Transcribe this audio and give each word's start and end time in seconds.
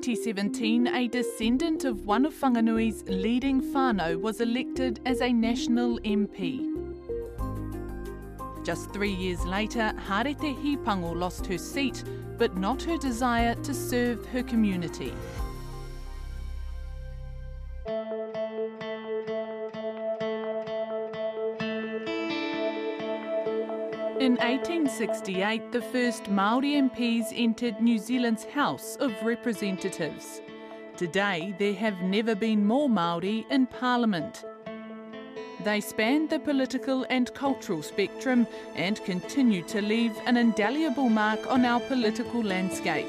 2017, 0.00 0.86
a 0.86 1.08
descendant 1.08 1.84
of 1.84 2.06
one 2.06 2.24
of 2.24 2.32
Whanganui's 2.34 3.02
leading 3.08 3.60
whānau 3.60 4.20
was 4.20 4.40
elected 4.40 5.00
as 5.04 5.20
a 5.20 5.32
national 5.32 5.98
MP. 6.00 6.66
Just 8.64 8.92
three 8.92 9.12
years 9.12 9.44
later, 9.44 9.92
Harete 10.06 10.56
Hipango 10.62 11.16
lost 11.16 11.46
her 11.46 11.58
seat, 11.58 12.04
but 12.36 12.56
not 12.56 12.82
her 12.82 12.96
desire 12.96 13.54
to 13.56 13.74
serve 13.74 14.24
her 14.26 14.42
community. 14.42 15.12
In 24.28 24.34
1868, 24.34 25.72
the 25.72 25.80
first 25.80 26.28
Maori 26.28 26.72
MPs 26.72 27.32
entered 27.34 27.80
New 27.80 27.98
Zealand's 27.98 28.44
House 28.44 28.96
of 28.96 29.10
Representatives. 29.22 30.42
Today, 30.98 31.54
there 31.58 31.72
have 31.72 32.02
never 32.02 32.34
been 32.34 32.66
more 32.66 32.90
Maori 32.90 33.46
in 33.48 33.66
Parliament. 33.66 34.44
They 35.64 35.80
span 35.80 36.28
the 36.28 36.38
political 36.38 37.06
and 37.08 37.32
cultural 37.32 37.82
spectrum 37.82 38.46
and 38.74 39.02
continue 39.02 39.62
to 39.62 39.80
leave 39.80 40.12
an 40.26 40.36
indelible 40.36 41.08
mark 41.08 41.50
on 41.50 41.64
our 41.64 41.80
political 41.80 42.42
landscape. 42.42 43.08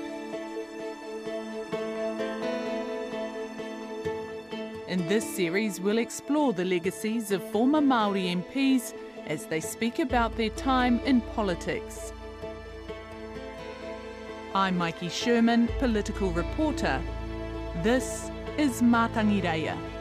In 4.88 5.06
this 5.10 5.36
series, 5.36 5.82
we'll 5.82 5.98
explore 5.98 6.54
the 6.54 6.64
legacies 6.64 7.32
of 7.32 7.44
former 7.52 7.82
Maori 7.82 8.34
MPs 8.34 8.94
as 9.30 9.46
they 9.46 9.62
speak 9.62 10.00
about 10.00 10.36
their 10.36 10.50
time 10.50 11.00
in 11.06 11.22
politics. 11.22 12.12
I'm 14.56 14.78
Mikey 14.78 15.10
Sherman, 15.10 15.70
political 15.78 16.32
reporter. 16.32 17.00
This 17.84 18.32
is 18.58 18.82
Mātangireia. 18.82 19.78
I 19.78 19.99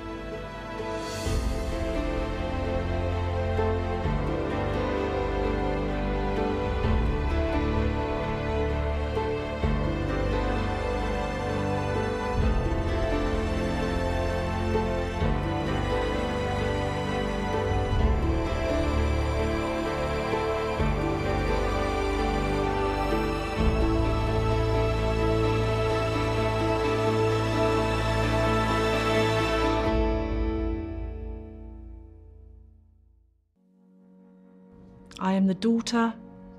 the 35.49 35.55
daughter, 35.55 36.13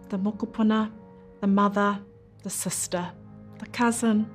the 0.09 0.17
mokopuna, 0.17 0.91
the 1.41 1.47
mother, 1.47 1.99
the 2.43 2.49
sister, 2.49 3.09
the 3.59 3.65
cousin, 3.67 4.27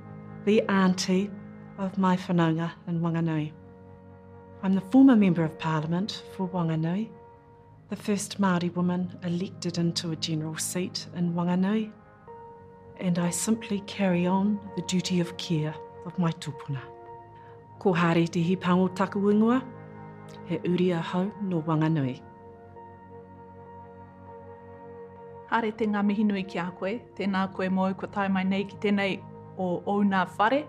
the 0.45 0.61
auntie 0.69 1.29
of 1.77 1.97
my 1.97 2.15
whanaunga 2.15 2.71
in 2.87 3.01
Wanganui. 3.01 3.51
I'm 4.63 4.73
the 4.73 4.81
former 4.81 5.15
Member 5.15 5.43
of 5.43 5.59
Parliament 5.59 6.23
for 6.35 6.47
Wanganui, 6.47 7.09
the 7.89 7.95
first 7.95 8.39
Māori 8.39 8.73
woman 8.75 9.17
elected 9.23 9.77
into 9.77 10.11
a 10.11 10.15
general 10.15 10.57
seat 10.57 11.05
in 11.15 11.33
Wanganui, 11.33 11.91
and 13.01 13.19
I 13.19 13.29
simply 13.31 13.81
carry 13.81 14.25
on 14.25 14.59
the 14.77 14.83
duty 14.83 15.19
of 15.19 15.35
care 15.37 15.75
of 16.05 16.17
my 16.17 16.31
tupuna. 16.31 16.81
Ko 17.79 17.91
hare 17.91 18.25
te 18.25 18.41
hi 18.41 18.55
pango 18.55 18.87
taku 18.87 19.19
ingoa, 19.33 19.61
he 20.45 20.59
uri 20.63 20.93
ahau 20.93 21.29
no 21.41 21.61
Wanganui. 21.61 22.21
Hare 25.49 25.71
te 25.77 25.85
ngā 25.85 26.01
mihi 26.05 26.25
nui 26.25 26.43
ki 26.43 26.59
a 26.59 26.69
koe, 26.79 26.97
tēnā 27.17 27.45
koe 27.53 27.69
mo 27.69 27.87
ko 27.93 28.07
tai 28.11 28.27
mai 28.27 28.43
nei 28.43 28.65
ki 28.65 28.77
tēnei 28.81 29.19
o 29.57 29.81
o 29.85 29.97
nā 30.03 30.25
whare, 30.37 30.63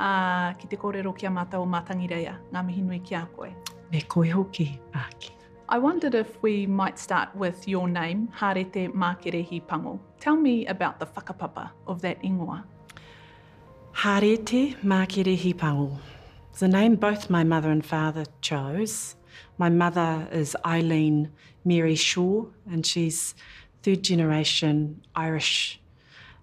uh, 0.00 0.52
ki 0.58 0.68
te 0.70 0.76
kōrero 0.80 1.14
ki 1.16 1.28
a 1.28 1.30
mātou 1.30 1.66
o 1.66 1.70
mātangireia, 1.70 2.36
ngā 2.52 2.66
mihi 2.66 2.82
nui 2.82 3.00
ki 3.00 3.14
a 3.14 3.26
koe. 3.36 3.50
Me 3.92 4.00
koe 4.08 4.30
hoki, 4.30 4.70
āki. 4.92 5.36
I 5.68 5.78
wondered 5.78 6.14
if 6.14 6.40
we 6.42 6.64
might 6.66 6.98
start 6.98 7.34
with 7.34 7.66
your 7.66 7.88
name, 7.88 8.28
Harete 8.38 8.88
Mākerehi 8.92 9.66
Pango. 9.66 9.98
Tell 10.20 10.36
me 10.36 10.64
about 10.66 11.00
the 11.00 11.06
whakapapa 11.06 11.70
of 11.88 12.02
that 12.02 12.22
ingoa. 12.22 12.62
Harete 13.92 14.76
Mākerehi 14.82 15.56
Pango. 15.56 15.98
It's 16.52 16.62
a 16.62 16.68
name 16.68 16.94
both 16.94 17.28
my 17.28 17.42
mother 17.42 17.70
and 17.70 17.84
father 17.84 18.26
chose. 18.40 19.16
My 19.58 19.68
mother 19.68 20.28
is 20.30 20.56
Eileen 20.64 21.32
Mary 21.64 21.96
Shaw, 21.96 22.46
and 22.70 22.86
she's 22.86 23.34
third 23.86 24.02
generation 24.02 25.00
Irish 25.14 25.80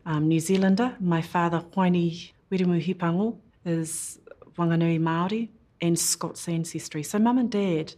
um, 0.06 0.30
New 0.30 0.40
Zealander. 0.40 0.96
My 1.02 1.22
father, 1.22 1.62
Huaini 1.76 2.32
Wirimu 2.50 2.82
Hipango, 2.82 3.36
is 3.66 4.18
Wanganui 4.58 4.98
Māori 4.98 5.50
and 5.82 6.00
Scots 6.00 6.48
ancestry. 6.48 7.04
So 7.04 7.20
mum 7.20 7.38
and 7.38 7.52
dad 7.52 7.96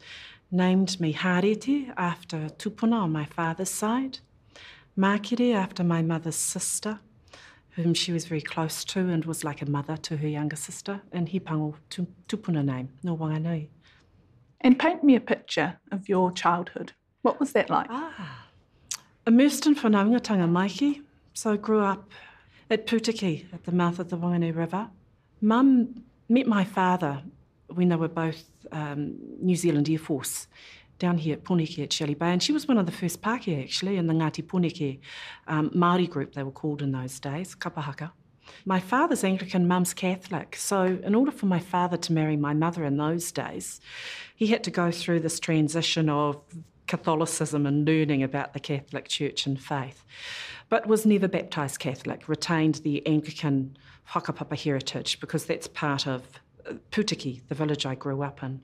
named 0.50 1.00
me 1.00 1.14
Harete 1.14 1.94
after 1.96 2.50
Tupuna 2.58 3.04
on 3.04 3.12
my 3.12 3.26
father's 3.26 3.70
side, 3.70 4.18
Mākere 4.98 5.54
after 5.54 5.84
my 5.84 6.02
mother's 6.02 6.36
sister, 6.36 7.00
whom 7.76 7.94
she 7.94 8.12
was 8.12 8.26
very 8.26 8.42
close 8.42 8.84
to 8.86 9.00
and 9.10 9.26
was 9.26 9.44
like 9.44 9.62
a 9.62 9.70
mother 9.70 9.96
to 9.96 10.18
her 10.18 10.28
younger 10.28 10.56
sister, 10.56 11.04
and 11.12 11.30
Hipango, 11.30 11.76
Tupuna 12.28 12.66
name, 12.66 12.90
no 13.04 13.16
Wanganui. 13.16 13.68
And 14.62 14.80
paint 14.80 15.04
me 15.04 15.16
a 15.16 15.22
picture 15.22 15.78
of 15.92 16.10
your 16.10 16.32
childhood. 16.32 16.94
What 17.22 17.40
was 17.40 17.52
that 17.52 17.70
like? 17.70 17.88
Ah. 17.92 18.45
Immersed 19.28 19.66
in 19.66 19.74
whanaungatanga 19.74 20.48
Maiki, 20.48 21.02
so 21.34 21.58
grew 21.58 21.80
up 21.80 22.12
at 22.70 22.86
Putiki 22.86 23.52
at 23.52 23.64
the 23.64 23.72
mouth 23.72 23.98
of 23.98 24.12
the 24.12 24.18
Whanganui 24.18 24.56
River. 24.56 24.88
Mum 25.42 26.04
met 26.30 26.46
my 26.46 26.64
father 26.64 27.24
when 27.74 27.90
they 27.90 27.96
were 27.96 28.08
both 28.08 28.44
um, 28.72 29.16
New 29.42 29.56
Zealand 29.56 29.90
Air 29.90 29.98
Force 29.98 30.48
down 31.00 31.18
here 31.18 31.34
at 31.34 31.44
Puneke 31.44 31.82
at 31.82 31.92
Shelley 31.92 32.14
Bay, 32.14 32.34
and 32.34 32.44
she 32.44 32.52
was 32.52 32.68
one 32.68 32.78
of 32.78 32.86
the 32.86 32.92
first 32.92 33.24
Pākehā 33.24 33.64
actually 33.64 33.98
in 33.98 34.06
the 34.06 34.14
Ngāti 34.14 34.44
Puneke 34.46 35.00
um, 35.48 35.72
Māori 35.72 36.08
group 36.08 36.36
they 36.36 36.44
were 36.44 36.52
called 36.52 36.84
in 36.84 36.92
those 36.92 37.20
days, 37.20 37.56
Kapahaka. 37.56 38.12
My 38.64 38.80
father's 38.80 39.24
Anglican, 39.24 39.68
mum's 39.68 39.96
Catholic, 39.96 40.56
so 40.56 41.00
in 41.02 41.16
order 41.16 41.32
for 41.32 41.48
my 41.48 41.58
father 41.58 41.98
to 41.98 42.14
marry 42.14 42.38
my 42.38 42.54
mother 42.54 42.86
in 42.86 42.98
those 42.98 43.32
days, 43.32 43.82
he 44.36 44.46
had 44.46 44.64
to 44.66 44.70
go 44.70 44.92
through 44.92 45.22
this 45.22 45.40
transition 45.40 46.10
of 46.10 46.40
Catholicism 46.88 47.66
and 47.66 47.86
learning 47.86 48.24
about 48.24 48.54
the 48.54 48.60
Catholic 48.60 49.08
Church 49.08 49.46
and 49.46 49.60
faith, 49.60 50.04
but 50.70 50.88
was 50.88 51.06
never 51.06 51.28
baptised 51.28 51.80
Catholic, 51.80 52.28
retained 52.28 52.76
the 52.76 53.06
Anglican 53.06 53.78
whakapapa 54.10 54.58
heritage 54.58 55.20
because 55.20 55.46
that's 55.46 55.68
part 55.68 56.08
of 56.08 56.24
uh, 56.70 56.74
Putiki, 56.92 57.42
the 57.48 57.56
village 57.56 57.86
I 57.86 57.96
grew 57.96 58.22
up 58.22 58.44
in. 58.44 58.62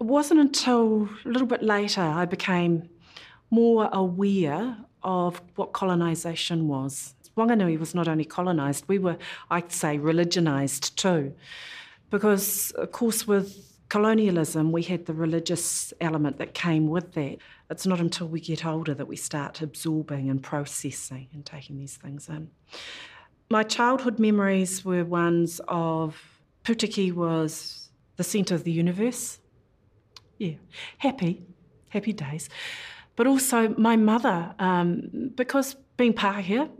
It 0.00 0.04
wasn't 0.04 0.40
until 0.40 1.08
a 1.24 1.28
little 1.28 1.46
bit 1.46 1.62
later 1.62 2.00
I 2.00 2.24
became 2.24 2.88
more 3.50 3.88
aware 3.92 4.76
of 5.02 5.40
what 5.54 5.72
colonisation 5.72 6.66
was. 6.66 7.14
Wanganui 7.36 7.78
was 7.78 7.94
not 7.94 8.08
only 8.08 8.24
colonised, 8.24 8.84
we 8.88 8.98
were, 8.98 9.18
I'd 9.50 9.72
say, 9.72 9.98
religionised 9.98 10.94
too. 10.94 11.34
Because, 12.10 12.70
of 12.72 12.92
course, 12.92 13.26
with 13.26 13.73
colonialism, 13.88 14.72
we 14.72 14.82
had 14.82 15.06
the 15.06 15.14
religious 15.14 15.92
element 16.00 16.38
that 16.38 16.54
came 16.54 16.88
with 16.88 17.12
that. 17.12 17.38
It's 17.70 17.86
not 17.86 18.00
until 18.00 18.28
we 18.28 18.40
get 18.40 18.64
older 18.64 18.94
that 18.94 19.06
we 19.06 19.16
start 19.16 19.60
absorbing 19.60 20.30
and 20.30 20.42
processing 20.42 21.28
and 21.32 21.44
taking 21.44 21.78
these 21.78 21.96
things 21.96 22.28
in. 22.28 22.50
My 23.50 23.62
childhood 23.62 24.18
memories 24.18 24.84
were 24.84 25.04
ones 25.04 25.60
of 25.68 26.40
Putiki 26.64 27.12
was 27.12 27.90
the 28.16 28.24
centre 28.24 28.54
of 28.54 28.64
the 28.64 28.72
universe. 28.72 29.38
Yeah, 30.38 30.54
happy, 30.98 31.42
happy 31.90 32.12
days. 32.12 32.48
But 33.16 33.26
also 33.26 33.68
my 33.78 33.96
mother, 33.96 34.54
um, 34.58 35.30
because 35.34 35.76
being 35.96 36.14
Pākehā, 36.14 36.70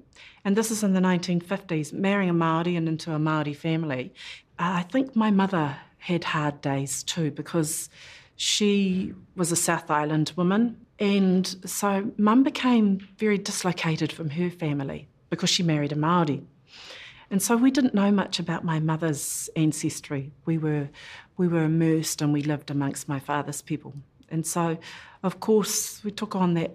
and 0.45 0.57
this 0.57 0.71
is 0.71 0.83
in 0.83 0.95
the 0.95 1.01
1950s, 1.01 1.93
marrying 1.93 2.31
a 2.31 2.35
Māori 2.35 2.77
and 2.77 2.89
into 2.89 3.13
a 3.13 3.19
Māori 3.19 3.55
family, 3.55 4.13
I 4.59 4.83
think 4.83 5.15
my 5.15 5.31
mother 5.31 5.77
had 6.05 6.23
hard 6.23 6.61
days 6.61 7.03
too 7.03 7.31
because 7.31 7.89
she 8.37 9.15
was 9.37 9.51
a 9.51 9.57
South 9.57 9.91
Island 9.91 10.33
woman. 10.37 10.77
And 10.99 11.47
so 11.65 12.13
mum 12.19 12.43
became 12.43 12.99
very 13.17 13.39
dislocated 13.39 14.13
from 14.13 14.29
her 14.31 14.51
family 14.51 15.09
because 15.31 15.49
she 15.49 15.63
married 15.63 15.93
a 15.93 15.95
Māori. 15.95 16.45
And 17.31 17.43
so 17.43 17.57
we 17.57 17.71
didn't 17.71 17.95
know 17.95 18.13
much 18.13 18.39
about 18.39 18.65
my 18.65 18.81
mother's 18.81 19.49
ancestry. 19.57 20.31
We 20.45 20.59
were, 20.59 20.91
we 21.39 21.49
were 21.49 21.65
immersed 21.65 22.21
and 22.21 22.35
we 22.35 22.43
lived 22.43 22.71
amongst 22.71 23.09
my 23.09 23.19
father's 23.19 23.63
people. 23.63 23.95
And 24.29 24.47
so, 24.47 24.77
of 25.23 25.41
course, 25.41 26.05
we 26.05 26.11
took 26.11 26.37
on 26.37 26.53
that 26.55 26.73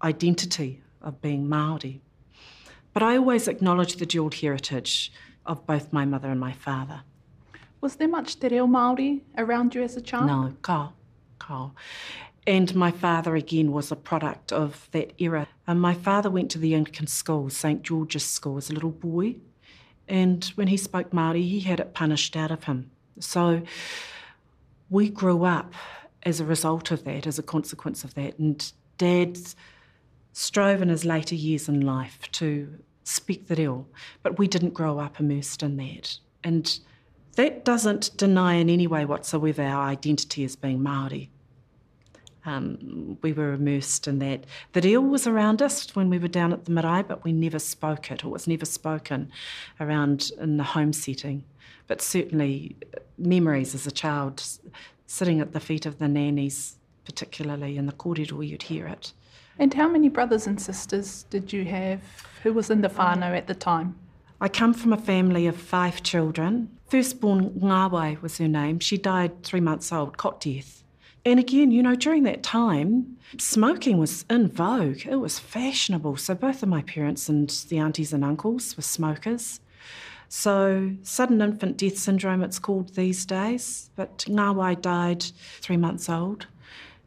identity 0.00 0.80
of 1.02 1.20
being 1.20 1.48
Māori. 1.48 1.98
But 2.92 3.02
I 3.02 3.16
always 3.16 3.48
acknowledge 3.48 3.96
the 3.96 4.06
dual 4.06 4.30
heritage 4.30 5.12
of 5.44 5.66
both 5.66 5.92
my 5.92 6.04
mother 6.04 6.30
and 6.30 6.38
my 6.38 6.52
father. 6.52 7.02
Was 7.84 7.96
there 7.96 8.08
much 8.08 8.40
te 8.40 8.48
reo 8.48 8.66
Māori 8.66 9.20
around 9.36 9.74
you 9.74 9.82
as 9.82 9.94
a 9.94 10.00
child? 10.00 10.26
No, 10.26 10.54
ka, 10.62 10.94
ka. 11.38 11.70
And 12.46 12.74
my 12.74 12.90
father, 12.90 13.36
again, 13.36 13.72
was 13.72 13.92
a 13.92 13.96
product 14.10 14.52
of 14.52 14.88
that 14.92 15.12
era. 15.18 15.48
And 15.66 15.82
my 15.82 15.92
father 15.92 16.30
went 16.30 16.50
to 16.52 16.58
the 16.58 16.74
Anglican 16.74 17.06
school, 17.06 17.50
St 17.50 17.82
George's 17.82 18.24
School, 18.24 18.56
as 18.56 18.70
a 18.70 18.72
little 18.72 18.90
boy. 18.90 19.36
And 20.08 20.42
when 20.54 20.68
he 20.68 20.78
spoke 20.78 21.10
Māori, 21.10 21.46
he 21.46 21.60
had 21.60 21.78
it 21.78 21.92
punished 21.92 22.36
out 22.36 22.50
of 22.50 22.64
him. 22.64 22.90
So 23.20 23.60
we 24.88 25.10
grew 25.10 25.44
up 25.44 25.74
as 26.22 26.40
a 26.40 26.46
result 26.46 26.90
of 26.90 27.04
that, 27.04 27.26
as 27.26 27.38
a 27.38 27.42
consequence 27.42 28.02
of 28.02 28.14
that. 28.14 28.38
And 28.38 28.72
Dad 28.96 29.36
strove 30.32 30.80
in 30.80 30.88
his 30.88 31.04
later 31.04 31.34
years 31.34 31.68
in 31.68 31.82
life 31.82 32.18
to 32.32 32.78
speak 33.02 33.48
the 33.48 33.56
reo, 33.56 33.84
but 34.22 34.38
we 34.38 34.48
didn't 34.48 34.72
grow 34.72 34.98
up 34.98 35.20
immersed 35.20 35.62
in 35.62 35.76
that. 35.76 36.16
And 36.42 36.78
that 37.34 37.64
doesn't 37.64 38.16
deny 38.16 38.54
in 38.54 38.68
any 38.68 38.86
way 38.86 39.04
whatsoever 39.04 39.62
our 39.62 39.88
identity 39.88 40.44
as 40.44 40.56
being 40.56 40.80
Māori. 40.80 41.28
Um, 42.46 43.18
we 43.22 43.32
were 43.32 43.54
immersed 43.54 44.06
in 44.06 44.18
that. 44.18 44.44
The 44.72 44.82
reo 44.82 45.00
was 45.00 45.26
around 45.26 45.62
us 45.62 45.94
when 45.96 46.10
we 46.10 46.18
were 46.18 46.28
down 46.28 46.52
at 46.52 46.66
the 46.66 46.72
marae, 46.72 47.02
but 47.02 47.24
we 47.24 47.32
never 47.32 47.58
spoke 47.58 48.10
it, 48.10 48.22
or 48.24 48.28
it 48.28 48.32
was 48.32 48.46
never 48.46 48.66
spoken 48.66 49.30
around 49.80 50.30
in 50.38 50.58
the 50.58 50.64
home 50.64 50.92
setting. 50.92 51.44
But 51.86 52.02
certainly, 52.02 52.76
memories 53.16 53.74
as 53.74 53.86
a 53.86 53.90
child, 53.90 54.42
sitting 55.06 55.40
at 55.40 55.52
the 55.52 55.60
feet 55.60 55.86
of 55.86 55.98
the 55.98 56.08
nannies, 56.08 56.76
particularly 57.04 57.76
in 57.78 57.86
the 57.86 57.92
kōrero, 57.92 58.46
you'd 58.46 58.64
hear 58.64 58.86
it. 58.86 59.12
And 59.58 59.72
how 59.72 59.88
many 59.88 60.08
brothers 60.08 60.46
and 60.46 60.60
sisters 60.60 61.24
did 61.30 61.52
you 61.52 61.64
have? 61.64 62.00
Who 62.42 62.52
was 62.52 62.70
in 62.70 62.80
the 62.80 62.88
whānau 62.88 63.36
at 63.36 63.46
the 63.46 63.54
time? 63.54 63.96
I 64.40 64.48
come 64.48 64.74
from 64.74 64.92
a 64.92 64.98
family 64.98 65.46
of 65.46 65.56
five 65.56 66.02
children. 66.02 66.68
Firstborn 66.94 67.50
Ngāwai 67.58 68.22
was 68.22 68.38
her 68.38 68.46
name. 68.46 68.78
She 68.78 68.96
died 68.96 69.42
three 69.42 69.58
months 69.58 69.90
old, 69.90 70.16
cot 70.16 70.40
death. 70.40 70.84
And 71.24 71.40
again, 71.40 71.72
you 71.72 71.82
know, 71.82 71.96
during 71.96 72.22
that 72.22 72.44
time, 72.44 73.16
smoking 73.36 73.98
was 73.98 74.24
in 74.30 74.46
vogue. 74.46 75.04
It 75.04 75.16
was 75.16 75.40
fashionable. 75.40 76.18
So 76.18 76.36
both 76.36 76.62
of 76.62 76.68
my 76.68 76.82
parents 76.82 77.28
and 77.28 77.50
the 77.68 77.78
aunties 77.78 78.12
and 78.12 78.24
uncles 78.24 78.76
were 78.76 78.84
smokers. 78.84 79.58
So 80.28 80.92
sudden 81.02 81.40
infant 81.40 81.78
death 81.78 81.98
syndrome, 81.98 82.44
it's 82.44 82.60
called 82.60 82.94
these 82.94 83.26
days. 83.26 83.90
But 83.96 84.18
Ngāwai 84.28 84.80
died 84.80 85.24
three 85.62 85.76
months 85.76 86.08
old. 86.08 86.46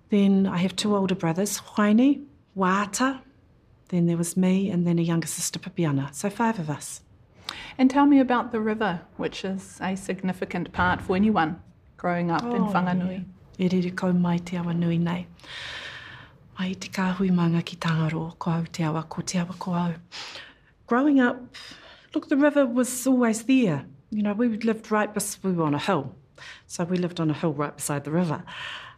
Then 0.10 0.48
I 0.48 0.57
have 0.57 0.75
two 0.75 0.98
older 0.98 1.16
brothers, 1.16 1.62
Huaini, 1.62 2.25
Wata, 2.57 3.22
then 3.88 4.07
there 4.07 4.18
was 4.18 4.36
me, 4.36 4.69
and 4.69 4.86
then 4.86 5.00
a 5.00 5.01
younger 5.01 5.28
sister, 5.28 5.60
Pipiana. 5.60 6.13
So 6.13 6.30
five 6.30 6.60
of 6.60 6.69
us. 6.69 7.00
And 7.78 7.90
tell 7.90 8.06
me 8.06 8.20
about 8.20 8.52
the 8.52 8.60
river, 8.60 9.02
which 9.18 9.46
is 9.46 9.78
a 9.82 9.96
significant 9.96 10.74
part 10.74 11.02
for 11.02 11.16
anyone 11.16 11.62
growing 11.98 12.32
up 12.32 12.44
oh, 12.44 12.56
in 12.56 12.64
Whanganui. 12.64 13.26
Yeah. 13.58 13.68
E 13.68 13.70
rere 13.70 13.92
kau 13.92 14.12
mai 14.14 14.38
te 14.38 14.58
awa 14.58 14.74
nui 14.74 14.98
nei. 14.98 15.28
Mai 16.60 16.74
te 16.74 16.90
kāhui 16.90 17.32
manga 17.32 17.62
ki 17.62 17.76
tangaro, 17.78 18.38
ko 18.40 18.52
au 18.52 18.64
te 18.72 18.84
awa, 18.84 19.04
ko 19.04 19.22
te 19.22 19.40
awa 19.40 19.54
ko 19.60 19.74
au. 19.74 19.94
Growing 20.88 21.20
up, 21.20 21.56
look, 22.14 22.30
the 22.30 22.38
river 22.38 22.66
was 22.66 23.08
always 23.08 23.44
there. 23.44 23.86
You 24.10 24.24
know, 24.24 24.34
we 24.34 24.48
lived 24.48 24.92
right, 24.92 25.14
beside, 25.14 25.44
we 25.44 25.52
were 25.52 25.66
on 25.66 25.74
a 25.74 25.80
hill. 25.80 26.16
So 26.66 26.84
we 26.84 26.98
lived 26.98 27.20
on 27.20 27.30
a 27.30 27.34
hill 27.34 27.54
right 27.54 27.76
beside 27.76 28.04
the 28.04 28.12
river. 28.12 28.44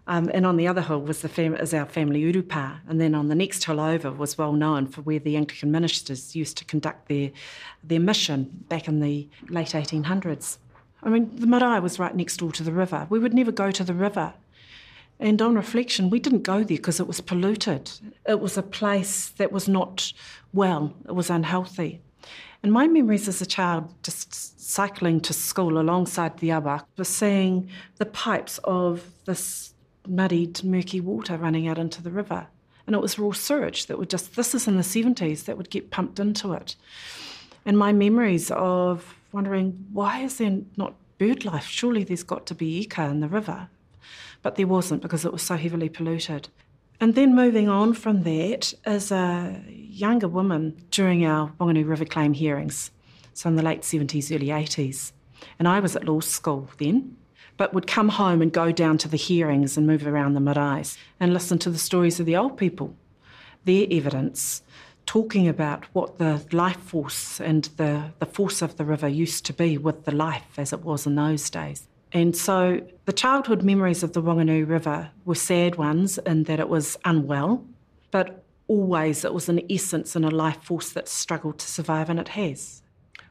Um, 0.10 0.32
and 0.34 0.44
on 0.44 0.58
the 0.58 0.68
other 0.68 0.82
hill 0.82 1.02
was 1.02 1.22
the 1.22 1.30
fam- 1.30 1.54
is 1.54 1.72
our 1.72 1.86
family 1.86 2.24
urupa. 2.24 2.80
And 2.88 3.00
then 3.00 3.14
on 3.14 3.28
the 3.28 3.36
next 3.36 3.64
hill 3.64 3.80
over 3.80 4.12
was 4.12 4.40
well 4.40 4.54
known 4.54 4.88
for 4.88 5.02
where 5.04 5.20
the 5.20 5.38
Anglican 5.38 5.70
ministers 5.70 6.36
used 6.36 6.58
to 6.58 6.66
conduct 6.66 7.08
their, 7.08 7.30
their 7.84 8.00
mission 8.00 8.66
back 8.70 8.88
in 8.88 9.02
the 9.02 9.28
late 9.50 9.70
1800s. 9.70 10.58
I 11.04 11.10
mean, 11.10 11.30
the 11.36 11.46
marae 11.46 11.80
was 11.80 12.00
right 12.00 12.16
next 12.16 12.38
door 12.38 12.52
to 12.54 12.64
the 12.64 12.72
river. 12.72 13.06
We 13.12 13.20
would 13.20 13.36
never 13.36 13.52
go 13.52 13.70
to 13.70 13.84
the 13.84 13.94
river. 13.94 14.34
And 15.20 15.40
on 15.44 15.54
reflection, 15.54 16.10
we 16.10 16.20
didn't 16.20 16.42
go 16.42 16.58
there 16.58 16.78
because 16.78 17.00
it 17.00 17.06
was 17.06 17.22
polluted. 17.22 17.92
It 18.28 18.40
was 18.40 18.58
a 18.58 18.64
place 18.64 19.30
that 19.38 19.52
was 19.52 19.68
not 19.68 20.12
well, 20.54 20.96
it 21.08 21.14
was 21.14 21.30
unhealthy. 21.30 22.02
And 22.64 22.74
my 22.74 22.88
memories 22.88 23.28
as 23.28 23.44
a 23.44 23.46
child, 23.46 23.94
just 24.02 24.60
cycling 24.60 25.22
to 25.22 25.34
school 25.34 25.80
alongside 25.80 26.40
the 26.40 26.52
awa, 26.52 26.84
were 26.98 27.04
seeing 27.04 27.70
the 27.98 28.08
pipes 28.08 28.58
of 28.64 29.06
this 29.26 29.76
muddied, 30.10 30.64
murky 30.64 31.00
water 31.00 31.38
running 31.38 31.68
out 31.68 31.78
into 31.78 32.02
the 32.02 32.12
river. 32.12 32.48
And 32.88 32.96
it 32.96 33.02
was 33.02 33.20
raw 33.20 33.32
sewage 33.32 33.86
that 33.86 34.00
would 34.00 34.10
just, 34.10 34.36
this 34.36 34.56
is 34.56 34.68
in 34.68 34.78
the 34.78 34.84
70s, 34.84 35.46
that 35.46 35.58
would 35.58 35.70
get 35.70 35.92
pumped 35.92 36.20
into 36.20 36.54
it. 36.54 36.76
And 37.66 37.78
my 37.78 37.94
memories 37.94 38.50
of 38.52 39.16
wondering, 39.32 39.86
why 39.94 40.22
is 40.22 40.38
there 40.38 40.62
not 40.76 40.96
bird 41.18 41.46
life? 41.46 41.66
Surely 41.66 42.04
there's 42.04 42.24
got 42.24 42.46
to 42.48 42.56
be 42.56 42.80
ika 42.82 43.04
in 43.06 43.20
the 43.20 43.28
river. 43.28 43.70
But 44.42 44.56
there 44.56 44.68
wasn't 44.68 45.02
because 45.02 45.26
it 45.26 45.34
was 45.34 45.44
so 45.44 45.56
heavily 45.56 45.90
polluted. 45.90 46.50
And 47.00 47.16
then 47.16 47.36
moving 47.36 47.70
on 47.70 47.94
from 47.94 48.24
that, 48.24 48.74
as 48.86 49.12
a 49.12 49.64
younger 49.68 50.28
woman 50.28 50.82
during 50.92 51.26
our 51.26 51.50
Wanganui 51.60 51.88
River 51.88 52.06
claim 52.06 52.34
hearings, 52.34 52.92
so 53.34 53.50
in 53.50 53.56
the 53.56 53.64
late 53.64 53.82
70s, 53.84 54.36
early 54.36 54.48
80s, 54.48 55.14
and 55.58 55.68
I 55.68 55.80
was 55.80 55.96
at 55.96 56.04
law 56.04 56.20
school 56.20 56.70
then, 56.78 57.16
but 57.60 57.74
would 57.74 57.88
come 57.88 58.08
home 58.08 58.42
and 58.42 58.54
go 58.54 58.72
down 58.72 58.98
to 58.98 59.10
the 59.10 59.18
hearings 59.18 59.76
and 59.76 59.86
move 59.86 60.08
around 60.08 60.34
the 60.34 60.40
marae 60.40 60.82
and 61.20 61.34
listen 61.34 61.60
to 61.60 61.70
the 61.70 61.78
stories 61.78 62.18
of 62.18 62.26
the 62.26 62.38
old 62.38 62.58
people, 62.58 62.96
their 63.66 63.86
evidence, 63.92 64.64
talking 65.06 65.46
about 65.46 65.84
what 65.92 66.20
the 66.20 66.42
life 66.54 66.80
force 66.80 67.42
and 67.42 67.66
the, 67.76 68.14
the 68.20 68.26
force 68.26 68.62
of 68.62 68.78
the 68.78 68.86
river 68.86 69.10
used 69.10 69.46
to 69.46 69.52
be 69.52 69.78
with 69.78 70.06
the 70.06 70.16
life 70.16 70.58
as 70.58 70.72
it 70.72 70.86
was 70.86 71.06
in 71.06 71.16
those 71.16 71.50
days. 71.50 71.86
And 72.14 72.34
so 72.34 72.80
the 73.04 73.12
childhood 73.12 73.62
memories 73.62 74.04
of 74.04 74.14
the 74.14 74.22
Wanganui 74.22 74.66
River 74.66 75.12
were 75.26 75.36
sad 75.36 75.76
ones 75.76 76.18
in 76.20 76.44
that 76.44 76.62
it 76.62 76.70
was 76.70 76.98
unwell, 77.04 77.66
but 78.10 78.42
always 78.70 79.26
it 79.26 79.34
was 79.34 79.50
an 79.50 79.62
essence 79.70 80.16
and 80.16 80.24
a 80.24 80.32
life 80.32 80.64
force 80.64 80.92
that 80.94 81.10
struggled 81.10 81.60
to 81.60 81.68
survive, 81.68 82.10
and 82.10 82.22
it 82.22 82.30
has. 82.30 82.84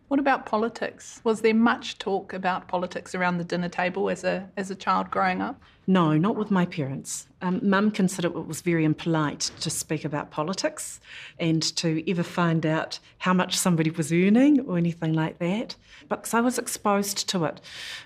What 0.09 0.19
about 0.19 0.47
politics? 0.47 1.21
Was 1.23 1.43
there 1.43 1.53
much 1.53 1.99
talk 1.99 2.33
about 2.33 2.67
politics 2.67 3.15
around 3.15 3.37
the 3.37 3.45
dinner 3.45 3.69
table 3.69 4.09
as 4.09 4.25
a 4.25 4.49
as 4.57 4.71
a 4.71 4.75
child 4.75 5.11
growing 5.11 5.43
up? 5.43 5.61
No, 5.87 6.17
not 6.17 6.35
with 6.35 6.51
my 6.51 6.65
parents. 6.65 7.29
Um, 7.43 7.61
Mum 7.63 7.91
considered 7.91 8.35
it 8.35 8.47
was 8.47 8.63
very 8.63 8.87
impolite 8.87 9.51
to 9.61 9.69
speak 9.69 10.07
about 10.07 10.31
politics 10.31 10.99
and 11.39 11.63
to 11.77 12.03
ever 12.11 12.23
find 12.23 12.65
out 12.65 12.99
how 13.19 13.35
much 13.35 13.57
somebody 13.57 13.91
was 13.91 14.11
earning 14.11 14.61
or 14.61 14.79
anything 14.79 15.13
like 15.13 15.39
that. 15.41 15.77
But 16.09 16.33
I 16.33 16.41
was 16.41 16.59
exposed 16.59 17.29
to 17.29 17.45
it 17.45 17.61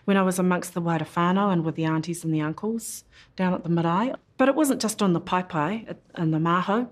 when 0.05 0.17
I 0.17 0.23
was 0.23 0.41
amongst 0.41 0.75
the 0.75 0.83
Waira 0.83 1.07
whānau 1.07 1.53
and 1.53 1.65
with 1.65 1.77
the 1.77 1.85
aunties 1.85 2.25
and 2.25 2.35
the 2.35 2.41
uncles 2.41 3.05
down 3.37 3.55
at 3.55 3.63
the 3.63 3.71
marae. 3.71 4.13
But 4.39 4.49
it 4.49 4.57
wasn't 4.57 4.83
just 4.83 5.03
on 5.03 5.13
the 5.13 5.21
pai 5.21 5.87
and 6.17 6.35
the 6.35 6.39
maho 6.39 6.89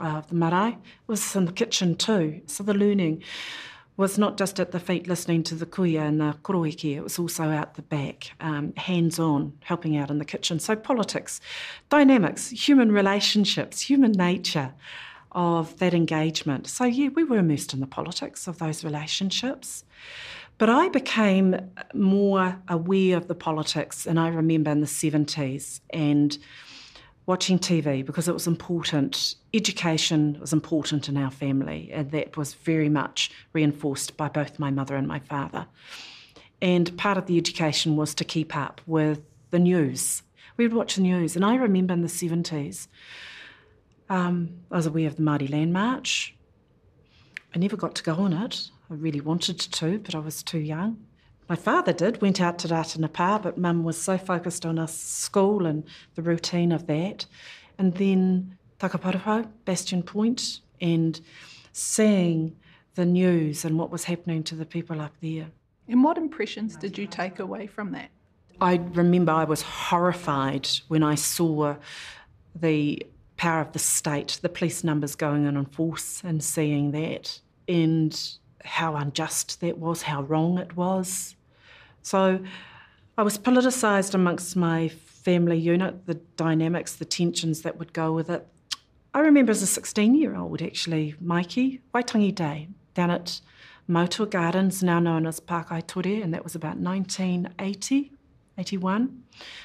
of 0.00 0.06
uh, 0.06 0.20
the 0.28 0.34
marae, 0.34 0.70
it 0.70 0.78
was 1.06 1.36
in 1.36 1.44
the 1.44 1.52
kitchen 1.52 1.94
too. 1.94 2.40
So 2.46 2.62
the 2.64 2.74
learning 2.74 3.22
was 4.00 4.16
not 4.16 4.38
just 4.38 4.58
at 4.58 4.72
the 4.72 4.80
feet 4.80 5.06
listening 5.06 5.42
to 5.42 5.54
the 5.54 5.66
kuia 5.66 6.00
and 6.00 6.22
the 6.22 6.34
koroiki, 6.42 6.96
it 6.96 7.02
was 7.02 7.18
also 7.18 7.44
out 7.50 7.74
the 7.74 7.82
back, 7.82 8.32
um, 8.40 8.72
hands 8.76 9.18
on, 9.18 9.52
helping 9.60 9.94
out 9.94 10.10
in 10.10 10.16
the 10.16 10.24
kitchen. 10.24 10.58
So, 10.58 10.74
politics, 10.74 11.38
dynamics, 11.90 12.48
human 12.48 12.92
relationships, 12.92 13.82
human 13.82 14.12
nature 14.12 14.72
of 15.32 15.78
that 15.80 15.92
engagement. 15.92 16.66
So, 16.66 16.86
yeah, 16.86 17.10
we 17.14 17.24
were 17.24 17.36
immersed 17.36 17.74
in 17.74 17.80
the 17.80 17.86
politics 17.86 18.48
of 18.48 18.58
those 18.58 18.82
relationships. 18.82 19.84
But 20.56 20.70
I 20.70 20.88
became 20.88 21.56
more 21.92 22.58
aware 22.68 23.18
of 23.18 23.28
the 23.28 23.34
politics, 23.34 24.06
and 24.06 24.18
I 24.18 24.28
remember 24.28 24.70
in 24.70 24.80
the 24.80 24.86
70s 24.86 25.80
and 25.90 26.38
watching 27.30 27.60
TV 27.60 28.04
because 28.04 28.26
it 28.26 28.34
was 28.34 28.48
important. 28.48 29.36
Education 29.54 30.36
was 30.40 30.52
important 30.52 31.08
in 31.08 31.16
our 31.16 31.30
family, 31.30 31.88
and 31.92 32.10
that 32.10 32.36
was 32.36 32.54
very 32.54 32.88
much 32.88 33.30
reinforced 33.52 34.16
by 34.16 34.28
both 34.28 34.58
my 34.58 34.68
mother 34.68 34.96
and 34.96 35.06
my 35.06 35.20
father. 35.20 35.68
And 36.60 36.98
part 36.98 37.18
of 37.18 37.26
the 37.26 37.38
education 37.38 37.94
was 37.94 38.16
to 38.16 38.24
keep 38.24 38.56
up 38.56 38.80
with 38.84 39.22
the 39.52 39.60
news. 39.60 40.24
We 40.56 40.66
would 40.66 40.76
watch 40.76 40.96
the 40.96 41.02
news, 41.02 41.36
and 41.36 41.44
I 41.44 41.54
remember 41.54 41.94
in 41.94 42.02
the 42.02 42.08
70s, 42.08 42.88
um, 44.08 44.34
I 44.72 44.76
was 44.78 44.86
aware 44.86 45.06
of 45.06 45.14
the 45.14 45.22
Māori 45.22 45.48
Land 45.48 45.72
March. 45.72 46.34
I 47.54 47.58
never 47.58 47.76
got 47.76 47.94
to 47.94 48.02
go 48.02 48.14
on 48.14 48.32
it. 48.32 48.72
I 48.90 48.94
really 48.94 49.20
wanted 49.20 49.60
to, 49.60 50.00
but 50.00 50.16
I 50.16 50.18
was 50.18 50.42
too 50.42 50.58
young. 50.58 50.98
My 51.50 51.56
father 51.56 51.92
did, 51.92 52.22
went 52.22 52.40
out 52.40 52.60
to 52.60 52.68
Rātana 52.68 53.08
Pā, 53.08 53.42
but 53.42 53.58
mum 53.58 53.82
was 53.82 54.00
so 54.00 54.16
focused 54.16 54.64
on 54.64 54.78
us 54.78 54.96
school 54.96 55.66
and 55.66 55.82
the 56.14 56.22
routine 56.22 56.70
of 56.70 56.86
that. 56.86 57.26
And 57.76 57.92
then 57.94 58.56
Takaparawhau, 58.78 59.48
Bastion 59.64 60.04
Point, 60.04 60.60
and 60.80 61.20
seeing 61.72 62.54
the 62.94 63.04
news 63.04 63.64
and 63.64 63.76
what 63.76 63.90
was 63.90 64.04
happening 64.04 64.44
to 64.44 64.54
the 64.54 64.64
people 64.64 65.00
up 65.00 65.12
there. 65.20 65.48
And 65.88 66.04
what 66.04 66.18
impressions 66.18 66.76
did 66.76 66.96
you 66.96 67.08
take 67.08 67.40
away 67.40 67.66
from 67.66 67.90
that? 67.90 68.10
I 68.60 68.76
remember 68.92 69.32
I 69.32 69.42
was 69.42 69.62
horrified 69.62 70.68
when 70.86 71.02
I 71.02 71.16
saw 71.16 71.74
the 72.54 73.04
power 73.38 73.62
of 73.62 73.72
the 73.72 73.80
state, 73.80 74.38
the 74.40 74.48
police 74.48 74.84
numbers 74.84 75.16
going 75.16 75.46
in 75.46 75.56
on 75.56 75.66
force, 75.66 76.22
and 76.22 76.44
seeing 76.44 76.92
that, 76.92 77.40
and 77.66 78.16
how 78.64 78.94
unjust 78.94 79.60
that 79.62 79.78
was, 79.78 80.02
how 80.02 80.22
wrong 80.22 80.56
it 80.56 80.76
was. 80.76 81.34
So 82.02 82.40
I 83.18 83.22
was 83.22 83.38
politicised 83.38 84.14
amongst 84.14 84.56
my 84.56 84.88
family 84.88 85.58
unit, 85.58 86.06
the 86.06 86.14
dynamics, 86.14 86.96
the 86.96 87.04
tensions 87.04 87.62
that 87.62 87.78
would 87.78 87.92
go 87.92 88.12
with 88.12 88.30
it. 88.30 88.46
I 89.12 89.20
remember 89.20 89.50
as 89.50 89.62
a 89.62 89.66
16 89.66 90.14
year 90.14 90.36
old, 90.36 90.62
actually, 90.62 91.14
Mikey, 91.20 91.80
Waitangi 91.94 92.34
Day, 92.34 92.68
down 92.94 93.10
at 93.10 93.40
Mautua 93.88 94.30
Gardens, 94.30 94.82
now 94.82 95.00
known 95.00 95.26
as 95.26 95.40
Park 95.40 95.68
Ture, 95.86 96.22
and 96.22 96.32
that 96.32 96.44
was 96.44 96.54
about 96.54 96.76
1980, 96.76 98.12
81. 98.56 99.22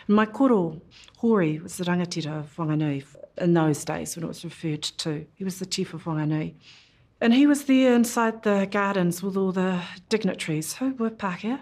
And 0.08 0.16
my 0.16 0.26
koro, 0.26 0.82
Hori, 1.18 1.60
was 1.60 1.78
the 1.78 1.84
rangatira 1.84 2.40
of 2.40 2.56
Whanganui 2.56 3.06
in 3.38 3.54
those 3.54 3.86
days 3.86 4.16
when 4.16 4.26
it 4.26 4.28
was 4.28 4.44
referred 4.44 4.82
to. 4.82 5.28
He 5.36 5.44
was 5.44 5.60
the 5.60 5.66
chief 5.66 5.94
of 5.94 6.06
Whanganui. 6.06 6.56
And 7.22 7.34
he 7.34 7.46
was 7.46 7.66
there 7.66 7.94
inside 7.94 8.44
the 8.44 8.68
gardens 8.70 9.22
with 9.22 9.38
all 9.38 9.52
the 9.52 9.82
dignitaries 10.10 10.74
who 10.74 10.94
were 10.96 11.12
Pākehā. 11.12 11.62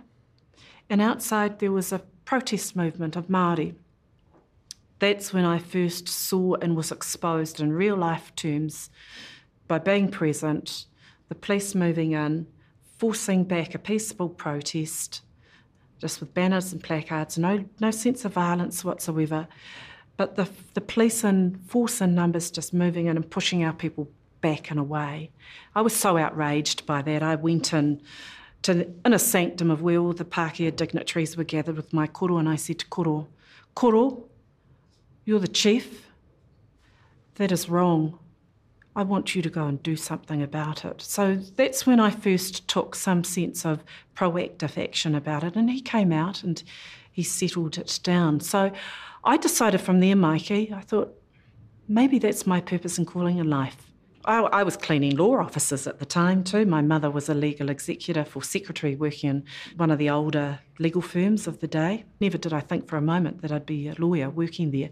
And 0.94 1.02
outside 1.02 1.58
there 1.58 1.72
was 1.72 1.92
a 1.92 2.04
protest 2.24 2.76
movement 2.76 3.16
of 3.16 3.26
Māori. 3.26 3.74
That's 5.00 5.34
when 5.34 5.44
I 5.44 5.58
first 5.58 6.08
saw 6.08 6.54
and 6.62 6.76
was 6.76 6.92
exposed 6.92 7.60
in 7.60 7.74
real 7.74 7.96
life 7.96 8.32
terms 8.36 8.92
by 9.68 9.80
being 9.80 10.12
present, 10.12 10.86
the 11.30 11.34
police 11.34 11.74
moving 11.74 12.12
in, 12.12 12.46
forcing 13.00 13.44
back 13.44 13.74
a 13.74 13.80
peaceful 13.80 14.30
protest, 14.30 15.24
just 15.98 16.20
with 16.20 16.36
banners 16.36 16.72
and 16.72 16.84
placards, 16.84 17.40
no, 17.40 17.66
no 17.80 17.90
sense 17.90 18.24
of 18.24 18.34
violence 18.34 18.86
whatsoever. 18.86 19.48
But 20.16 20.36
the, 20.36 20.48
the 20.76 20.82
police 20.82 21.24
in 21.24 21.56
force 21.66 22.02
and 22.02 22.14
numbers 22.14 22.52
just 22.52 22.72
moving 22.72 23.08
in 23.08 23.16
and 23.18 23.28
pushing 23.28 23.64
our 23.64 23.74
people 23.74 24.12
back 24.42 24.70
and 24.70 24.80
away. 24.80 25.32
I 25.74 25.82
was 25.82 25.96
so 25.96 26.18
outraged 26.18 26.86
by 26.86 27.02
that. 27.02 27.24
I 27.24 27.34
went 27.34 27.74
in 27.74 28.00
to 28.64 28.92
in 29.06 29.14
a 29.14 29.20
sanctum 29.20 29.70
of 29.70 29.82
where 29.82 29.98
all 29.98 30.14
the 30.14 30.26
Pākehā 30.26 30.76
dignitaries 30.76 31.38
were 31.38 31.44
gathered 31.44 31.76
with 31.76 31.94
my 31.94 32.08
koro, 32.08 32.38
and 32.38 32.50
I 32.50 32.56
said 32.56 32.80
to 32.80 32.86
koro, 32.88 33.28
koro, 33.76 34.26
you're 35.26 35.40
the 35.40 35.48
chief. 35.48 36.08
That 37.36 37.52
is 37.52 37.70
wrong. 37.70 38.20
I 38.96 39.04
want 39.04 39.34
you 39.34 39.42
to 39.42 39.50
go 39.50 39.66
and 39.66 39.82
do 39.82 39.96
something 39.96 40.42
about 40.44 40.86
it. 40.86 41.02
So 41.02 41.36
that's 41.36 41.88
when 41.88 42.00
I 42.00 42.12
first 42.12 42.68
took 42.68 42.94
some 42.94 43.24
sense 43.24 43.66
of 43.66 43.84
proactive 44.16 44.82
action 44.82 45.16
about 45.16 45.44
it. 45.44 45.56
And 45.56 45.70
he 45.70 45.82
came 45.82 46.12
out 46.12 46.44
and 46.44 46.62
he 47.12 47.24
settled 47.24 47.78
it 47.78 48.00
down. 48.04 48.40
So 48.40 48.72
I 49.24 49.38
decided 49.38 49.82
from 49.82 50.00
there, 50.00 50.16
Mikey, 50.16 50.72
I 50.74 50.82
thought 50.82 51.16
maybe 51.88 52.20
that's 52.20 52.46
my 52.46 52.62
purpose 52.62 53.00
and 53.00 53.08
calling 53.08 53.40
in 53.40 53.50
life. 53.50 53.93
I, 54.26 54.40
I, 54.40 54.64
was 54.64 54.78
cleaning 54.78 55.18
law 55.18 55.38
offices 55.38 55.86
at 55.86 56.00
the 56.00 56.06
time 56.06 56.44
too. 56.44 56.66
My 56.66 56.82
mother 56.82 57.10
was 57.10 57.28
a 57.28 57.34
legal 57.34 57.70
executive 57.70 58.36
or 58.36 58.44
secretary 58.44 58.96
working 58.96 59.30
in 59.30 59.44
one 59.76 59.92
of 59.92 59.98
the 59.98 60.10
older 60.10 60.60
legal 60.80 61.02
firms 61.02 61.46
of 61.48 61.60
the 61.60 61.68
day. 61.68 62.06
Never 62.22 62.38
did 62.38 62.54
I 62.54 62.62
think 62.62 62.88
for 62.88 62.96
a 62.96 63.02
moment 63.02 63.42
that 63.42 63.52
I'd 63.52 63.66
be 63.66 63.88
a 63.90 63.96
lawyer 63.98 64.30
working 64.30 64.72
there. 64.72 64.90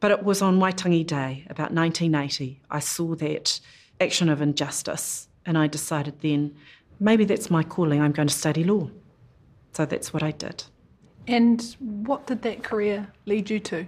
But 0.00 0.10
it 0.10 0.22
was 0.22 0.42
on 0.42 0.58
Waitangi 0.58 1.06
Day, 1.06 1.46
about 1.48 1.72
1980, 1.72 2.60
I 2.70 2.78
saw 2.78 3.14
that 3.16 3.58
action 4.00 4.28
of 4.28 4.42
injustice 4.42 5.28
and 5.46 5.56
I 5.56 5.66
decided 5.66 6.20
then 6.20 6.54
maybe 7.00 7.24
that's 7.24 7.50
my 7.50 7.62
calling, 7.62 8.00
I'm 8.00 8.12
going 8.12 8.28
to 8.28 8.34
study 8.34 8.64
law. 8.64 8.90
So 9.72 9.86
that's 9.86 10.12
what 10.12 10.22
I 10.22 10.30
did. 10.30 10.64
And 11.26 11.62
what 11.80 12.26
did 12.26 12.42
that 12.42 12.62
career 12.62 13.08
lead 13.24 13.50
you 13.50 13.60
to? 13.60 13.86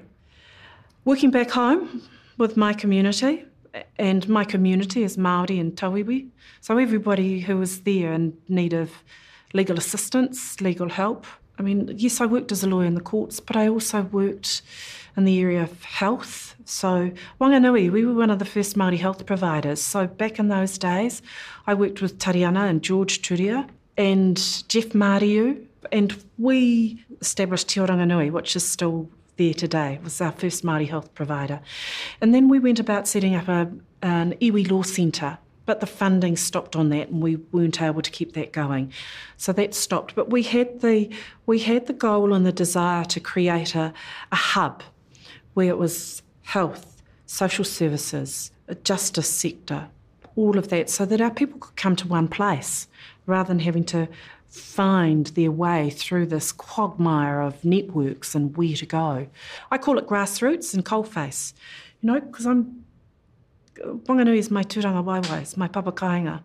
Working 1.05 1.31
back 1.31 1.51
home 1.51 2.03
with 2.39 2.57
my 2.57 2.73
community, 2.73 3.45
and 3.99 4.29
my 4.29 4.45
community 4.45 5.03
is 5.03 5.17
Maori 5.17 5.59
and 5.59 5.75
Tauiwi. 5.75 6.29
So 6.61 6.79
everybody 6.79 7.41
who 7.41 7.57
was 7.59 7.83
there 7.83 8.13
in 8.13 8.37
need 8.49 8.73
of 8.73 8.91
legal 9.53 9.79
assistance, 9.79 10.61
legal 10.61 10.89
help. 10.89 11.27
I 11.59 11.63
mean, 11.63 11.93
yes, 11.97 12.21
I 12.21 12.27
worked 12.27 12.53
as 12.53 12.63
a 12.63 12.69
lawyer 12.69 12.87
in 12.87 12.95
the 12.95 13.01
courts, 13.01 13.41
but 13.41 13.57
I 13.57 13.69
also 13.69 14.03
worked 14.03 14.63
in 15.17 15.25
the 15.25 15.41
area 15.41 15.63
of 15.63 15.83
health. 15.85 16.55
So 16.65 17.11
Wanganui, 17.41 17.91
we 17.91 18.05
were 18.05 18.15
one 18.15 18.31
of 18.31 18.39
the 18.39 18.45
first 18.45 18.77
Māori 18.77 18.99
health 18.99 19.25
providers. 19.25 19.81
So 19.81 20.07
back 20.07 20.39
in 20.39 20.49
those 20.49 20.77
days, 20.77 21.23
I 21.67 21.75
worked 21.75 22.03
with 22.03 22.19
Tariana 22.19 22.69
and 22.69 22.83
George 22.83 23.23
Turia 23.23 23.69
and 23.97 24.37
Jeff 24.69 24.91
Mariu, 24.91 25.65
and 25.91 26.23
we 26.39 27.03
established 27.21 27.69
Te 27.69 27.81
Oranganui, 27.81 28.31
which 28.31 28.57
is 28.57 28.69
still 28.69 29.09
there 29.37 29.55
today. 29.55 29.95
It 29.95 30.03
was 30.03 30.21
our 30.21 30.33
first 30.33 30.65
Māori 30.65 30.89
health 30.89 31.15
provider. 31.15 31.61
And 32.21 32.35
then 32.35 32.49
we 32.49 32.59
went 32.59 32.81
about 32.81 33.07
setting 33.07 33.35
up 33.35 33.49
a, 33.49 33.71
an 34.03 34.35
iwi 34.35 34.71
law 34.71 34.83
centre, 34.83 35.39
but 35.67 35.81
the 35.81 35.87
funding 35.87 36.37
stopped 36.37 36.77
on 36.77 36.89
that 36.91 37.09
and 37.09 37.23
we 37.23 37.37
weren't 37.37 37.83
able 37.83 38.03
to 38.03 38.11
keep 38.11 38.33
that 38.35 38.53
going. 38.53 38.93
So 39.37 39.53
that 39.53 39.75
stopped. 39.75 40.15
But 40.15 40.31
we 40.31 40.43
had 40.43 40.81
the, 40.81 41.11
we 41.45 41.59
had 41.59 41.87
the 41.87 41.93
goal 41.93 42.33
and 42.33 42.47
the 42.47 42.53
desire 42.53 43.05
to 43.07 43.21
create 43.21 43.75
a, 43.75 43.93
a 44.33 44.37
hub 44.37 44.83
where 45.55 45.69
it 45.69 45.79
was 45.79 46.23
health, 46.43 47.03
social 47.27 47.65
services, 47.65 48.51
justice 48.85 49.29
sector, 49.29 49.89
all 50.37 50.59
of 50.59 50.69
that, 50.69 50.91
so 50.91 51.05
that 51.07 51.21
our 51.21 51.31
people 51.31 51.59
could 51.59 51.77
come 51.77 51.97
to 51.97 52.07
one 52.07 52.29
place 52.29 52.87
rather 53.27 53.49
than 53.49 53.59
having 53.59 53.85
to 53.85 54.09
find 54.57 55.27
their 55.29 55.51
way 55.51 55.91
through 55.91 56.27
this 56.27 56.53
quagmire 56.53 57.41
of 57.41 57.65
networks 57.65 58.35
and 58.35 58.57
where 58.57 58.77
to 58.77 58.87
go. 58.87 59.27
I 59.71 59.79
call 59.79 59.99
it 59.99 60.07
grassroots 60.07 60.75
and 60.75 60.85
coalface, 60.85 61.53
you 62.01 62.13
know, 62.13 62.21
because 62.21 62.47
I'm 62.47 62.85
Wanganui 63.79 64.39
is 64.39 64.51
my 64.51 64.63
tūrangawaewae, 64.63 65.43
it's 65.43 65.57
my 65.57 65.69
papakainga. 65.69 66.43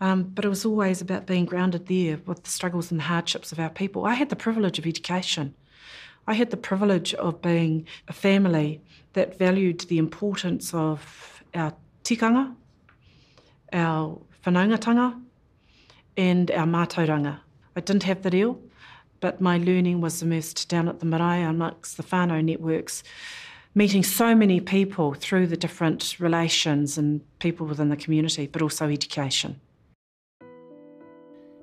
Um, 0.00 0.24
but 0.24 0.44
it 0.44 0.48
was 0.48 0.64
always 0.64 1.00
about 1.00 1.26
being 1.26 1.44
grounded 1.44 1.86
there 1.86 2.20
with 2.26 2.44
the 2.44 2.50
struggles 2.50 2.90
and 2.92 3.02
hardships 3.02 3.50
of 3.50 3.58
our 3.58 3.70
people. 3.70 4.04
I 4.04 4.14
had 4.14 4.28
the 4.28 4.36
privilege 4.36 4.78
of 4.78 4.86
education. 4.86 5.54
I 6.26 6.34
had 6.34 6.50
the 6.50 6.56
privilege 6.56 7.14
of 7.14 7.42
being 7.42 7.86
a 8.06 8.12
family 8.12 8.80
that 9.14 9.38
valued 9.38 9.80
the 9.80 9.98
importance 9.98 10.72
of 10.72 11.42
our 11.54 11.74
tikanga, 12.04 12.54
our 13.72 14.20
whanaungatanga, 14.44 15.20
and 16.18 16.50
our 16.50 16.66
mātauranga. 16.66 17.38
I 17.76 17.80
didn't 17.80 18.02
have 18.02 18.22
the 18.22 18.30
reo, 18.30 18.58
but 19.20 19.40
my 19.40 19.56
learning 19.56 20.00
was 20.00 20.20
immersed 20.20 20.68
down 20.68 20.88
at 20.88 20.98
the 20.98 21.06
marae 21.06 21.42
amongst 21.42 21.96
the 21.96 22.02
whānau 22.02 22.44
networks, 22.44 23.04
meeting 23.74 24.02
so 24.02 24.34
many 24.34 24.60
people 24.60 25.14
through 25.14 25.46
the 25.46 25.56
different 25.56 26.16
relations 26.18 26.98
and 26.98 27.20
people 27.38 27.66
within 27.66 27.88
the 27.88 27.96
community, 27.96 28.48
but 28.48 28.60
also 28.60 28.88
education. 28.88 29.60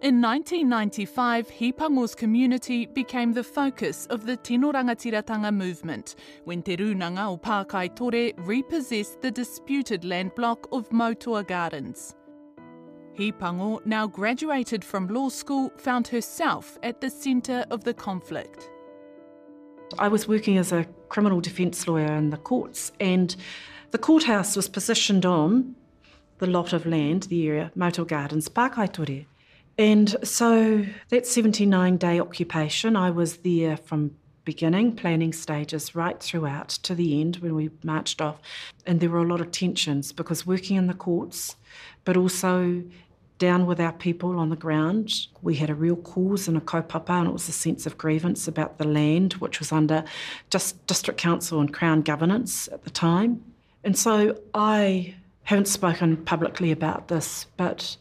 In 0.01 0.21
1995, 0.21 1.50
Hipango's 1.50 2.13
community 2.13 2.85
became 2.85 3.33
the 3.33 3.43
focus 3.43 4.05
of 4.07 4.25
the 4.25 4.38
Tino 4.38 4.71
Rangatiratanga 4.71 5.53
movement 5.53 6.15
when 6.43 6.62
Te 6.62 6.77
Runanga 6.77 7.27
o 7.27 7.38
Pākaitore 7.38 8.33
repossessed 8.38 9.21
the 9.21 9.31
disputed 9.31 10.05
land 10.05 10.35
block 10.35 10.67
of 10.71 10.89
Moutoa 10.89 11.45
Gardens. 11.45 12.15
Hipango, 13.17 13.86
now 13.86 14.07
graduated 14.07 14.84
from 14.84 15.07
law 15.07 15.29
school, 15.29 15.72
found 15.77 16.07
herself 16.07 16.77
at 16.84 17.01
the 17.01 17.10
centre 17.10 17.65
of 17.69 17.84
the 17.84 17.93
conflict. 17.93 18.69
I 19.98 20.07
was 20.07 20.27
working 20.27 20.57
as 20.57 20.72
a 20.72 20.86
criminal 21.10 21.39
defence 21.39 21.88
lawyer 21.88 22.13
in 22.13 22.29
the 22.29 22.38
courts, 22.38 22.91
and 23.00 23.36
the 23.91 23.98
courthouse 23.98 24.55
was 24.55 24.67
positioned 24.67 25.25
on 25.25 25.75
the 26.39 26.48
lot 26.48 26.74
of 26.74 26.86
land, 26.86 27.24
the 27.24 27.48
area, 27.48 27.72
Moutoa 27.75 28.07
Gardens, 28.07 28.50
Pākai 28.50 29.25
And 29.77 30.15
so 30.24 30.86
that 31.10 31.25
79 31.25 31.98
day 31.98 32.19
occupation, 32.19 32.95
I 32.95 33.10
was 33.12 33.38
there 33.38 33.77
from 33.77 34.12
beginning, 34.43 34.95
planning 34.95 35.34
stages, 35.34 35.95
right 35.95 36.22
throughout 36.22 36.69
to 36.69 36.93
the 36.93 37.19
end 37.19 37.38
when 37.38 37.55
we 37.55 37.72
marched 37.84 38.22
off. 38.22 38.39
And 38.86 39.00
there 39.00 39.10
were 39.10 39.24
a 39.24 39.27
lot 39.27 39.41
of 39.41 39.51
tensions 39.51 40.12
because 40.12 40.45
working 40.45 40.77
in 40.77 40.88
the 40.88 40.93
courts, 40.93 41.55
but 42.03 42.15
also 42.15 42.84
down 43.37 43.65
with 43.65 43.79
our 43.79 43.91
people 43.91 44.39
on 44.39 44.49
the 44.49 44.55
ground. 44.55 45.27
We 45.41 45.55
had 45.55 45.69
a 45.69 45.75
real 45.75 45.97
cause 45.97 46.47
and 46.47 46.57
a 46.57 46.61
kaupapa, 46.61 47.09
and 47.09 47.27
it 47.27 47.33
was 47.33 47.49
a 47.49 47.51
sense 47.51 47.85
of 47.85 47.97
grievance 47.97 48.47
about 48.47 48.77
the 48.77 48.87
land, 48.87 49.33
which 49.33 49.59
was 49.59 49.71
under 49.71 50.03
just 50.49 50.85
district 50.87 51.19
council 51.19 51.59
and 51.59 51.73
crown 51.73 52.01
governance 52.01 52.69
at 52.71 52.83
the 52.83 52.89
time. 52.89 53.43
And 53.83 53.97
so 53.97 54.39
I 54.53 55.15
haven't 55.43 55.67
spoken 55.67 56.17
publicly 56.17 56.71
about 56.71 57.07
this, 57.07 57.45
but 57.57 57.97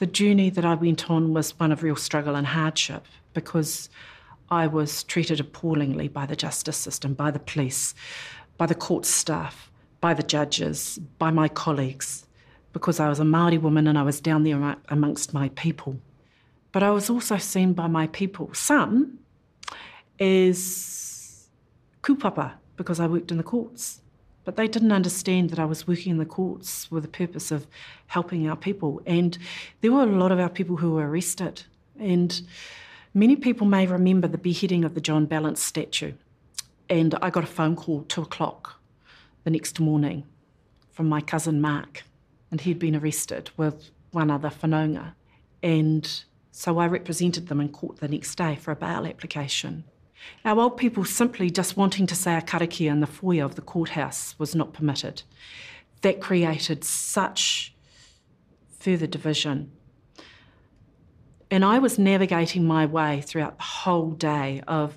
The 0.00 0.06
journey 0.06 0.48
that 0.48 0.64
I 0.64 0.74
went 0.76 1.10
on 1.10 1.34
was 1.34 1.60
one 1.60 1.72
of 1.72 1.82
real 1.82 1.94
struggle 1.94 2.34
and 2.34 2.46
hardship 2.46 3.04
because 3.34 3.90
I 4.50 4.66
was 4.66 5.04
treated 5.04 5.40
appallingly 5.40 6.08
by 6.08 6.24
the 6.24 6.34
justice 6.34 6.78
system, 6.78 7.12
by 7.12 7.30
the 7.30 7.38
police, 7.38 7.94
by 8.56 8.64
the 8.64 8.74
court 8.74 9.04
staff, 9.04 9.70
by 10.00 10.14
the 10.14 10.22
judges, 10.22 10.98
by 11.18 11.30
my 11.30 11.48
colleagues, 11.48 12.24
because 12.72 13.00
I 13.00 13.08
was 13.08 13.18
a 13.18 13.24
Maori 13.24 13.58
woman 13.58 13.86
and 13.86 13.98
I 13.98 14.02
was 14.02 14.20
down 14.20 14.44
there 14.44 14.76
amongst 14.88 15.34
my 15.34 15.48
people. 15.50 15.96
But 16.72 16.82
I 16.82 16.90
was 16.90 17.10
also 17.10 17.36
seen 17.36 17.72
by 17.72 17.88
my 17.88 18.06
people, 18.08 18.50
some 18.54 19.18
as 20.18 21.48
kupapa, 22.02 22.52
because 22.76 23.00
I 23.00 23.06
worked 23.06 23.30
in 23.30 23.36
the 23.38 23.42
courts. 23.42 24.00
But 24.44 24.56
they 24.56 24.68
didn't 24.68 24.92
understand 24.92 25.50
that 25.50 25.58
I 25.58 25.64
was 25.64 25.86
working 25.86 26.12
in 26.12 26.18
the 26.18 26.24
courts 26.24 26.90
with 26.90 27.02
the 27.02 27.08
purpose 27.08 27.50
of 27.50 27.66
helping 28.06 28.48
our 28.48 28.56
people. 28.56 29.02
And 29.04 29.36
there 29.80 29.92
were 29.92 30.02
a 30.02 30.06
lot 30.06 30.32
of 30.32 30.38
our 30.38 30.48
people 30.48 30.76
who 30.76 30.92
were 30.92 31.08
arrested. 31.08 31.64
And 31.98 32.40
Many 33.12 33.34
people 33.34 33.66
may 33.66 33.88
remember 33.88 34.28
the 34.28 34.38
beheading 34.38 34.84
of 34.84 34.94
the 34.94 35.00
John 35.00 35.26
Ballance 35.26 35.58
statue, 35.58 36.12
and 36.88 37.12
I 37.20 37.30
got 37.30 37.42
a 37.42 37.48
phone 37.48 37.74
call 37.74 38.02
two 38.02 38.22
o'clock 38.22 38.80
the 39.42 39.50
next 39.50 39.80
morning 39.80 40.22
from 40.92 41.08
my 41.08 41.20
cousin 41.20 41.60
Mark, 41.60 42.04
and 42.50 42.60
he'd 42.60 42.78
been 42.78 42.96
arrested 42.96 43.50
with 43.56 43.90
one 44.12 44.30
other 44.30 44.50
whanaunga. 44.50 45.12
And 45.62 46.24
so 46.50 46.78
I 46.78 46.86
represented 46.86 47.48
them 47.48 47.60
in 47.60 47.68
court 47.68 47.98
the 47.98 48.08
next 48.08 48.34
day 48.36 48.56
for 48.56 48.72
a 48.72 48.76
bail 48.76 49.06
application. 49.06 49.84
Our 50.44 50.60
old 50.60 50.76
people 50.76 51.04
simply 51.04 51.50
just 51.50 51.76
wanting 51.76 52.06
to 52.08 52.14
say 52.14 52.36
a 52.36 52.42
karakia 52.42 52.90
in 52.90 53.00
the 53.00 53.06
foyer 53.06 53.44
of 53.44 53.54
the 53.54 53.62
courthouse 53.62 54.34
was 54.38 54.54
not 54.54 54.72
permitted. 54.72 55.22
That 56.02 56.20
created 56.20 56.84
such 56.84 57.74
further 58.78 59.06
division 59.06 59.72
and 61.50 61.64
I 61.64 61.78
was 61.80 61.98
navigating 61.98 62.64
my 62.64 62.86
way 62.86 63.22
throughout 63.22 63.58
the 63.58 63.64
whole 63.64 64.12
day 64.12 64.62
of 64.68 64.96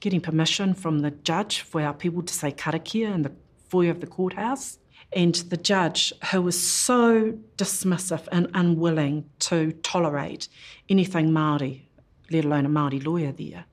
getting 0.00 0.20
permission 0.20 0.74
from 0.74 1.00
the 1.00 1.10
judge 1.10 1.60
for 1.60 1.80
our 1.82 1.92
people 1.92 2.22
to 2.22 2.32
say 2.32 2.50
karakia 2.50 3.14
in 3.14 3.22
the 3.22 3.32
foyer 3.74 3.90
of 3.90 3.98
the 3.98 4.06
courthouse. 4.06 4.78
And 5.12 5.34
the 5.34 5.56
judge, 5.56 6.12
who 6.30 6.42
was 6.42 6.60
so 6.60 7.36
dismissive 7.56 8.28
and 8.30 8.48
unwilling 8.54 9.28
to 9.40 9.72
tolerate 9.82 10.48
anything 10.88 11.30
Māori, 11.30 11.82
let 12.30 12.44
alone 12.44 12.66
a 12.66 12.68
Māori 12.68 13.04
lawyer 13.04 13.32
there. 13.32 13.64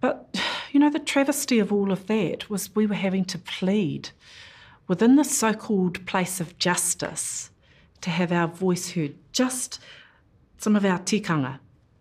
But, 0.00 0.38
you 0.72 0.78
know, 0.78 0.90
the 0.90 0.98
travesty 0.98 1.58
of 1.58 1.72
all 1.72 1.90
of 1.90 2.06
that 2.08 2.50
was 2.50 2.74
we 2.74 2.86
were 2.86 2.94
having 2.94 3.24
to 3.26 3.38
plead 3.38 4.10
within 4.88 5.16
the 5.16 5.24
so 5.24 5.54
called 5.54 6.04
place 6.04 6.38
of 6.38 6.58
justice 6.58 7.50
to 8.02 8.10
have 8.10 8.30
our 8.30 8.48
voice 8.48 8.90
heard, 8.90 9.14
just 9.32 9.80
some 10.58 10.76
of 10.76 10.84
our 10.84 10.98
tikanga 10.98 11.60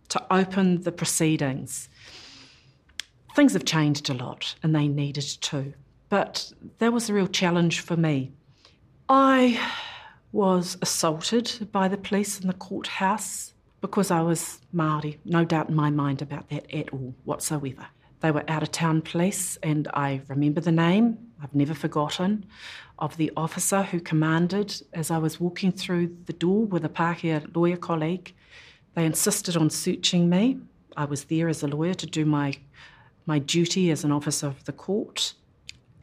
to 0.10 0.22
open 0.30 0.82
the 0.82 0.92
proceedings. 0.92 1.88
Things 3.34 3.54
have 3.54 3.64
changed 3.64 4.10
a 4.10 4.14
lot 4.14 4.56
and 4.62 4.76
they 4.76 4.90
needed 4.90 5.24
to, 5.24 5.74
but 6.14 6.54
that 6.78 6.94
was 6.94 7.10
a 7.10 7.14
real 7.16 7.26
challenge 7.26 7.80
for 7.80 7.98
me. 7.98 8.32
I 9.10 9.60
was 10.32 10.78
assaulted 10.80 11.68
by 11.72 11.88
the 11.88 11.98
police 11.98 12.40
in 12.40 12.46
the 12.46 12.54
courthouse 12.54 13.56
because 13.82 14.12
I 14.12 14.22
was 14.22 14.62
Māori, 14.76 15.18
no 15.26 15.44
doubt 15.44 15.70
in 15.70 15.76
my 15.76 15.90
mind 15.90 16.22
about 16.22 16.50
that 16.50 16.72
at 16.72 16.94
all 16.94 17.16
whatsoever. 17.24 17.88
They 18.20 18.30
were 18.30 18.48
out 18.48 18.62
of 18.62 18.70
town 18.70 19.02
police, 19.02 19.58
and 19.64 19.88
I 19.96 20.22
remember 20.28 20.62
the 20.62 20.72
name, 20.72 21.18
I've 21.42 21.56
never 21.56 21.74
forgotten, 21.74 22.46
of 23.00 23.18
the 23.18 23.32
officer 23.36 23.82
who 23.82 24.00
commanded 24.00 24.84
as 24.94 25.10
I 25.10 25.18
was 25.18 25.40
walking 25.40 25.72
through 25.72 26.16
the 26.28 26.34
door 26.34 26.66
with 26.68 26.86
a 26.86 26.90
Pākehā 26.90 27.56
lawyer 27.56 27.78
colleague. 27.78 28.36
They 28.94 29.08
insisted 29.08 29.58
on 29.58 29.72
searching 29.72 30.30
me. 30.30 30.60
I 30.96 31.06
was 31.06 31.24
there 31.24 31.50
as 31.50 31.64
a 31.64 31.68
lawyer 31.68 31.96
to 31.96 32.06
do 32.06 32.24
my, 32.24 32.54
my 33.26 33.40
duty 33.40 33.90
as 33.90 34.04
an 34.04 34.12
officer 34.12 34.46
of 34.46 34.64
the 34.66 34.74
court. 34.74 35.34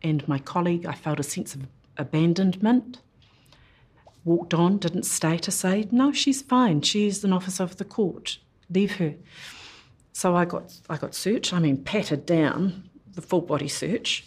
And 0.02 0.26
my 0.26 0.38
colleague, 0.38 0.86
I 0.86 0.92
felt 0.92 1.20
a 1.20 1.24
sense 1.24 1.54
of 1.54 1.66
abandonment. 1.96 3.00
Walked 4.24 4.54
on, 4.54 4.78
didn't 4.78 5.04
stay 5.04 5.38
to 5.38 5.50
say, 5.50 5.88
no, 5.90 6.12
she's 6.12 6.42
fine. 6.42 6.82
She's 6.82 7.24
an 7.24 7.32
officer 7.32 7.62
of 7.62 7.76
the 7.76 7.84
court. 7.84 8.38
Leave 8.68 8.96
her. 8.96 9.14
So 10.12 10.36
I 10.36 10.44
got 10.44 10.78
I 10.88 10.96
got 10.96 11.14
searched, 11.14 11.54
I 11.54 11.60
mean 11.60 11.82
patted 11.82 12.26
down, 12.26 12.90
the 13.14 13.22
full 13.22 13.40
body 13.40 13.68
search 13.68 14.24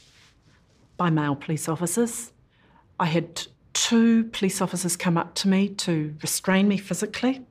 by 0.98 1.10
male 1.10 1.36
police 1.36 1.70
officers. 1.70 2.32
I 3.00 3.06
had 3.06 3.48
two 3.74 4.26
police 4.26 4.62
officers 4.62 4.96
come 4.96 5.18
up 5.18 5.36
to 5.36 5.48
me 5.48 5.70
to 5.70 6.16
restrain 6.22 6.68
me 6.68 6.78
physically. 6.78 7.46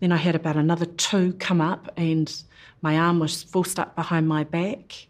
Then 0.00 0.12
I 0.12 0.16
had 0.16 0.34
about 0.34 0.56
another 0.56 0.86
two 0.86 1.34
come 1.34 1.60
up 1.60 1.92
and 1.96 2.42
my 2.82 2.98
arm 2.98 3.18
was 3.18 3.42
forced 3.42 3.78
up 3.78 3.94
behind 3.94 4.26
my 4.28 4.44
back 4.44 5.06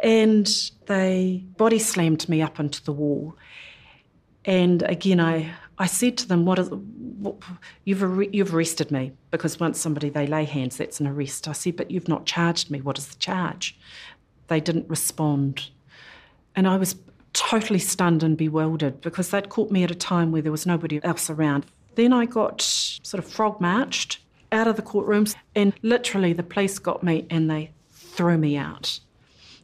and 0.00 0.70
they 0.86 1.44
body 1.56 1.78
slammed 1.78 2.28
me 2.28 2.42
up 2.42 2.60
into 2.60 2.82
the 2.84 2.92
wall. 2.92 3.36
And 4.44 4.82
again, 4.82 5.20
I, 5.20 5.52
I 5.78 5.86
said 5.86 6.16
to 6.18 6.28
them, 6.28 6.44
"What 6.44 6.58
is? 6.58 6.70
What, 6.70 7.36
you've 7.84 8.02
ar- 8.02 8.22
you've 8.22 8.54
arrested 8.54 8.90
me 8.90 9.12
because 9.30 9.60
once 9.60 9.80
somebody 9.80 10.08
they 10.08 10.26
lay 10.26 10.44
hands, 10.44 10.76
that's 10.76 11.00
an 11.00 11.06
arrest." 11.06 11.48
I 11.48 11.52
said, 11.52 11.76
"But 11.76 11.90
you've 11.90 12.08
not 12.08 12.26
charged 12.26 12.70
me. 12.70 12.80
What 12.80 12.98
is 12.98 13.08
the 13.08 13.18
charge?" 13.18 13.78
They 14.46 14.60
didn't 14.60 14.88
respond, 14.88 15.70
and 16.56 16.66
I 16.66 16.76
was 16.76 16.96
totally 17.34 17.78
stunned 17.78 18.22
and 18.22 18.36
bewildered 18.36 19.00
because 19.00 19.30
they'd 19.30 19.50
caught 19.50 19.70
me 19.70 19.84
at 19.84 19.90
a 19.90 19.94
time 19.94 20.32
where 20.32 20.42
there 20.42 20.52
was 20.52 20.66
nobody 20.66 20.98
else 21.04 21.28
around. 21.28 21.66
Then 21.94 22.12
I 22.12 22.24
got 22.24 22.62
sort 22.62 23.22
of 23.22 23.30
frog 23.30 23.60
marched 23.60 24.20
out 24.50 24.66
of 24.66 24.76
the 24.76 24.82
courtrooms, 24.82 25.34
and 25.54 25.74
literally 25.82 26.32
the 26.32 26.42
police 26.42 26.78
got 26.78 27.02
me 27.02 27.26
and 27.28 27.50
they 27.50 27.72
threw 27.90 28.38
me 28.38 28.56
out. 28.56 29.00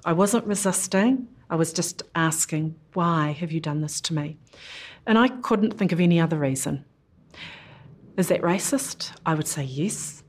I 0.05 0.13
wasn't 0.13 0.47
resisting. 0.47 1.29
I 1.49 1.57
was 1.57 1.73
just 1.73 2.03
asking, 2.15 2.75
why 2.93 3.33
have 3.33 3.53
you 3.53 3.61
done 3.61 3.81
this 3.81 4.01
to 4.03 4.15
me? 4.15 4.39
And 5.07 5.19
I 5.19 5.29
couldn't 5.29 5.75
think 5.75 5.93
of 5.93 6.01
any 6.01 6.21
other 6.21 6.39
reason. 6.39 6.85
Is 8.17 8.29
that 8.29 8.43
racist? 8.43 9.13
I 9.27 9.35
would 9.35 9.49
say 9.49 9.65
yes. 9.65 10.23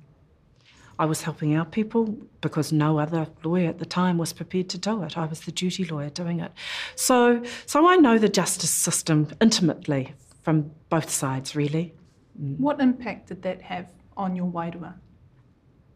I 0.98 1.06
was 1.06 1.24
helping 1.24 1.58
our 1.58 1.66
people 1.66 2.18
because 2.40 2.72
no 2.72 3.00
other 3.00 3.28
lawyer 3.44 3.70
at 3.70 3.80
the 3.80 3.86
time 3.86 4.18
was 4.18 4.32
prepared 4.32 4.70
to 4.70 4.78
do 4.78 5.04
it. 5.04 5.18
I 5.18 5.26
was 5.26 5.42
the 5.42 5.52
duty 5.52 5.84
lawyer 5.84 6.10
doing 6.10 6.40
it. 6.40 6.52
So, 6.96 7.44
so 7.66 7.88
I 7.88 7.98
know 7.98 8.18
the 8.18 8.30
justice 8.30 8.70
system 8.70 9.28
intimately 9.42 10.14
from 10.42 10.72
both 10.90 11.10
sides, 11.10 11.56
really. 11.56 11.94
Mm. 12.42 12.60
What 12.60 12.80
impact 12.80 13.28
did 13.28 13.42
that 13.42 13.62
have 13.62 13.88
on 14.16 14.36
your 14.36 14.48
wairua? 14.48 14.94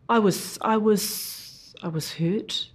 I 0.09 0.19
was, 0.19 0.57
I 0.61 0.75
was, 0.75 1.73
I 1.81 1.87
was 1.87 2.11
hurt. 2.13 2.69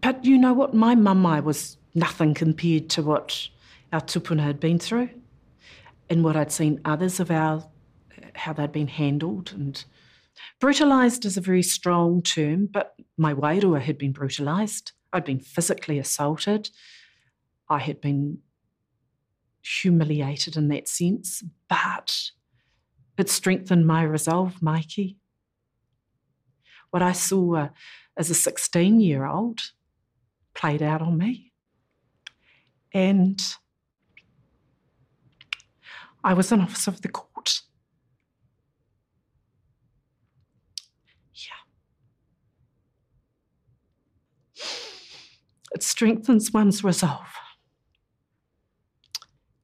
But 0.00 0.24
you 0.24 0.38
know 0.38 0.52
what? 0.52 0.74
My 0.74 0.94
mamae 0.94 1.42
was 1.42 1.76
nothing 1.94 2.34
compared 2.34 2.88
to 2.90 3.02
what 3.02 3.48
our 3.92 4.00
tupuna 4.00 4.42
had 4.42 4.60
been 4.60 4.78
through 4.78 5.10
and 6.08 6.22
what 6.22 6.36
I'd 6.36 6.52
seen 6.52 6.80
others 6.84 7.20
of 7.20 7.30
our, 7.30 7.64
how 8.34 8.52
they'd 8.52 8.72
been 8.72 8.88
handled. 8.88 9.52
And 9.52 9.82
brutalised 10.60 11.24
is 11.24 11.36
a 11.36 11.40
very 11.40 11.62
strong 11.62 12.22
term, 12.22 12.66
but 12.66 12.94
my 13.16 13.34
wairua 13.34 13.80
had 13.80 13.98
been 13.98 14.12
brutalised. 14.12 14.92
I'd 15.12 15.24
been 15.24 15.40
physically 15.40 15.98
assaulted. 15.98 16.70
I 17.68 17.78
had 17.78 18.00
been 18.00 18.38
humiliated 19.62 20.56
in 20.56 20.68
that 20.68 20.86
sense, 20.86 21.42
but 21.68 22.30
it 23.18 23.28
strengthened 23.28 23.86
my 23.86 24.02
resolve, 24.02 24.62
Mikey. 24.62 25.16
What 26.90 27.02
I 27.02 27.12
saw 27.12 27.54
uh, 27.54 27.68
as 28.16 28.30
a 28.30 28.34
16 28.34 29.00
year 29.00 29.26
old 29.26 29.60
played 30.56 30.82
out 30.82 31.02
on 31.02 31.18
me. 31.18 31.52
And 32.92 33.40
I 36.24 36.32
was 36.32 36.50
an 36.50 36.60
officer 36.60 36.90
of 36.90 37.02
the 37.02 37.08
court. 37.08 37.60
Yeah. 41.34 41.52
It 45.74 45.82
strengthens 45.82 46.52
one's 46.52 46.82
resolve. 46.82 47.28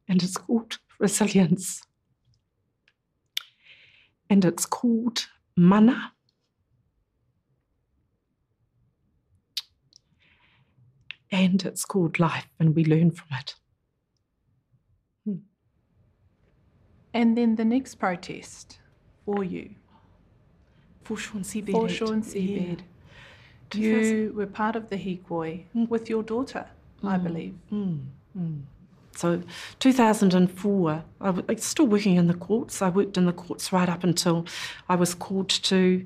And 0.07 0.23
it's 0.23 0.37
called 0.37 0.79
resilience. 0.99 1.83
And 4.29 4.45
it's 4.45 4.67
called 4.67 5.27
mana. 5.57 6.13
And 11.33 11.65
it's 11.65 11.85
called 11.85 12.21
life, 12.21 12.47
and 12.61 12.77
we 12.77 12.85
learn 12.85 13.11
from 13.11 13.29
it. 13.41 13.55
And 17.15 17.37
then 17.37 17.57
the 17.57 17.65
next 17.65 17.97
protest 17.97 18.79
for 19.25 19.45
you. 19.45 19.71
Foreshore 21.05 21.43
Seabed. 21.43 21.73
Foreshore 21.73 22.17
Seabed. 22.17 22.81
Yeah. 23.75 23.81
You 23.81 24.33
were 24.35 24.47
part 24.47 24.77
of 24.77 24.91
the 24.91 24.97
hikoi 24.97 25.65
mm. 25.75 25.89
with 25.89 26.09
your 26.09 26.23
daughter, 26.23 26.67
mm. 27.03 27.09
I 27.09 27.17
believe. 27.19 27.55
Mm. 27.73 28.01
mm. 28.39 28.63
So 29.15 29.43
2004, 29.79 31.05
I 31.21 31.31
was 31.31 31.65
still 31.65 31.87
working 31.87 32.17
in 32.17 32.29
the 32.29 32.35
courts. 32.35 32.81
I 32.81 32.89
worked 32.89 33.19
in 33.19 33.27
the 33.27 33.33
courts 33.33 33.73
right 33.73 33.89
up 33.89 34.05
until 34.05 34.47
I 34.89 34.97
was 34.97 35.15
called 35.15 35.51
to 35.51 36.05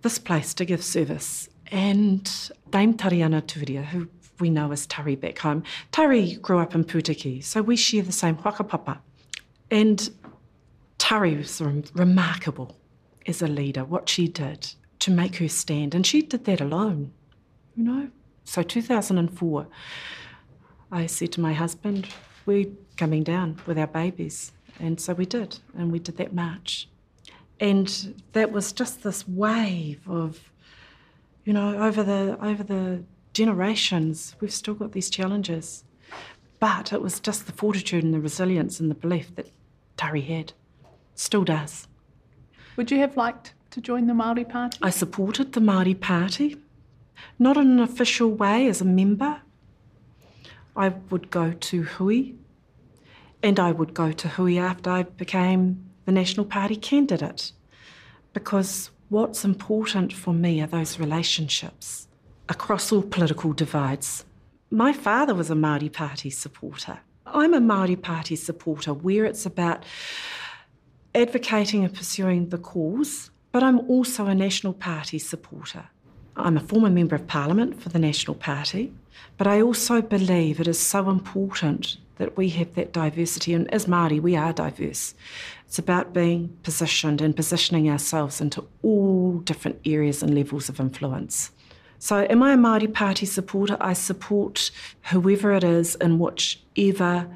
this 0.00 0.18
place 0.18 0.54
to 0.54 0.64
give 0.64 0.82
service. 0.82 1.48
And 1.70 2.24
Dame 2.70 2.94
Tariana 2.94 3.42
Turia, 3.42 3.84
who 3.84 4.08
we 4.40 4.50
know 4.50 4.72
as 4.72 4.86
Tari 4.86 5.16
back 5.16 5.38
home, 5.38 5.62
Tari 5.92 6.36
grew 6.36 6.58
up 6.58 6.74
in 6.74 6.84
Putiki, 6.84 7.42
so 7.42 7.62
we 7.62 7.76
share 7.76 8.02
the 8.02 8.12
same 8.12 8.36
whakapapa. 8.36 8.98
And 9.70 10.10
Tari 10.98 11.36
was 11.36 11.60
remarkable 11.94 12.76
as 13.26 13.42
a 13.42 13.46
leader, 13.46 13.84
what 13.84 14.08
she 14.08 14.28
did 14.28 14.72
to 15.00 15.10
make 15.10 15.36
her 15.36 15.48
stand. 15.48 15.94
And 15.94 16.06
she 16.06 16.22
did 16.22 16.44
that 16.44 16.60
alone, 16.60 17.12
you 17.76 17.84
know. 17.84 18.10
So 18.44 18.62
2004, 18.62 19.66
I 20.92 21.06
said 21.06 21.32
to 21.32 21.40
my 21.40 21.52
husband, 21.52 22.08
we're 22.46 22.66
coming 22.96 23.24
down 23.24 23.60
with 23.66 23.78
our 23.78 23.88
babies. 23.88 24.52
And 24.78 25.00
so 25.00 25.14
we 25.14 25.26
did, 25.26 25.58
and 25.76 25.90
we 25.90 25.98
did 25.98 26.16
that 26.18 26.34
march. 26.34 26.88
And 27.58 28.22
that 28.32 28.52
was 28.52 28.72
just 28.72 29.02
this 29.02 29.26
wave 29.26 30.00
of, 30.08 30.50
you 31.44 31.52
know, 31.52 31.82
over 31.82 32.02
the 32.02 32.36
over 32.42 32.62
the 32.62 33.02
generations, 33.36 34.34
we've 34.40 34.52
still 34.52 34.72
got 34.72 34.92
these 34.92 35.10
challenges. 35.10 35.84
But 36.58 36.90
it 36.94 37.02
was 37.02 37.20
just 37.20 37.44
the 37.44 37.52
fortitude 37.52 38.02
and 38.02 38.14
the 38.14 38.20
resilience 38.20 38.80
and 38.80 38.90
the 38.90 38.94
belief 38.94 39.34
that 39.36 39.50
Tari 39.98 40.22
had. 40.22 40.54
Still 41.14 41.44
does. 41.44 41.86
Would 42.76 42.90
you 42.90 42.98
have 42.98 43.16
liked 43.16 43.52
to 43.72 43.82
join 43.82 44.06
the 44.06 44.14
Māori 44.14 44.48
Party? 44.48 44.78
I 44.80 44.88
supported 44.88 45.52
the 45.52 45.60
Māori 45.60 46.00
Party, 46.00 46.56
not 47.38 47.58
in 47.58 47.72
an 47.72 47.80
official 47.80 48.30
way 48.30 48.68
as 48.68 48.80
a 48.80 48.86
member. 48.86 49.42
I 50.74 50.88
would 51.10 51.30
go 51.30 51.52
to 51.52 51.82
Hui, 51.82 52.32
and 53.42 53.60
I 53.60 53.70
would 53.70 53.92
go 53.92 54.12
to 54.12 54.28
Hui 54.28 54.56
after 54.56 54.88
I 54.90 55.02
became 55.02 55.90
the 56.06 56.12
National 56.12 56.46
Party 56.46 56.76
candidate, 56.76 57.52
because 58.32 58.90
what's 59.10 59.44
important 59.44 60.14
for 60.14 60.32
me 60.32 60.62
are 60.62 60.66
those 60.66 60.98
relationships 60.98 62.05
across 62.48 62.92
all 62.92 63.02
political 63.02 63.52
divides. 63.52 64.24
My 64.70 64.92
father 64.92 65.34
was 65.34 65.50
a 65.50 65.54
Māori 65.54 65.92
Party 65.92 66.30
supporter. 66.30 67.00
I'm 67.26 67.54
a 67.54 67.60
Māori 67.60 68.00
Party 68.00 68.36
supporter 68.36 68.92
where 68.92 69.24
it's 69.24 69.46
about 69.46 69.84
advocating 71.14 71.84
and 71.84 71.94
pursuing 71.94 72.50
the 72.50 72.58
cause, 72.58 73.30
but 73.52 73.62
I'm 73.62 73.80
also 73.90 74.26
a 74.26 74.34
National 74.34 74.72
Party 74.72 75.18
supporter. 75.18 75.86
I'm 76.36 76.56
a 76.56 76.60
former 76.60 76.90
Member 76.90 77.16
of 77.16 77.26
Parliament 77.26 77.80
for 77.80 77.88
the 77.88 77.98
National 77.98 78.34
Party, 78.34 78.92
but 79.38 79.46
I 79.46 79.62
also 79.62 80.02
believe 80.02 80.60
it 80.60 80.68
is 80.68 80.78
so 80.78 81.08
important 81.08 81.96
that 82.18 82.36
we 82.36 82.48
have 82.50 82.74
that 82.74 82.92
diversity, 82.92 83.54
and 83.54 83.72
as 83.72 83.86
Māori, 83.86 84.20
we 84.20 84.36
are 84.36 84.52
diverse. 84.52 85.14
It's 85.66 85.78
about 85.78 86.12
being 86.12 86.56
positioned 86.62 87.20
and 87.20 87.34
positioning 87.34 87.90
ourselves 87.90 88.40
into 88.40 88.66
all 88.82 89.38
different 89.38 89.80
areas 89.84 90.22
and 90.22 90.34
levels 90.34 90.68
of 90.68 90.80
influence. 90.80 91.50
So, 91.98 92.26
am 92.28 92.42
I 92.42 92.52
a 92.52 92.56
Māori 92.56 92.92
Party 92.92 93.24
supporter? 93.26 93.76
I 93.80 93.94
support 93.94 94.70
whoever 95.10 95.52
it 95.52 95.64
is 95.64 95.94
in 95.96 96.18
whichever 96.18 97.28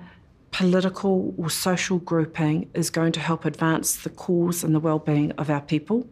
political 0.50 1.34
or 1.38 1.48
social 1.48 1.98
grouping 1.98 2.68
is 2.74 2.90
going 2.90 3.12
to 3.12 3.20
help 3.20 3.44
advance 3.44 3.96
the 3.96 4.10
cause 4.10 4.62
and 4.62 4.74
the 4.74 4.80
well-being 4.80 5.32
of 5.32 5.48
our 5.48 5.60
people. 5.60 6.06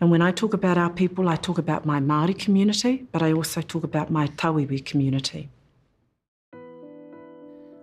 And 0.00 0.10
when 0.10 0.20
I 0.20 0.32
talk 0.32 0.52
about 0.52 0.76
our 0.76 0.90
people, 0.90 1.28
I 1.28 1.36
talk 1.36 1.58
about 1.58 1.86
my 1.86 2.00
Māori 2.00 2.38
community, 2.38 3.06
but 3.12 3.22
I 3.22 3.32
also 3.32 3.62
talk 3.62 3.84
about 3.84 4.10
my 4.10 4.26
Tawiwi 4.26 4.84
community. 4.84 5.48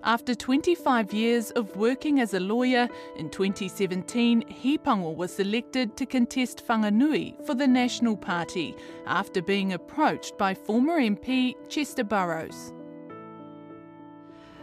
After 0.03 0.33
25 0.33 1.13
years 1.13 1.51
of 1.51 1.75
working 1.75 2.21
as 2.21 2.33
a 2.33 2.39
lawyer, 2.39 2.87
in 3.17 3.29
2017, 3.29 4.43
Hipango 4.43 5.13
was 5.13 5.33
selected 5.33 5.97
to 5.97 6.05
contest 6.05 6.65
Whanganui 6.65 7.45
for 7.45 7.53
the 7.53 7.67
National 7.67 8.15
Party 8.15 8.75
after 9.05 9.41
being 9.41 9.73
approached 9.73 10.37
by 10.37 10.53
former 10.53 11.01
MP 11.01 11.53
Chester 11.67 12.05
Burrows. 12.05 12.71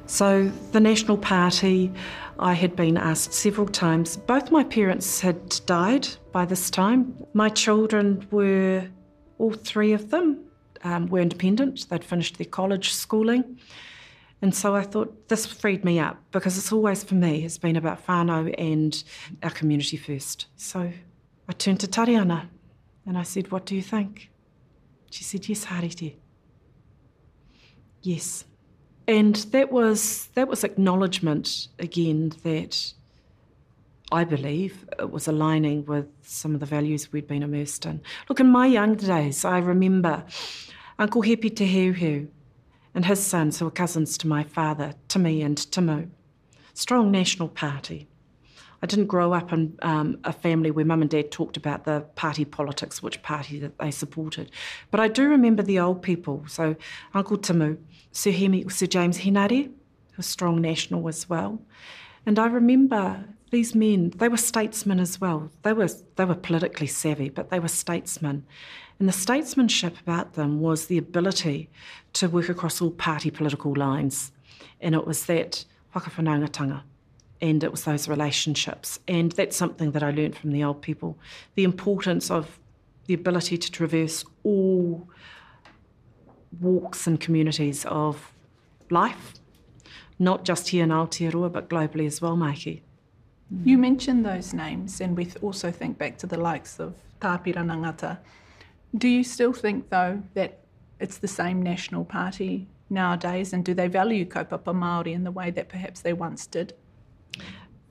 So, 0.07 0.51
the 0.73 0.81
National 0.81 1.19
Party, 1.19 1.93
I 2.39 2.55
had 2.55 2.75
been 2.75 2.97
asked 2.97 3.35
several 3.35 3.67
times. 3.67 4.17
Both 4.17 4.51
my 4.51 4.65
parents 4.65 5.21
had 5.21 5.61
died 5.67 6.09
by 6.33 6.47
this 6.47 6.71
time. 6.71 7.15
My 7.35 7.51
children 7.51 8.27
were, 8.31 8.89
all 9.37 9.53
three 9.53 9.93
of 9.93 10.11
them, 10.11 10.47
um, 10.83 11.09
were 11.09 11.21
independent. 11.21 11.91
They'd 11.91 12.05
finished 12.05 12.39
their 12.39 12.47
college 12.47 12.93
schooling. 12.93 13.59
And 14.43 14.55
so 14.55 14.77
I 14.77 14.83
thought 14.83 15.29
this 15.29 15.47
freed 15.47 15.85
me 15.85 15.99
up 15.99 16.19
because 16.31 16.59
it's 16.59 16.73
always 16.73 17.03
for 17.03 17.15
me 17.15 17.41
has 17.41 17.59
been 17.59 17.77
about 17.77 18.07
whānau 18.07 18.55
and 18.59 19.03
our 19.43 19.51
community 19.51 19.97
first. 19.97 20.47
So 20.57 20.93
I 21.49 21.53
turned 21.53 21.81
to 21.81 21.87
Tariana 21.87 22.49
and 23.07 23.17
I 23.17 23.23
said, 23.23 23.51
What 23.51 23.65
do 23.65 23.75
you 23.75 23.83
think? 23.83 24.31
She 25.11 25.25
said, 25.25 25.49
Yes, 25.49 25.65
Harete. 25.65 26.17
Yes. 28.03 28.45
And 29.09 29.37
that 29.37 29.73
was 29.73 30.29
that 30.35 30.49
was 30.49 30.65
acknowledgement 30.65 31.69
again 31.79 32.33
that 32.43 32.93
I 34.13 34.25
believe 34.25 34.87
it 34.99 35.11
was 35.11 35.27
aligning 35.27 35.85
with 35.87 36.07
some 36.23 36.55
of 36.55 36.61
the 36.61 36.67
values 36.67 37.13
we'd 37.13 37.27
been 37.27 37.43
immersed 37.43 37.87
in. 37.87 38.01
Look, 38.29 38.39
in 38.39 38.49
my 38.49 38.67
young 38.67 38.95
days, 38.95 39.45
I 39.45 39.59
remember 39.59 40.25
Uncle 40.99 41.23
Hepi 41.23 41.51
Te 41.51 41.67
Heu 41.67 42.29
and 42.97 43.05
his 43.05 43.25
sons, 43.25 43.59
who 43.59 43.67
were 43.67 43.71
cousins 43.71 44.17
to 44.19 44.27
my 44.27 44.43
father, 44.43 44.95
Timi 45.09 45.45
and 45.45 45.59
Timu. 45.59 46.09
Strong 46.73 47.11
National 47.11 47.49
Party. 47.49 48.09
I 48.83 48.87
didn't 48.87 49.07
grow 49.07 49.35
up 49.35 49.53
in 49.53 49.79
um, 49.83 50.19
a 50.25 50.33
family 50.33 50.71
where 50.71 50.85
mum 50.85 51.03
and 51.03 51.11
dad 51.11 51.31
talked 51.31 51.59
about 51.59 51.85
the 51.85 52.07
party 52.15 52.47
politics, 52.47 53.03
which 53.03 53.23
party 53.23 53.59
that 53.61 53.79
they 53.79 53.91
supported. 53.91 54.51
But 54.91 55.01
I 55.01 55.09
do 55.09 55.29
remember 55.29 55.63
the 55.63 55.79
old 55.79 56.01
people. 56.01 56.45
So 56.49 56.75
Uncle 57.13 57.37
Timu, 57.37 57.77
Sir, 58.13 58.31
Hemi, 58.31 58.69
Sir 58.71 58.87
James 58.87 59.19
Henare, 59.19 59.71
a 60.17 60.23
strong 60.23 60.63
national 60.63 61.07
as 61.07 61.29
well. 61.29 61.61
And 62.25 62.39
I 62.39 62.47
remember 62.47 63.27
these 63.51 63.75
men, 63.75 64.11
they 64.17 64.29
were 64.29 64.39
statesmen 64.39 65.01
as 65.01 65.21
well. 65.21 65.51
They 65.63 65.75
were, 65.75 65.89
they 66.17 66.25
were 66.25 66.35
politically 66.35 66.87
savvy, 66.87 67.29
but 67.29 67.51
they 67.51 67.61
were 67.61 67.69
statesmen. 67.69 68.47
And 68.99 69.09
the 69.09 69.13
statesmanship 69.13 69.99
about 70.01 70.35
them 70.35 70.61
was 70.61 70.87
the 70.87 70.99
ability 70.99 71.69
to 72.15 72.29
work 72.29 72.49
across 72.49 72.81
all 72.81 72.91
party 72.91 73.31
political 73.31 73.75
lines. 73.75 74.33
And 74.81 74.95
it 74.95 75.07
was 75.07 75.27
that 75.27 75.65
whakawhanaungatanga 75.95 76.83
and 77.41 77.63
it 77.63 77.71
was 77.71 77.85
those 77.85 78.09
relationships. 78.09 78.99
And 79.07 79.33
that's 79.33 79.57
something 79.57 79.91
that 79.93 80.03
I 80.03 80.11
learned 80.11 80.37
from 80.37 80.53
the 80.53 80.65
old 80.65 80.83
people 80.83 81.19
the 81.55 81.65
importance 81.65 82.31
of 82.31 82.59
the 83.07 83.15
ability 83.15 83.57
to 83.59 83.71
traverse 83.71 84.25
all 84.43 85.09
walks 86.61 87.07
and 87.07 87.21
communities 87.21 87.85
of 87.87 88.33
life, 88.91 89.35
not 90.19 90.45
just 90.45 90.69
here 90.69 90.85
in 90.85 90.91
Aotearoa, 90.91 91.53
but 91.53 91.69
globally 91.69 92.07
as 92.07 92.21
well, 92.21 92.37
Mikey. 92.37 92.83
You 93.65 93.79
mentioned 93.79 94.27
those 94.27 94.53
names, 94.53 95.01
and 95.01 95.17
we 95.17 95.31
also 95.41 95.71
think 95.71 95.99
back 95.99 96.19
to 96.19 96.27
the 96.27 96.37
likes 96.37 96.81
of 96.81 96.95
Tāpira 97.21 97.63
Nangata. 97.65 98.19
Do 98.95 99.09
you 99.09 99.25
still 99.25 99.53
think, 99.53 99.91
though, 99.91 100.23
that 100.35 100.61
it's 101.01 101.19
the 101.19 101.29
same 101.29 101.63
national 101.63 102.05
party 102.05 102.69
nowadays, 102.89 103.53
and 103.53 103.65
do 103.65 103.75
they 103.75 103.89
value 103.89 104.25
kaupapa 104.25 104.75
Māori 104.75 105.13
in 105.13 105.25
the 105.25 105.31
way 105.31 105.51
that 105.51 105.69
perhaps 105.69 106.01
they 106.01 106.13
once 106.13 106.47
did? 106.47 106.75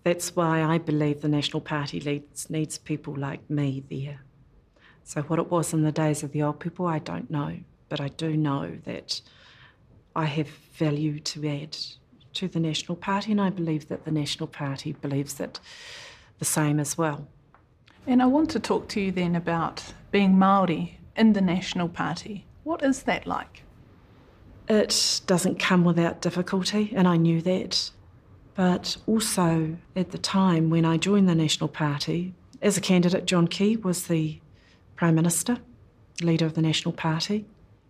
That's 0.03 0.35
why 0.35 0.63
I 0.63 0.77
believe 0.77 1.21
the 1.21 1.27
National 1.27 1.61
Party 1.61 1.99
leads, 1.99 2.49
needs 2.49 2.77
people 2.77 3.15
like 3.15 3.49
me 3.49 3.83
there. 3.89 4.21
So, 5.03 5.21
what 5.23 5.39
it 5.39 5.49
was 5.49 5.73
in 5.73 5.83
the 5.83 5.91
days 5.91 6.23
of 6.23 6.31
the 6.31 6.43
old 6.43 6.59
people, 6.59 6.85
I 6.85 6.99
don't 6.99 7.29
know. 7.29 7.59
But 7.89 8.01
I 8.01 8.07
do 8.09 8.35
know 8.37 8.77
that 8.85 9.21
I 10.15 10.25
have 10.25 10.47
value 10.47 11.19
to 11.19 11.47
add 11.47 11.77
to 12.33 12.47
the 12.47 12.59
National 12.59 12.95
Party, 12.95 13.31
and 13.31 13.41
I 13.41 13.49
believe 13.49 13.87
that 13.87 14.05
the 14.05 14.11
National 14.11 14.47
Party 14.47 14.93
believes 14.93 15.35
that 15.35 15.59
the 16.39 16.45
same 16.45 16.79
as 16.79 16.97
well. 16.97 17.27
And 18.07 18.21
I 18.21 18.27
want 18.27 18.51
to 18.51 18.59
talk 18.59 18.87
to 18.89 19.01
you 19.01 19.11
then 19.11 19.35
about 19.35 19.93
being 20.11 20.37
Maori 20.37 20.99
in 21.15 21.33
the 21.33 21.41
National 21.41 21.89
Party. 21.89 22.45
What 22.63 22.83
is 22.83 23.03
that 23.03 23.25
like? 23.25 23.63
It 24.69 25.21
doesn't 25.25 25.59
come 25.59 25.83
without 25.83 26.21
difficulty, 26.21 26.93
and 26.95 27.07
I 27.07 27.17
knew 27.17 27.41
that. 27.41 27.91
But 28.53 28.97
also, 29.07 29.77
at 29.95 30.11
the 30.11 30.17
time 30.17 30.69
when 30.69 30.85
I 30.85 30.97
joined 30.97 31.27
the 31.27 31.35
National 31.35 31.67
Party, 31.67 32.33
as 32.61 32.77
a 32.77 32.81
candidate, 32.81 33.25
John 33.25 33.47
Key 33.47 33.75
was 33.75 34.07
the 34.07 34.39
Prime 34.95 35.15
Minister, 35.15 35.57
leader 36.21 36.45
of 36.45 36.53
the 36.53 36.61
National 36.61 36.93
Party. 36.93 37.45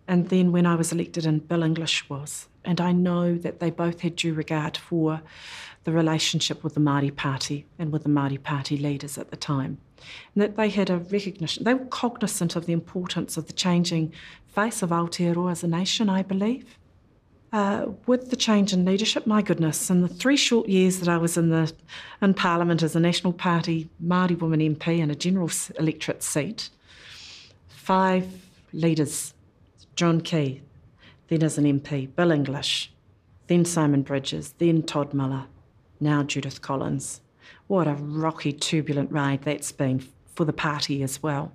And 0.08 0.28
then 0.28 0.50
when 0.50 0.66
I 0.66 0.76
was 0.76 0.92
elected 0.92 1.26
and 1.26 1.46
Bill 1.46 1.62
English 1.62 2.08
was. 2.08 2.48
And 2.64 2.80
I 2.80 2.92
know 2.92 3.36
that 3.36 3.60
they 3.60 3.70
both 3.70 4.00
had 4.00 4.16
due 4.16 4.34
regard 4.34 4.76
for 4.76 5.20
the 5.84 5.92
relationship 5.92 6.64
with 6.64 6.74
the 6.74 6.80
Māori 6.80 7.14
Party 7.14 7.66
and 7.78 7.92
with 7.92 8.02
the 8.02 8.08
Māori 8.08 8.42
Party 8.42 8.76
leaders 8.76 9.18
at 9.18 9.30
the 9.30 9.36
time. 9.36 9.78
And 10.34 10.42
that 10.42 10.56
they 10.56 10.68
had 10.68 10.90
a 10.90 10.98
recognition, 10.98 11.64
they 11.64 11.74
were 11.74 11.86
cognizant 11.86 12.56
of 12.56 12.66
the 12.66 12.72
importance 12.72 13.36
of 13.36 13.46
the 13.46 13.52
changing 13.52 14.12
face 14.46 14.82
of 14.82 14.90
Aotearoa 14.90 15.52
as 15.52 15.62
a 15.62 15.68
nation, 15.68 16.08
I 16.08 16.22
believe. 16.22 16.78
Uh, 17.52 17.86
with 18.06 18.30
the 18.30 18.36
change 18.36 18.72
in 18.72 18.84
leadership, 18.84 19.26
my 19.26 19.40
goodness, 19.40 19.88
in 19.88 20.02
the 20.02 20.08
three 20.08 20.36
short 20.36 20.68
years 20.68 20.98
that 21.00 21.08
I 21.08 21.16
was 21.16 21.36
in 21.36 21.48
the 21.48 21.72
in 22.20 22.34
Parliament 22.34 22.82
as 22.82 22.96
a 22.96 23.00
National 23.00 23.32
Party 23.32 23.88
Māori 24.04 24.38
woman 24.38 24.60
MP 24.60 24.98
in 24.98 25.10
a 25.10 25.14
general 25.14 25.50
electorate 25.78 26.22
seat, 26.22 26.70
five 27.68 28.26
leaders, 28.72 29.32
John 29.94 30.20
Key, 30.20 30.60
then 31.28 31.42
as 31.42 31.56
an 31.56 31.64
MP, 31.64 32.14
Bill 32.14 32.30
English, 32.30 32.92
then 33.46 33.64
Simon 33.64 34.02
Bridges, 34.02 34.54
then 34.58 34.82
Todd 34.82 35.14
Muller, 35.14 35.44
now 36.00 36.22
Judith 36.22 36.60
Collins. 36.60 37.20
What 37.68 37.88
a 37.88 37.94
rocky, 37.94 38.52
turbulent 38.52 39.10
ride 39.10 39.42
that's 39.42 39.72
been 39.72 40.06
for 40.34 40.44
the 40.44 40.52
party 40.52 41.02
as 41.02 41.22
well. 41.22 41.52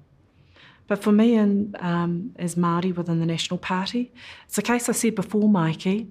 But 0.87 1.01
for 1.01 1.13
me, 1.13 1.35
and 1.35 1.75
um, 1.79 2.33
as 2.37 2.55
Māori 2.55 2.93
within 2.93 3.19
the 3.21 3.25
National 3.25 3.57
Party, 3.57 4.11
it's 4.45 4.57
a 4.57 4.61
case 4.61 4.89
I 4.89 4.91
said 4.91 5.15
before, 5.15 5.47
Mikey. 5.47 6.07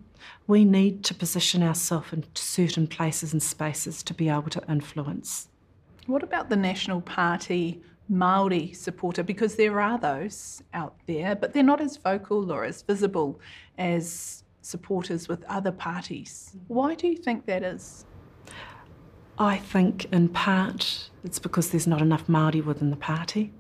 We 0.46 0.64
need 0.64 1.04
to 1.04 1.14
position 1.14 1.62
ourselves 1.62 2.12
in 2.12 2.24
certain 2.34 2.86
places 2.86 3.32
and 3.32 3.42
spaces 3.42 4.02
to 4.04 4.14
be 4.14 4.30
able 4.30 4.48
to 4.50 4.62
influence. 4.70 5.48
What 6.06 6.22
about 6.22 6.48
the 6.48 6.56
National 6.56 7.02
Party 7.02 7.82
Maori 8.08 8.72
supporter? 8.72 9.22
Because 9.22 9.56
there 9.56 9.80
are 9.80 9.98
those 9.98 10.62
out 10.72 10.94
there, 11.06 11.36
but 11.36 11.52
they're 11.52 11.62
not 11.62 11.80
as 11.82 11.98
vocal 11.98 12.50
or 12.50 12.64
as 12.64 12.80
visible 12.80 13.38
as 13.76 14.44
supporters 14.62 15.28
with 15.28 15.44
other 15.44 15.72
parties. 15.72 16.56
Why 16.68 16.94
do 16.94 17.06
you 17.06 17.16
think 17.16 17.44
that 17.46 17.62
is? 17.62 18.06
I 19.40 19.56
think 19.56 20.04
in 20.12 20.28
part 20.28 21.08
it's 21.24 21.38
because 21.38 21.70
there's 21.70 21.86
not 21.86 22.02
enough 22.02 22.26
Māori 22.26 22.62
within 22.62 22.90
the 22.90 22.96
party. 22.96 23.52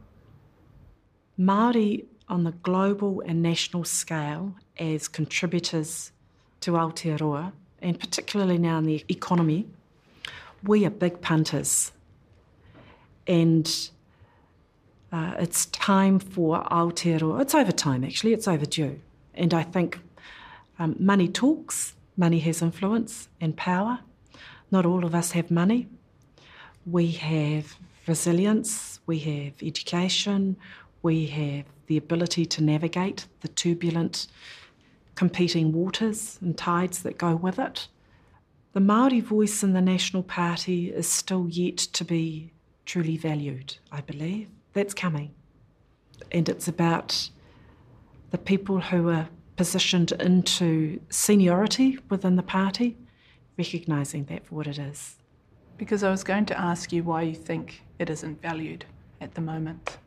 Māori 1.38 2.04
on 2.28 2.44
the 2.44 2.52
global 2.52 3.22
and 3.26 3.42
national 3.42 3.84
scale 3.84 4.54
as 4.78 5.08
contributors 5.08 6.12
to 6.60 6.72
Aotearoa, 6.72 7.52
and 7.80 7.98
particularly 7.98 8.58
now 8.58 8.76
in 8.76 8.84
the 8.84 9.02
economy, 9.08 9.66
we 10.62 10.84
are 10.84 10.90
big 10.90 11.22
punters. 11.22 11.92
And 13.26 13.66
uh, 15.10 15.32
it's 15.38 15.64
time 15.66 16.18
for 16.18 16.62
Aotearoa, 16.64 17.40
it's 17.40 17.54
over 17.54 17.72
time 17.72 18.04
actually, 18.04 18.34
it's 18.34 18.46
overdue. 18.46 19.00
And 19.34 19.54
I 19.54 19.62
think 19.62 19.98
um, 20.78 20.94
money 20.98 21.26
talks, 21.26 21.94
money 22.18 22.40
has 22.40 22.60
influence 22.60 23.30
and 23.40 23.56
power. 23.56 24.00
Not 24.70 24.86
all 24.86 25.04
of 25.04 25.14
us 25.14 25.32
have 25.32 25.50
money. 25.50 25.88
We 26.86 27.10
have 27.12 27.76
resilience, 28.06 29.00
we 29.06 29.18
have 29.20 29.52
education, 29.62 30.56
we 31.02 31.26
have 31.26 31.64
the 31.86 31.96
ability 31.96 32.46
to 32.46 32.62
navigate 32.62 33.26
the 33.40 33.48
turbulent 33.48 34.26
competing 35.14 35.72
waters 35.72 36.38
and 36.40 36.56
tides 36.56 37.02
that 37.02 37.18
go 37.18 37.34
with 37.34 37.58
it. 37.58 37.88
The 38.72 38.80
Maori 38.80 39.20
voice 39.20 39.62
in 39.62 39.72
the 39.72 39.80
National 39.80 40.22
Party 40.22 40.90
is 40.90 41.08
still 41.08 41.48
yet 41.48 41.76
to 41.78 42.04
be 42.04 42.52
truly 42.86 43.16
valued, 43.16 43.76
I 43.90 44.00
believe. 44.00 44.48
That's 44.72 44.94
coming. 44.94 45.34
And 46.30 46.48
it's 46.48 46.68
about 46.68 47.30
the 48.30 48.38
people 48.38 48.80
who 48.80 49.08
are 49.10 49.28
positioned 49.56 50.12
into 50.12 51.00
seniority 51.10 51.98
within 52.08 52.36
the 52.36 52.42
party, 52.42 52.96
recognising 53.56 54.24
that 54.26 54.46
for 54.46 54.54
what 54.54 54.66
it 54.66 54.78
is. 54.78 55.16
Because 55.76 56.02
I 56.02 56.10
was 56.10 56.24
going 56.24 56.46
to 56.46 56.60
ask 56.60 56.92
you 56.92 57.02
why 57.02 57.22
you 57.22 57.34
think 57.34 57.82
it 57.98 58.10
isn't 58.10 58.42
valued 58.42 58.84
at 59.20 59.34
the 59.34 59.40
moment. 59.40 59.98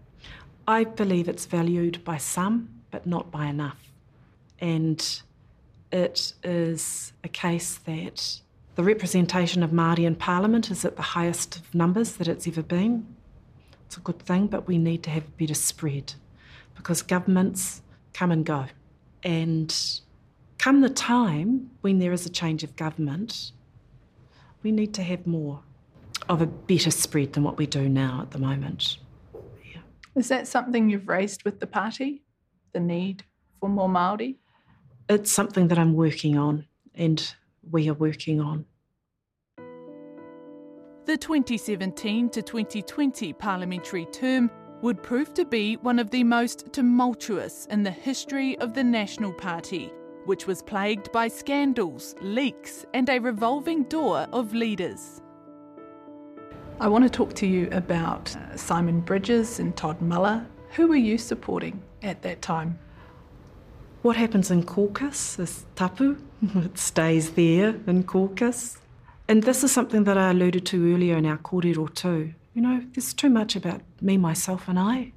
I 0.68 0.84
believe 0.84 1.28
it's 1.28 1.46
valued 1.46 2.04
by 2.04 2.18
some, 2.18 2.70
but 2.92 3.06
not 3.06 3.32
by 3.32 3.48
enough. 3.48 3.92
And 4.60 5.22
it 5.92 6.34
is 6.44 7.14
a 7.24 7.28
case 7.28 7.78
that 7.86 8.40
the 8.76 8.84
representation 8.84 9.62
of 9.62 9.72
Māori 9.72 10.06
in 10.06 10.16
Parliament 10.16 10.72
is 10.72 10.84
at 10.86 10.96
the 10.96 11.02
highest 11.02 11.58
of 11.58 11.76
numbers 11.76 12.14
that 12.14 12.28
it's 12.28 12.48
ever 12.48 12.64
been. 12.64 13.06
It's 13.86 13.98
a 13.98 14.00
good 14.00 14.20
thing, 14.20 14.48
but 14.48 14.68
we 14.68 14.78
need 14.78 15.04
to 15.04 15.10
have 15.12 15.26
a 15.26 15.32
better 15.32 15.54
spread 15.54 16.14
because 16.76 17.02
governments 17.02 17.82
come 18.14 18.32
and 18.32 18.46
go. 18.46 18.66
And 19.22 19.76
come 20.64 20.80
the 20.80 20.90
time 20.90 21.70
when 21.82 22.00
there 22.00 22.14
is 22.14 22.26
a 22.26 22.30
change 22.30 22.64
of 22.64 22.74
government, 22.78 23.52
we 24.64 24.72
need 24.72 24.94
to 24.94 25.04
have 25.04 25.28
more 25.28 25.60
of 26.30 26.42
a 26.42 26.46
better 26.46 26.90
spread 26.90 27.34
than 27.34 27.44
what 27.44 27.58
we 27.58 27.66
do 27.66 27.90
now 27.90 28.20
at 28.22 28.32
the 28.32 28.40
moment. 28.40 28.98
Is 30.16 30.30
that 30.30 30.48
something 30.48 30.90
you've 30.90 31.10
raised 31.10 31.44
with 31.44 31.60
the 31.60 31.68
party? 31.68 32.24
The 32.72 32.80
need 32.80 33.26
for 33.60 33.68
more 33.68 33.90
Māori? 33.90 34.38
It's 35.10 35.30
something 35.30 35.68
that 35.68 35.78
I'm 35.78 35.96
working 35.96 36.38
on 36.38 36.66
and 36.96 37.36
we 37.70 37.90
are 37.90 37.94
working 37.94 38.40
on. 38.40 38.64
The 41.04 41.18
2017 41.18 42.30
to 42.30 42.42
2020 42.42 43.34
parliamentary 43.34 44.06
term 44.14 44.50
would 44.82 45.04
prove 45.04 45.34
to 45.34 45.44
be 45.44 45.76
one 45.76 46.00
of 46.00 46.10
the 46.10 46.24
most 46.24 46.72
tumultuous 46.72 47.66
in 47.70 47.84
the 47.84 47.92
history 47.92 48.58
of 48.60 48.74
the 48.74 48.84
National 48.84 49.34
Party, 49.34 49.92
which 50.26 50.48
was 50.48 50.62
plagued 50.62 51.12
by 51.12 51.28
scandals, 51.28 52.16
leaks, 52.22 52.86
and 52.94 53.10
a 53.10 53.20
revolving 53.20 53.84
door 53.84 54.28
of 54.32 54.54
leaders. 54.54 55.22
I 56.80 56.88
want 56.88 57.04
to 57.04 57.10
talk 57.10 57.34
to 57.36 57.48
you 57.48 57.70
about 57.72 58.36
uh, 58.36 58.58
Simon 58.58 59.00
Bridges 59.00 59.60
and 59.60 59.76
Todd 59.76 60.02
Muller. 60.02 60.46
Who 60.72 60.88
were 60.88 60.96
you 60.96 61.18
supporting 61.18 61.82
at 62.02 62.22
that 62.24 62.42
time? 62.42 62.80
What 64.02 64.16
happens 64.18 64.52
in 64.52 64.64
caucus 64.64 65.40
is 65.40 65.66
tapu. 65.76 66.18
it 66.42 66.78
stays 66.78 67.32
there 67.32 67.76
in 67.88 68.04
caucus. 68.04 68.78
And 69.28 69.44
this 69.44 69.64
is 69.64 69.72
something 69.72 70.04
that 70.04 70.18
I 70.18 70.32
alluded 70.32 70.66
to 70.68 70.94
earlier 70.94 71.16
in 71.16 71.26
our 71.26 71.38
kōrero 71.38 71.94
too. 71.94 72.34
You 72.54 72.62
know, 72.62 72.84
there's 72.94 73.14
too 73.14 73.30
much 73.30 73.56
about 73.56 73.82
me, 74.02 74.18
myself, 74.18 74.68
and 74.68 74.78
I. 74.78 75.14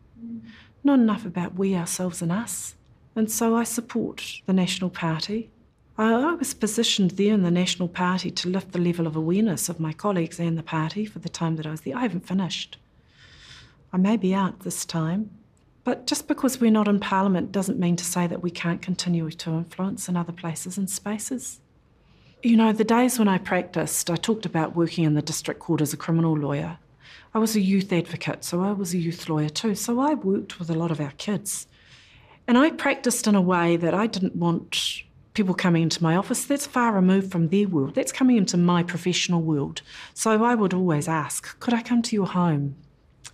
Not 0.84 1.00
enough 1.00 1.26
about 1.26 1.56
we, 1.56 1.74
ourselves, 1.74 2.22
and 2.22 2.30
us. 2.30 2.76
And 3.16 3.30
so 3.30 3.56
I 3.56 3.64
support 3.64 4.42
the 4.46 4.52
National 4.52 4.90
Party 4.90 5.50
I 5.98 6.34
was 6.34 6.52
positioned 6.52 7.12
there 7.12 7.32
in 7.32 7.42
the 7.42 7.50
National 7.50 7.88
Party 7.88 8.30
to 8.30 8.50
lift 8.50 8.72
the 8.72 8.78
level 8.78 9.06
of 9.06 9.16
awareness 9.16 9.70
of 9.70 9.80
my 9.80 9.94
colleagues 9.94 10.38
and 10.38 10.58
the 10.58 10.62
party 10.62 11.06
for 11.06 11.20
the 11.20 11.30
time 11.30 11.56
that 11.56 11.66
I 11.66 11.70
was 11.70 11.80
there. 11.80 11.96
I 11.96 12.02
haven't 12.02 12.26
finished. 12.26 12.76
I 13.94 13.96
may 13.96 14.18
be 14.18 14.34
out 14.34 14.60
this 14.60 14.84
time, 14.84 15.30
but 15.84 16.06
just 16.06 16.28
because 16.28 16.60
we're 16.60 16.70
not 16.70 16.88
in 16.88 17.00
Parliament 17.00 17.50
doesn't 17.50 17.78
mean 17.78 17.96
to 17.96 18.04
say 18.04 18.26
that 18.26 18.42
we 18.42 18.50
can't 18.50 18.82
continue 18.82 19.30
to 19.30 19.50
influence 19.50 20.06
in 20.06 20.18
other 20.18 20.32
places 20.32 20.76
and 20.76 20.90
spaces. 20.90 21.60
You 22.42 22.58
know, 22.58 22.74
the 22.74 22.84
days 22.84 23.18
when 23.18 23.28
I 23.28 23.38
practiced, 23.38 24.10
I 24.10 24.16
talked 24.16 24.44
about 24.44 24.76
working 24.76 25.04
in 25.04 25.14
the 25.14 25.22
district 25.22 25.60
court 25.60 25.80
as 25.80 25.94
a 25.94 25.96
criminal 25.96 26.36
lawyer. 26.36 26.76
I 27.32 27.38
was 27.38 27.56
a 27.56 27.60
youth 27.60 27.90
advocate, 27.90 28.44
so 28.44 28.60
I 28.60 28.72
was 28.72 28.92
a 28.92 28.98
youth 28.98 29.30
lawyer 29.30 29.48
too. 29.48 29.74
So 29.74 29.98
I 29.98 30.12
worked 30.12 30.58
with 30.58 30.68
a 30.68 30.74
lot 30.74 30.90
of 30.90 31.00
our 31.00 31.12
kids. 31.12 31.66
And 32.48 32.56
I 32.56 32.70
practiced 32.70 33.26
in 33.26 33.34
a 33.34 33.40
way 33.40 33.76
that 33.76 33.94
I 33.94 34.06
didn't 34.06 34.36
want 34.36 35.02
people 35.36 35.54
coming 35.54 35.82
into 35.82 36.02
my 36.02 36.16
office, 36.16 36.46
that's 36.46 36.66
far 36.66 36.92
removed 36.92 37.30
from 37.30 37.48
their 37.48 37.68
world. 37.68 37.94
That's 37.94 38.10
coming 38.10 38.36
into 38.36 38.56
my 38.56 38.82
professional 38.82 39.42
world. 39.42 39.82
So 40.14 40.42
I 40.42 40.54
would 40.54 40.72
always 40.72 41.08
ask, 41.08 41.60
could 41.60 41.74
I 41.74 41.82
come 41.82 42.02
to 42.02 42.16
your 42.16 42.26
home? 42.26 42.74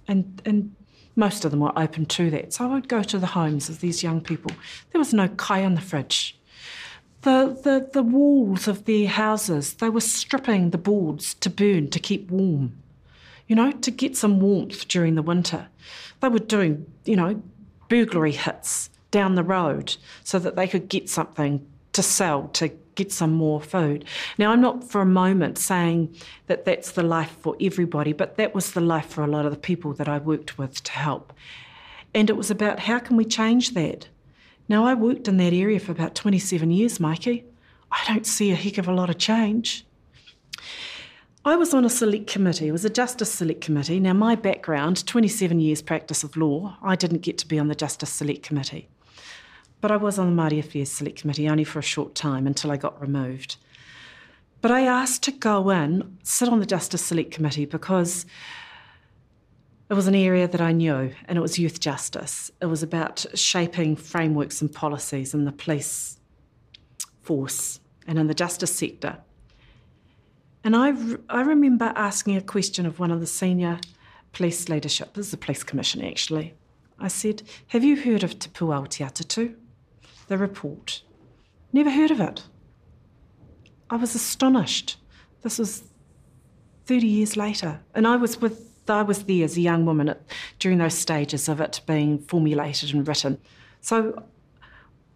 And, 0.09 0.43
and 0.45 0.75
most 1.15 1.45
of 1.45 1.53
them 1.53 1.61
were 1.61 1.79
open 1.79 2.07
to 2.07 2.29
that. 2.31 2.53
So 2.53 2.65
I 2.65 2.75
would 2.75 2.89
go 2.89 3.03
to 3.03 3.19
the 3.19 3.29
homes 3.29 3.69
of 3.69 3.81
these 3.81 4.03
young 4.03 4.21
people. 4.21 4.51
There 4.91 4.99
was 4.99 5.15
no 5.15 5.29
kai 5.29 5.65
on 5.65 5.75
the 5.75 5.81
fridge. 5.81 6.39
The, 7.21 7.57
the, 7.63 7.89
the 7.93 8.03
walls 8.03 8.67
of 8.67 8.85
their 8.85 9.07
houses, 9.07 9.75
they 9.75 9.89
were 9.89 10.01
stripping 10.01 10.71
the 10.71 10.79
boards 10.79 11.35
to 11.35 11.49
burn 11.49 11.89
to 11.91 12.01
keep 12.01 12.33
warm, 12.33 12.83
you 13.47 13.55
know, 13.55 13.71
to 13.71 13.91
get 13.93 14.17
some 14.17 14.41
warmth 14.41 14.89
during 14.89 15.15
the 15.15 15.23
winter. 15.23 15.69
They 16.21 16.29
were 16.29 16.41
doing, 16.41 16.87
you 17.05 17.15
know, 17.15 17.41
burglary 17.89 18.33
hits 18.33 18.91
down 19.13 19.37
the 19.37 19.45
road 19.45 19.97
so 20.25 20.41
that 20.41 20.57
they 20.57 20.67
could 20.67 20.89
get 20.89 21.09
something 21.09 21.65
to 21.93 22.03
sell 22.03 22.49
to 22.49 22.69
get 22.95 23.13
some 23.13 23.33
more 23.33 23.61
food. 23.61 24.05
Now, 24.39 24.51
I'm 24.51 24.61
not 24.61 24.85
for 24.85 25.01
a 25.01 25.07
moment 25.07 25.59
saying 25.59 26.15
that 26.47 26.65
that's 26.65 26.93
the 26.93 27.03
life 27.03 27.37
for 27.41 27.57
everybody, 27.61 28.13
but 28.13 28.37
that 28.37 28.55
was 28.55 28.73
the 28.73 28.81
life 28.81 29.07
for 29.07 29.23
a 29.23 29.27
lot 29.29 29.45
of 29.45 29.53
the 29.53 29.59
people 29.59 29.93
that 29.95 30.09
I 30.09 30.19
worked 30.19 30.59
with 30.59 30.83
to 30.83 30.93
help. 30.93 31.33
And 32.15 32.29
it 32.29 32.37
was 32.37 32.51
about 32.51 32.81
how 32.81 32.99
can 32.99 33.17
we 33.17 33.25
change 33.25 33.71
that? 33.75 34.09
Now, 34.69 34.85
I 34.85 34.95
worked 34.95 35.29
in 35.29 35.39
that 35.39 35.53
area 35.53 35.81
for 35.81 35.93
about 35.93 36.15
27 36.15 36.71
years, 36.71 37.01
Mikey. 37.01 37.45
I 37.91 38.03
don't 38.07 38.27
see 38.27 38.51
a 38.51 38.55
heck 38.55 38.79
of 38.79 38.89
a 38.89 38.95
lot 38.95 39.11
of 39.11 39.19
change. 39.19 39.85
I 41.45 41.57
was 41.57 41.75
on 41.75 41.85
a 41.85 41.91
select 41.91 42.29
committee. 42.29 42.69
It 42.69 42.73
was 42.73 42.85
a 42.85 42.91
Justice 42.91 43.33
Select 43.33 43.61
Committee. 43.61 43.99
Now, 43.99 44.13
my 44.13 44.37
background, 44.37 45.05
27 45.07 45.59
years 45.59 45.83
practice 45.83 46.23
of 46.23 46.37
law, 46.37 46.77
I 46.83 46.95
didn't 46.95 47.23
get 47.23 47.37
to 47.39 47.49
be 47.49 47.59
on 47.59 47.67
the 47.67 47.75
Justice 47.75 48.11
Select 48.11 48.45
Committee. 48.45 48.89
But 49.83 49.91
I 49.91 49.97
was 49.97 50.17
on 50.17 50.35
the 50.35 50.43
Māori 50.43 50.61
Affairs 50.61 50.93
Select 50.93 51.21
Committee 51.21 51.49
only 51.49 51.65
for 51.65 51.81
a 51.81 51.83
short 51.83 52.15
time 52.15 52.47
until 52.47 52.71
I 52.71 52.77
got 52.77 53.01
removed. 53.01 53.57
But 54.61 54.71
I 54.71 54.83
asked 54.83 55.25
to 55.25 55.33
go 55.33 55.71
in, 55.71 56.19
sit 56.23 56.49
on 56.49 56.61
the 56.61 56.67
Justice 56.67 57.05
Select 57.05 57.33
Committee 57.33 57.67
because 57.67 58.25
it 59.91 59.95
was 59.95 60.07
an 60.07 60.15
area 60.15 60.47
that 60.47 60.61
I 60.61 60.71
knew, 60.71 61.13
and 61.27 61.37
it 61.37 61.41
was 61.41 61.59
youth 61.59 61.81
justice. 61.81 62.51
It 62.61 62.67
was 62.67 62.85
about 62.85 63.27
shaping 63.35 63.97
frameworks 63.97 64.63
and 64.63 64.73
policies 64.73 65.35
in 65.35 65.47
the 65.47 65.53
police 65.53 66.21
force 67.23 67.81
and 68.07 68.21
in 68.21 68.29
the 68.29 68.35
justice 68.35 68.75
sector. 68.75 69.19
And 70.63 70.77
I, 70.77 70.93
I 71.29 71.43
remember 71.43 71.93
asking 71.97 72.37
a 72.37 72.41
question 72.41 72.87
of 72.87 73.01
one 73.01 73.11
of 73.11 73.19
the 73.19 73.27
senior 73.27 73.81
police 74.33 74.69
leadership, 74.69 75.15
this 75.15 75.27
is 75.27 75.31
the 75.33 75.37
police 75.39 75.65
commission 75.65 76.05
actually. 76.05 76.55
I 77.01 77.09
said, 77.09 77.43
Have 77.69 77.83
you 77.83 78.01
heard 78.01 78.23
of 78.23 78.39
Te 78.39 78.49
Pū 78.49 78.69
Aotearoa? 78.69 79.57
The 80.33 80.39
report. 80.39 81.03
Never 81.75 81.91
heard 81.91 82.11
of 82.11 82.19
it. 82.19 82.45
I 83.91 83.97
was 83.97 84.15
astonished. 84.15 84.97
This 85.43 85.59
was 85.59 85.83
30 86.87 87.07
years 87.07 87.37
later. 87.37 87.81
And 87.95 88.07
I 88.07 88.17
was 88.17 88.41
with 88.41 88.71
I 88.89 89.03
was 89.03 89.25
there 89.25 89.45
as 89.45 89.59
a 89.59 89.61
young 89.61 89.85
woman 89.85 90.09
at, 90.09 90.23
during 90.59 90.79
those 90.79 90.95
stages 90.95 91.51
of 91.51 91.61
it 91.61 91.83
being 91.87 92.19
formulated 92.19 92.95
and 92.95 93.07
written. 93.07 93.37
So 93.83 94.25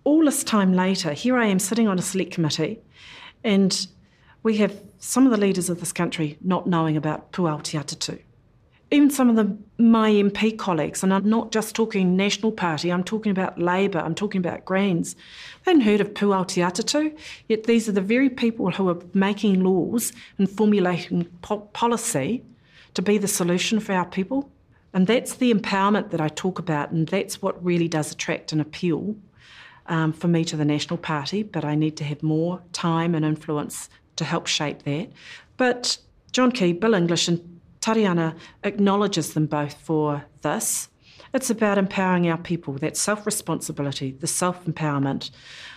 all 0.05 0.23
this 0.23 0.45
time 0.45 0.75
later, 0.75 1.15
here 1.15 1.39
I 1.39 1.47
am 1.47 1.61
sitting 1.61 1.89
on 1.89 1.99
a 1.99 2.03
select 2.03 2.33
committee, 2.33 2.81
and 3.43 3.87
we 4.43 4.59
have 4.59 4.83
some 4.99 5.25
of 5.25 5.33
the 5.33 5.39
leaders 5.39 5.71
of 5.71 5.81
this 5.81 5.95
country 5.95 6.37
not 6.43 6.67
knowing 6.67 6.99
about 6.99 7.33
Puao-te-Ata-tu 7.33 8.19
even 8.91 9.11
some 9.11 9.29
of 9.29 9.37
the, 9.37 9.57
my 9.83 10.11
MP 10.11 10.57
colleagues, 10.57 11.03
and 11.03 11.13
I'm 11.13 11.29
not 11.29 11.51
just 11.51 11.75
talking 11.75 12.17
National 12.17 12.53
Party, 12.53 12.93
I'm 12.93 13.03
talking 13.03 13.33
about 13.33 13.59
Labour, 13.59 13.99
I'm 13.99 14.15
talking 14.15 14.39
about 14.39 14.65
Greens, 14.65 15.15
they 15.65 15.73
hadn't 15.73 15.83
heard 15.83 16.01
of 16.01 16.15
Aotearoa, 16.15 17.19
yet 17.49 17.65
these 17.65 17.89
are 17.89 17.93
the 17.93 18.01
very 18.01 18.31
people 18.31 18.71
who 18.71 18.89
are 18.89 18.99
making 19.13 19.65
laws 19.65 20.13
and 20.39 20.49
formulating 20.49 21.25
po- 21.43 21.69
policy 21.73 22.45
to 22.95 23.03
be 23.03 23.19
the 23.19 23.29
solution 23.29 23.81
for 23.81 23.93
our 23.93 24.07
people. 24.07 24.51
And 24.95 25.07
that's 25.07 25.35
the 25.35 25.53
empowerment 25.53 26.11
that 26.11 26.21
I 26.21 26.29
talk 26.29 26.59
about, 26.59 26.91
and 26.91 27.09
that's 27.09 27.43
what 27.43 27.63
really 27.63 27.89
does 27.89 28.13
attract 28.13 28.53
and 28.53 28.61
appeal 28.61 29.17
um, 29.87 30.13
for 30.13 30.29
me 30.29 30.45
to 30.47 30.57
the 30.57 30.65
National 30.65 30.97
Party. 30.97 31.43
But 31.43 31.65
I 31.65 31.75
need 31.75 31.99
to 31.99 32.05
have 32.05 32.23
more 32.23 32.63
time 32.73 33.15
and 33.15 33.23
influence 33.23 33.91
to 34.15 34.25
help 34.25 34.47
shape 34.47 34.85
that. 34.85 35.11
But 35.59 35.99
John 36.33 36.51
Key, 36.51 36.73
Bill 36.73 36.95
English, 36.95 37.29
and 37.29 37.56
Tariana 37.87 38.35
acknowledges 38.65 39.35
them 39.35 39.47
both 39.47 39.75
for 39.75 40.25
this. 40.43 40.89
It's 41.33 41.51
about 41.51 41.79
empowering 41.79 42.29
our 42.29 42.37
people, 42.37 42.75
that 42.75 42.97
self 42.97 43.25
responsibility, 43.25 44.11
the 44.11 44.27
self 44.27 44.65
empowerment, 44.65 45.31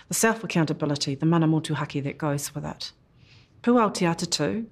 the 0.08 0.14
self 0.14 0.42
accountability, 0.42 1.14
the 1.14 1.26
mana 1.26 1.46
motuhake 1.46 2.02
that 2.02 2.18
goes 2.18 2.52
with 2.52 2.64
it. 2.64 2.90
Puao-te-Ata-tu 3.62 4.66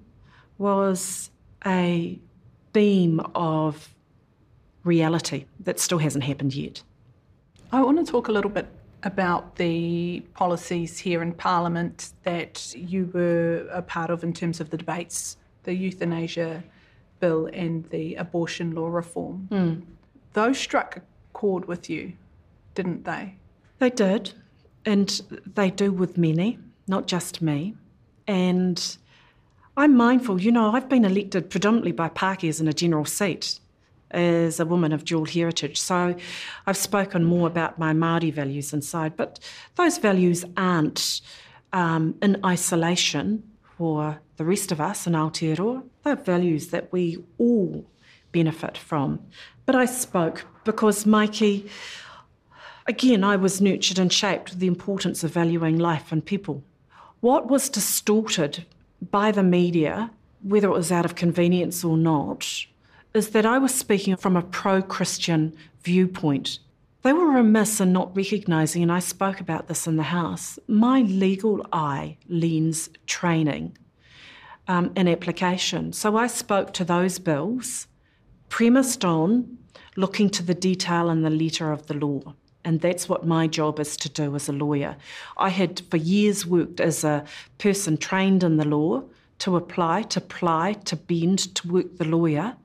was 0.57 1.31
a 1.65 2.19
beam 2.73 3.21
of 3.35 3.95
reality 4.83 5.45
that 5.61 5.79
still 5.79 5.99
hasn't 5.99 6.25
happened 6.25 6.53
yet. 6.53 6.83
I 7.71 7.81
want 7.81 8.05
to 8.05 8.11
talk 8.11 8.27
a 8.27 8.33
little 8.33 8.51
bit 8.51 8.67
about 9.03 9.55
the 9.55 10.25
policies 10.33 10.99
here 10.99 11.21
in 11.21 11.31
Parliament 11.31 12.11
that 12.23 12.75
you 12.75 13.09
were 13.13 13.65
a 13.71 13.81
part 13.81 14.09
of 14.09 14.25
in 14.25 14.33
terms 14.33 14.59
of 14.59 14.71
the 14.71 14.77
debates, 14.77 15.37
the 15.63 15.73
euthanasia 15.73 16.63
bill 17.19 17.49
and 17.53 17.89
the 17.89 18.15
abortion 18.15 18.73
law 18.75 18.87
reform. 18.87 19.47
Mm. 19.51 19.81
Those 20.33 20.57
struck 20.57 20.97
a 20.97 21.01
chord 21.33 21.65
with 21.65 21.89
you, 21.89 22.13
didn't 22.75 23.05
they? 23.05 23.35
They 23.79 23.89
did, 23.89 24.33
and 24.85 25.21
they 25.55 25.69
do 25.69 25.91
with 25.91 26.17
many, 26.17 26.59
not 26.87 27.07
just 27.07 27.41
me. 27.41 27.75
And 28.27 28.97
I'm 29.77 29.95
mindful, 29.95 30.41
you 30.41 30.51
know, 30.51 30.71
I've 30.73 30.89
been 30.89 31.05
elected 31.05 31.49
predominantly 31.49 31.93
by 31.93 32.09
Pākehās 32.09 32.59
in 32.59 32.67
a 32.67 32.73
general 32.73 33.05
seat 33.05 33.59
as 34.11 34.59
a 34.59 34.65
woman 34.65 34.91
of 34.91 35.05
dual 35.05 35.25
heritage. 35.25 35.79
So 35.79 36.15
I've 36.67 36.77
spoken 36.77 37.23
more 37.23 37.47
about 37.47 37.79
my 37.79 37.93
Māori 37.93 38.33
values 38.33 38.73
inside, 38.73 39.15
but 39.15 39.39
those 39.75 39.97
values 39.97 40.45
aren't 40.57 41.21
um, 41.73 42.15
in 42.21 42.37
isolation 42.45 43.43
for 43.77 44.19
the 44.37 44.43
rest 44.43 44.71
of 44.71 44.81
us 44.81 45.07
in 45.07 45.13
Aotearoa. 45.13 45.83
Values 46.15 46.67
that 46.67 46.91
we 46.91 47.23
all 47.37 47.85
benefit 48.31 48.77
from. 48.77 49.19
But 49.65 49.75
I 49.75 49.85
spoke 49.85 50.45
because 50.63 51.05
Mikey, 51.05 51.69
again, 52.87 53.23
I 53.23 53.35
was 53.35 53.61
nurtured 53.61 53.99
and 53.99 54.11
shaped 54.11 54.51
with 54.51 54.59
the 54.59 54.67
importance 54.67 55.23
of 55.23 55.33
valuing 55.33 55.77
life 55.77 56.11
and 56.11 56.25
people. 56.25 56.63
What 57.21 57.49
was 57.49 57.69
distorted 57.69 58.65
by 59.11 59.31
the 59.31 59.43
media, 59.43 60.11
whether 60.41 60.69
it 60.69 60.73
was 60.73 60.91
out 60.91 61.05
of 61.05 61.15
convenience 61.15 61.83
or 61.83 61.97
not, 61.97 62.65
is 63.13 63.29
that 63.29 63.45
I 63.45 63.57
was 63.57 63.73
speaking 63.73 64.15
from 64.15 64.35
a 64.35 64.41
pro 64.41 64.81
Christian 64.81 65.55
viewpoint. 65.83 66.59
They 67.01 67.13
were 67.13 67.27
remiss 67.27 67.79
in 67.79 67.93
not 67.93 68.15
recognising, 68.15 68.83
and 68.83 68.91
I 68.91 68.99
spoke 68.99 69.39
about 69.39 69.67
this 69.67 69.87
in 69.87 69.95
the 69.95 70.03
House, 70.03 70.59
my 70.67 71.01
legal 71.01 71.65
eye 71.71 72.17
lens 72.27 72.89
training 73.05 73.77
um, 74.69 74.91
in 74.95 75.07
application. 75.07 75.91
So 75.91 76.15
I 76.15 76.27
spoke 76.27 76.71
to 76.73 76.85
those 76.85 77.19
bills 77.19 77.87
premised 78.47 79.03
on 79.03 79.57
looking 79.97 80.29
to 80.29 80.43
the 80.43 80.53
detail 80.53 81.09
and 81.09 81.25
the 81.25 81.29
letter 81.29 81.73
of 81.73 81.87
the 81.87 81.95
law. 81.95 82.33
And 82.63 82.79
that's 82.79 83.09
what 83.09 83.25
my 83.25 83.47
job 83.47 83.79
is 83.79 83.97
to 83.97 84.09
do 84.09 84.35
as 84.35 84.47
a 84.47 84.53
lawyer. 84.53 84.95
I 85.37 85.49
had 85.49 85.81
for 85.89 85.97
years 85.97 86.45
worked 86.45 86.79
as 86.79 87.03
a 87.03 87.25
person 87.57 87.97
trained 87.97 88.43
in 88.43 88.57
the 88.57 88.65
law 88.65 89.03
to 89.39 89.55
apply, 89.55 90.03
to 90.03 90.21
ply, 90.21 90.73
to 90.85 90.95
bend, 90.95 91.53
to 91.55 91.67
work 91.67 91.97
the 91.97 92.05
lawyer 92.05 92.55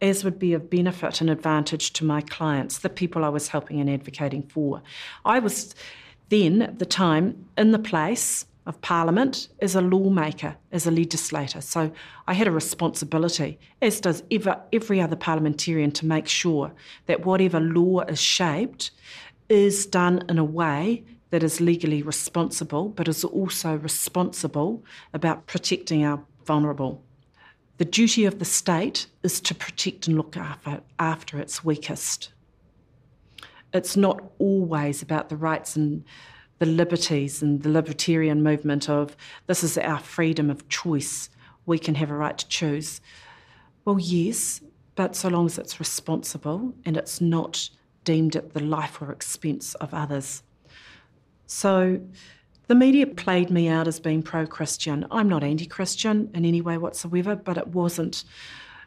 as 0.00 0.24
would 0.24 0.38
be 0.38 0.52
of 0.52 0.70
benefit 0.70 1.20
and 1.20 1.28
advantage 1.30 1.92
to 1.92 2.04
my 2.04 2.20
clients, 2.22 2.78
the 2.78 2.88
people 2.88 3.24
I 3.24 3.28
was 3.28 3.48
helping 3.48 3.80
and 3.80 3.90
advocating 3.90 4.42
for. 4.42 4.82
I 5.24 5.38
was 5.38 5.74
then, 6.28 6.62
at 6.62 6.78
the 6.78 6.86
time, 6.86 7.46
in 7.58 7.72
the 7.72 7.78
place 7.78 8.46
of 8.66 8.80
Parliament 8.82 9.48
as 9.60 9.74
a 9.74 9.80
lawmaker, 9.80 10.56
as 10.70 10.86
a 10.86 10.90
legislator. 10.90 11.60
So 11.60 11.90
I 12.26 12.34
had 12.34 12.46
a 12.46 12.52
responsibility, 12.52 13.58
as 13.80 14.00
does 14.00 14.22
ever, 14.30 14.60
every 14.72 15.00
other 15.00 15.16
parliamentarian, 15.16 15.92
to 15.92 16.06
make 16.06 16.28
sure 16.28 16.72
that 17.06 17.24
whatever 17.24 17.60
law 17.60 18.00
is 18.00 18.20
shaped 18.20 18.90
is 19.48 19.86
done 19.86 20.24
in 20.28 20.38
a 20.38 20.44
way 20.44 21.04
that 21.30 21.42
is 21.42 21.60
legally 21.60 22.02
responsible, 22.02 22.88
but 22.88 23.08
is 23.08 23.24
also 23.24 23.76
responsible 23.76 24.84
about 25.14 25.46
protecting 25.46 26.04
our 26.04 26.22
vulnerable. 26.44 27.02
The 27.78 27.84
duty 27.84 28.26
of 28.26 28.38
the 28.38 28.44
state 28.44 29.06
is 29.22 29.40
to 29.40 29.54
protect 29.54 30.06
and 30.06 30.16
look 30.16 30.36
after, 30.36 30.82
after 30.98 31.38
its 31.38 31.64
weakest. 31.64 32.30
It's 33.72 33.96
not 33.96 34.20
always 34.38 35.00
about 35.00 35.28
the 35.28 35.36
rights 35.36 35.76
and 35.76 36.04
the 36.60 36.66
liberties 36.66 37.42
and 37.42 37.62
the 37.62 37.70
libertarian 37.70 38.42
movement 38.42 38.88
of 38.88 39.16
this 39.46 39.64
is 39.64 39.78
our 39.78 39.98
freedom 39.98 40.50
of 40.50 40.68
choice. 40.68 41.30
We 41.64 41.78
can 41.78 41.94
have 41.96 42.10
a 42.10 42.14
right 42.14 42.36
to 42.36 42.48
choose. 42.48 43.00
Well, 43.84 43.98
yes, 43.98 44.60
but 44.94 45.16
so 45.16 45.30
long 45.30 45.46
as 45.46 45.58
it's 45.58 45.80
responsible 45.80 46.74
and 46.84 46.98
it's 46.98 47.20
not 47.20 47.70
deemed 48.04 48.36
at 48.36 48.52
the 48.52 48.60
life 48.60 49.00
or 49.00 49.10
expense 49.10 49.74
of 49.76 49.94
others. 49.94 50.42
So 51.46 52.00
the 52.66 52.74
media 52.74 53.06
played 53.06 53.50
me 53.50 53.66
out 53.66 53.88
as 53.88 53.98
being 53.98 54.22
pro 54.22 54.46
Christian. 54.46 55.06
I'm 55.10 55.30
not 55.30 55.42
anti 55.42 55.66
Christian 55.66 56.30
in 56.34 56.44
any 56.44 56.60
way 56.60 56.76
whatsoever, 56.76 57.36
but 57.36 57.56
it 57.56 57.68
wasn't 57.68 58.22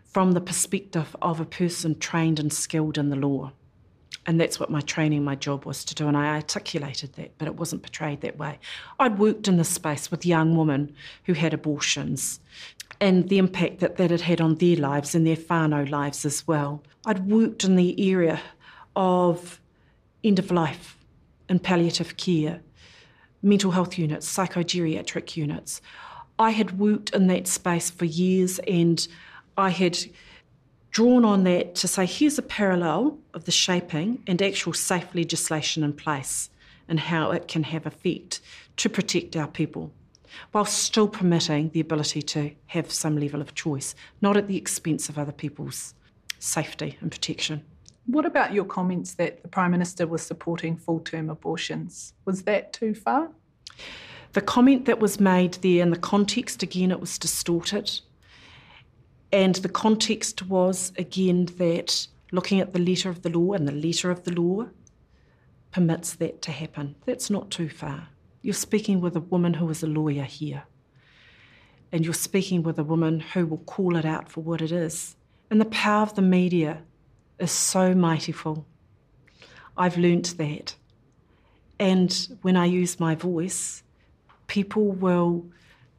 from 0.04 0.34
the 0.34 0.42
perspective 0.42 1.16
of 1.24 1.40
a 1.40 1.46
person 1.46 1.98
trained 1.98 2.40
and 2.40 2.54
skilled 2.54 3.00
in 3.00 3.10
the 3.10 3.16
law. 3.16 3.52
And 4.26 4.40
that's 4.40 4.60
what 4.60 4.70
my 4.70 4.80
training, 4.82 5.24
my 5.24 5.36
job 5.36 5.66
was 5.66 5.84
to 5.86 5.96
do. 5.96 6.08
And 6.08 6.16
I 6.16 6.28
articulated 6.36 7.14
that, 7.14 7.38
but 7.38 7.48
it 7.48 7.56
wasn't 7.56 7.84
portrayed 7.84 8.22
that 8.22 8.38
way. 8.38 8.58
I'd 9.00 9.20
worked 9.20 9.48
in 9.48 9.58
this 9.58 9.70
space 9.70 10.10
with 10.10 10.26
young 10.26 10.56
women 10.56 10.96
who 11.26 11.34
had 11.34 11.54
abortions 11.54 12.40
and 13.02 13.28
the 13.28 13.38
impact 13.38 13.80
that 13.80 13.98
that 13.98 14.12
had 14.12 14.22
had 14.22 14.40
on 14.40 14.56
their 14.56 14.78
lives 14.78 15.14
and 15.14 15.28
their 15.28 15.36
whānau 15.36 15.90
lives 15.90 16.24
as 16.26 16.48
well. 16.48 16.82
I'd 17.06 17.30
worked 17.30 17.66
in 17.66 17.76
the 17.76 18.12
area 18.12 18.40
of 18.96 19.60
end 20.24 20.40
of 20.40 20.52
life 20.52 20.98
and 21.50 21.62
palliative 21.62 22.16
care 22.16 22.62
mental 23.44 23.72
health 23.72 23.98
units, 23.98 24.34
psychogeriatric 24.34 25.36
units. 25.36 25.82
I 26.40 26.52
had 26.52 26.80
worked 26.80 27.12
in 27.12 27.28
that 27.28 27.46
space 27.48 27.90
for 27.90 28.06
years 28.06 28.58
and 28.60 29.06
I 29.58 29.70
had 29.70 29.98
drawn 30.94 31.26
on 31.26 31.44
that 31.44 31.74
to 31.74 31.88
say 31.88 32.06
here's 32.06 32.38
a 32.38 32.44
parallel 32.44 33.18
of 33.34 33.46
the 33.46 33.52
shaping 33.52 34.24
and 34.28 34.42
actual 34.42 34.72
safe 34.72 35.14
legislation 35.14 35.84
in 35.84 35.92
place 35.92 36.50
and 36.88 37.00
how 37.00 37.32
it 37.32 37.48
can 37.48 37.64
have 37.64 37.86
effect 37.88 38.40
to 38.78 38.88
protect 38.88 39.36
our 39.36 39.48
people 39.48 39.92
while 40.52 40.66
still 40.66 41.08
permitting 41.08 41.70
the 41.70 41.80
ability 41.80 42.22
to 42.22 42.52
have 42.68 42.92
some 42.92 43.20
level 43.20 43.42
of 43.42 43.56
choice, 43.56 43.96
not 44.22 44.38
at 44.38 44.48
the 44.48 44.58
expense 44.58 45.10
of 45.10 45.18
other 45.18 45.32
people's 45.32 45.96
safety 46.38 46.98
and 47.02 47.12
protection. 47.12 47.64
What 48.06 48.26
about 48.26 48.54
your 48.54 48.66
comments 48.66 49.16
that 49.16 49.42
the 49.42 49.48
Prime 49.48 49.72
Minister 49.72 50.06
was 50.06 50.22
supporting 50.22 50.78
full 50.78 51.00
term 51.00 51.30
abortions? 51.30 52.14
Was 52.26 52.44
that 52.44 52.72
too 52.72 52.94
far? 52.94 53.30
The 54.34 54.42
comment 54.42 54.86
that 54.86 55.00
was 55.00 55.20
made 55.20 55.54
there 55.56 55.82
in 55.82 55.90
the 55.90 55.98
context, 55.98 56.62
again, 56.62 56.92
it 56.92 57.00
was 57.00 57.18
distorted. 57.18 58.00
And 59.34 59.56
the 59.56 59.70
context 59.70 60.44
was, 60.44 60.94
again, 60.96 61.46
that 61.58 62.08
looking 62.32 62.60
at 62.60 62.72
the 62.72 62.80
letter 62.80 63.10
of 63.10 63.24
the 63.24 63.30
law, 63.30 63.54
and 63.54 63.68
the 63.68 63.72
letter 63.72 64.12
of 64.12 64.24
the 64.24 64.32
law 64.32 64.68
permits 65.72 66.14
that 66.14 66.42
to 66.44 66.52
happen. 66.52 66.96
That's 67.06 67.32
not 67.32 67.50
too 67.50 67.68
far. 67.68 68.10
You're 68.44 68.54
speaking 68.54 69.02
with 69.02 69.16
a 69.16 69.22
woman 69.22 69.56
who 69.56 69.68
is 69.72 69.82
a 69.82 69.88
lawyer 69.88 70.24
here. 70.24 70.66
And 71.92 72.06
you're 72.06 72.14
speaking 72.14 72.62
with 72.62 72.78
a 72.78 72.84
woman 72.84 73.22
who 73.22 73.48
will 73.48 73.58
call 73.58 73.96
it 73.96 74.06
out 74.06 74.30
for 74.30 74.42
what 74.42 74.62
it 74.62 74.72
is. 74.72 75.16
And 75.50 75.60
the 75.60 75.66
power 75.66 76.04
of 76.04 76.14
the 76.14 76.22
media 76.22 76.84
is 77.40 77.52
so 77.52 77.96
mightyful. 77.96 78.66
I've 79.76 79.98
learnt 79.98 80.38
that. 80.38 80.76
And 81.80 82.38
when 82.44 82.56
I 82.56 82.66
use 82.66 83.00
my 83.00 83.16
voice, 83.16 83.82
people 84.46 84.92
will 84.92 85.46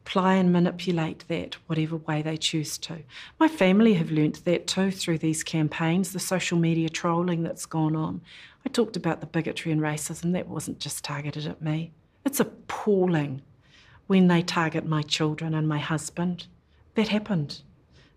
ply 0.05 0.35
and 0.35 0.53
manipulate 0.53 1.27
that 1.27 1.55
whatever 1.67 1.97
way 1.97 2.21
they 2.21 2.37
choose 2.37 2.77
to. 2.77 2.99
My 3.39 3.47
family 3.47 3.95
have 3.95 4.11
learnt 4.11 4.45
that 4.45 4.67
too 4.67 4.91
through 4.91 5.17
these 5.17 5.43
campaigns, 5.43 6.13
the 6.13 6.19
social 6.19 6.57
media 6.57 6.89
trolling 6.89 7.43
that's 7.43 7.65
gone 7.65 7.95
on. 7.95 8.21
I 8.65 8.69
talked 8.69 8.95
about 8.95 9.19
the 9.19 9.27
bigotry 9.27 9.71
and 9.71 9.81
racism, 9.81 10.33
that 10.33 10.47
wasn't 10.47 10.79
just 10.79 11.03
targeted 11.03 11.45
at 11.47 11.61
me. 11.61 11.91
It's 12.23 12.39
appalling 12.39 13.41
when 14.07 14.27
they 14.27 14.41
target 14.41 14.85
my 14.85 15.01
children 15.01 15.53
and 15.53 15.67
my 15.67 15.79
husband. 15.79 16.47
That 16.95 17.09
happened. 17.09 17.61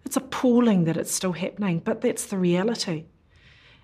It's 0.05 0.17
appalling 0.17 0.85
that 0.85 0.97
it's 0.97 1.13
still 1.13 1.33
happening, 1.33 1.81
but 1.81 2.01
that's 2.01 2.27
the 2.27 2.39
reality. 2.39 3.05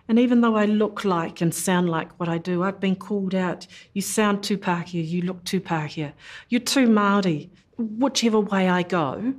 And 0.09 0.19
even 0.19 0.43
though 0.43 0.57
I 0.57 0.67
look 0.67 1.05
like 1.05 1.41
and 1.41 1.55
sound 1.55 1.89
like 1.89 2.19
what 2.21 2.29
I 2.29 2.39
do, 2.39 2.63
I've 2.63 2.81
been 2.81 2.97
called 2.97 3.35
out. 3.35 3.67
You 3.95 4.03
sound 4.03 4.43
too 4.43 4.59
Pākehā, 4.59 5.07
you 5.07 5.23
look 5.23 5.45
too 5.45 5.61
Pākehā, 5.61 6.13
you're 6.49 6.61
too 6.61 6.87
Māori. 6.87 7.49
Whichever 7.77 8.41
way 8.41 8.69
I 8.69 8.83
go, 8.83 9.35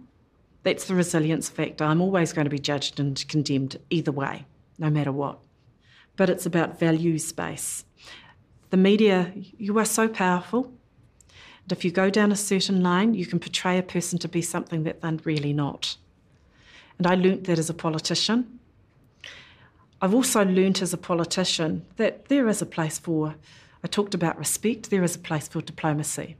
that's 0.63 0.85
the 0.85 0.95
resilience 0.95 1.47
factor. 1.47 1.83
I'm 1.83 2.01
always 2.01 2.33
going 2.33 2.45
to 2.45 2.49
be 2.49 2.59
judged 2.59 2.99
and 2.99 3.23
condemned 3.27 3.79
either 3.89 4.11
way, 4.11 4.45
no 4.77 4.89
matter 4.89 5.11
what. 5.11 5.39
But 6.17 6.29
it's 6.29 6.45
about 6.45 6.79
value 6.79 7.19
space. 7.19 7.85
The 8.71 8.77
media, 8.77 9.31
you 9.35 9.77
are 9.79 9.85
so 9.85 10.07
powerful. 10.07 10.73
And 11.63 11.71
if 11.71 11.85
you 11.85 11.91
go 11.91 12.09
down 12.09 12.31
a 12.31 12.35
certain 12.35 12.81
line, 12.81 13.13
you 13.13 13.25
can 13.25 13.39
portray 13.39 13.77
a 13.77 13.83
person 13.83 14.19
to 14.19 14.27
be 14.27 14.41
something 14.41 14.83
that 14.83 15.01
they're 15.01 15.17
really 15.23 15.53
not. 15.53 15.97
And 16.97 17.07
I 17.07 17.15
learnt 17.15 17.45
that 17.45 17.59
as 17.59 17.69
a 17.69 17.73
politician. 17.73 18.59
I've 20.01 20.13
also 20.13 20.43
learnt 20.43 20.81
as 20.81 20.93
a 20.93 20.97
politician 20.97 21.85
that 21.95 22.25
there 22.25 22.47
is 22.47 22.61
a 22.61 22.65
place 22.65 22.99
for, 22.99 23.35
I 23.83 23.87
talked 23.87 24.13
about 24.13 24.37
respect, 24.37 24.89
there 24.89 25.03
is 25.03 25.15
a 25.15 25.19
place 25.19 25.47
for 25.47 25.61
diplomacy. 25.61 26.35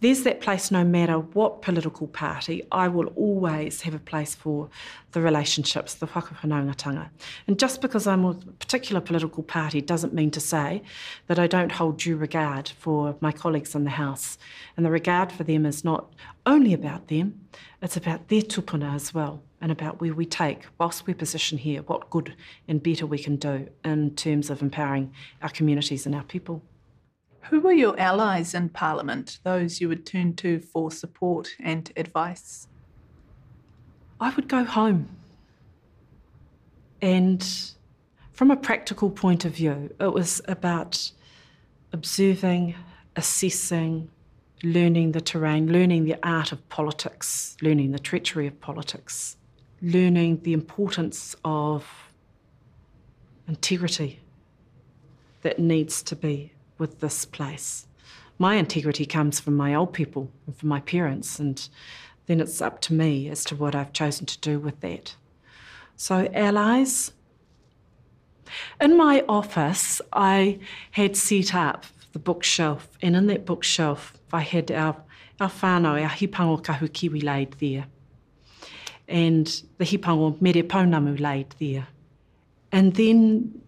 There's 0.00 0.22
that 0.22 0.40
place 0.40 0.70
no 0.70 0.82
matter 0.82 1.18
what 1.18 1.60
political 1.60 2.06
party, 2.06 2.62
I 2.72 2.88
will 2.88 3.08
always 3.16 3.82
have 3.82 3.92
a 3.92 3.98
place 3.98 4.34
for 4.34 4.70
the 5.12 5.20
relationships, 5.20 5.92
the 5.92 6.06
whakawhanaungatanga. 6.06 7.10
And 7.46 7.58
just 7.58 7.82
because 7.82 8.06
I'm 8.06 8.24
a 8.24 8.32
particular 8.32 9.02
political 9.02 9.42
party 9.42 9.82
doesn't 9.82 10.14
mean 10.14 10.30
to 10.30 10.40
say 10.40 10.82
that 11.26 11.38
I 11.38 11.46
don't 11.46 11.72
hold 11.72 11.98
due 11.98 12.16
regard 12.16 12.70
for 12.70 13.14
my 13.20 13.30
colleagues 13.30 13.74
in 13.74 13.84
the 13.84 13.90
House. 13.90 14.38
And 14.74 14.86
the 14.86 14.90
regard 14.90 15.32
for 15.32 15.44
them 15.44 15.66
is 15.66 15.84
not 15.84 16.10
only 16.46 16.72
about 16.72 17.08
them, 17.08 17.38
it's 17.82 17.98
about 17.98 18.28
their 18.28 18.42
tupuna 18.42 18.94
as 18.94 19.12
well 19.12 19.42
and 19.60 19.70
about 19.70 20.00
where 20.00 20.14
we 20.14 20.24
take, 20.24 20.64
whilst 20.78 21.06
we're 21.06 21.14
positioned 21.14 21.60
here, 21.60 21.82
what 21.82 22.08
good 22.08 22.34
and 22.66 22.82
better 22.82 23.06
we 23.06 23.18
can 23.18 23.36
do 23.36 23.68
in 23.84 24.14
terms 24.14 24.48
of 24.48 24.62
empowering 24.62 25.12
our 25.42 25.50
communities 25.50 26.06
and 26.06 26.14
our 26.14 26.22
people. 26.22 26.62
Who 27.48 27.60
were 27.60 27.72
your 27.72 27.98
allies 27.98 28.54
in 28.54 28.68
Parliament, 28.68 29.38
those 29.42 29.80
you 29.80 29.88
would 29.88 30.06
turn 30.06 30.34
to 30.36 30.60
for 30.60 30.90
support 30.90 31.56
and 31.58 31.90
advice? 31.96 32.68
I 34.20 34.30
would 34.34 34.48
go 34.48 34.64
home. 34.64 35.08
And 37.00 37.44
from 38.32 38.50
a 38.50 38.56
practical 38.56 39.10
point 39.10 39.44
of 39.44 39.54
view, 39.54 39.94
it 39.98 40.12
was 40.12 40.42
about 40.46 41.10
observing, 41.92 42.74
assessing, 43.16 44.10
learning 44.62 45.12
the 45.12 45.20
terrain, 45.20 45.72
learning 45.72 46.04
the 46.04 46.16
art 46.22 46.52
of 46.52 46.68
politics, 46.68 47.56
learning 47.62 47.92
the 47.92 47.98
treachery 47.98 48.46
of 48.46 48.60
politics, 48.60 49.36
learning 49.80 50.40
the 50.42 50.52
importance 50.52 51.34
of 51.44 52.12
integrity 53.48 54.20
that 55.42 55.58
needs 55.58 56.02
to 56.02 56.14
be 56.14 56.52
with 56.80 56.98
this 56.98 57.24
place. 57.24 57.86
My 58.38 58.56
integrity 58.56 59.06
comes 59.06 59.38
from 59.38 59.54
my 59.56 59.74
old 59.74 59.92
people 59.92 60.30
and 60.46 60.56
from 60.56 60.68
my 60.68 60.80
parents, 60.80 61.38
and 61.38 61.68
then 62.26 62.40
it's 62.40 62.60
up 62.60 62.80
to 62.82 62.92
me 62.92 63.28
as 63.28 63.44
to 63.44 63.54
what 63.54 63.74
I've 63.76 63.92
chosen 63.92 64.26
to 64.26 64.38
do 64.40 64.58
with 64.58 64.80
that. 64.80 65.14
So, 65.96 66.28
allies. 66.34 67.12
In 68.80 68.96
my 68.96 69.22
office, 69.28 70.00
I 70.12 70.58
had 70.92 71.16
set 71.16 71.54
up 71.54 71.84
the 72.12 72.18
bookshelf, 72.18 72.88
and 73.00 73.14
in 73.14 73.28
that 73.28 73.46
bookshelf, 73.46 74.14
I 74.32 74.40
had 74.40 74.72
our, 74.72 74.96
our 75.38 75.50
whānau, 75.50 76.02
our 76.02 76.08
hipango 76.08 76.60
kahukiwi 76.60 77.22
laid 77.22 77.52
there 77.60 77.86
and 79.10 79.62
the 79.78 79.84
hipango 79.84 80.40
mere 80.40 80.62
paunamu 80.62 81.18
laid 81.18 81.54
there. 81.58 81.88
And 82.72 82.94
then 82.94 83.60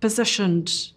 positioned 0.00 0.92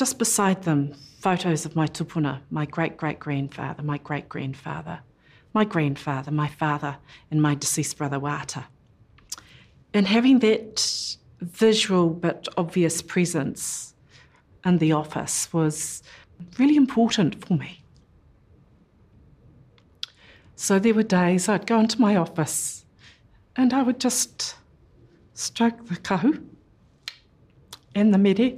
just 0.00 0.18
beside 0.18 0.62
them 0.62 0.94
photos 1.18 1.66
of 1.66 1.76
my 1.76 1.86
tupuna, 1.86 2.40
my 2.50 2.64
great 2.64 2.96
great 2.96 3.18
grandfather, 3.18 3.82
my 3.82 3.98
great 3.98 4.30
grandfather, 4.30 5.00
my 5.52 5.62
grandfather, 5.62 6.30
my 6.30 6.48
father, 6.48 6.96
and 7.30 7.42
my 7.42 7.54
deceased 7.54 7.98
brother 7.98 8.18
Wata. 8.18 8.64
And 9.92 10.06
having 10.06 10.38
that 10.38 11.16
visual 11.42 12.08
but 12.08 12.48
obvious 12.56 13.02
presence 13.02 13.94
in 14.64 14.78
the 14.78 14.92
office 14.92 15.52
was 15.52 16.02
really 16.58 16.76
important 16.76 17.44
for 17.44 17.52
me. 17.58 17.82
So 20.56 20.78
there 20.78 20.94
were 20.94 21.02
days 21.02 21.46
I'd 21.46 21.66
go 21.66 21.78
into 21.78 22.00
my 22.00 22.16
office 22.16 22.86
and 23.54 23.74
I 23.74 23.82
would 23.82 24.00
just 24.00 24.56
stroke 25.34 25.88
the 25.88 25.96
kahu 25.96 26.42
and 27.94 28.14
the 28.14 28.18
mere 28.18 28.54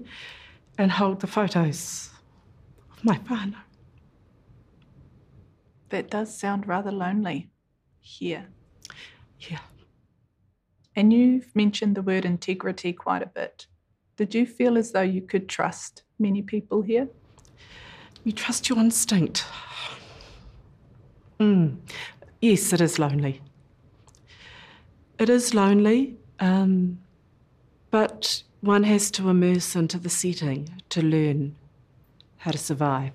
and 0.83 0.91
hold 0.91 1.21
the 1.21 1.27
photos 1.27 2.11
of 2.91 3.05
my 3.05 3.17
whānau. 3.19 3.57
That 5.91 6.11
does 6.11 6.37
sound 6.37 6.67
rather 6.67 6.91
lonely 6.91 7.51
here. 8.01 8.49
Yeah. 9.39 9.61
And 10.97 11.13
you've 11.13 11.55
mentioned 11.55 11.95
the 11.95 12.03
word 12.03 12.25
integrity 12.25 12.93
quite 12.93 13.23
a 13.23 13.27
bit. 13.27 13.67
Did 14.17 14.35
you 14.35 14.45
feel 14.45 14.77
as 14.77 14.93
though 14.93 15.01
you 15.03 15.23
could 15.23 15.49
trust 15.49 16.03
many 16.19 16.43
people 16.43 16.83
here? 16.83 17.09
You 18.25 18.33
trust 18.33 18.69
your 18.69 18.79
instinct. 18.79 19.45
Mm. 21.39 21.77
Yes, 22.41 22.73
it 22.73 22.81
is 22.81 22.99
lonely. 22.99 23.41
It 25.19 25.29
is 25.29 25.55
lonely, 25.55 26.17
um, 26.41 26.99
but 27.91 28.43
one 28.63 28.85
has 28.85 29.11
to 29.11 29.29
immerse 29.29 29.75
into 29.75 29.99
the 29.99 30.09
setting 30.09 30.81
to 30.89 31.03
learn 31.03 31.57
how 32.39 32.53
to 32.53 32.59
survive. 32.59 33.13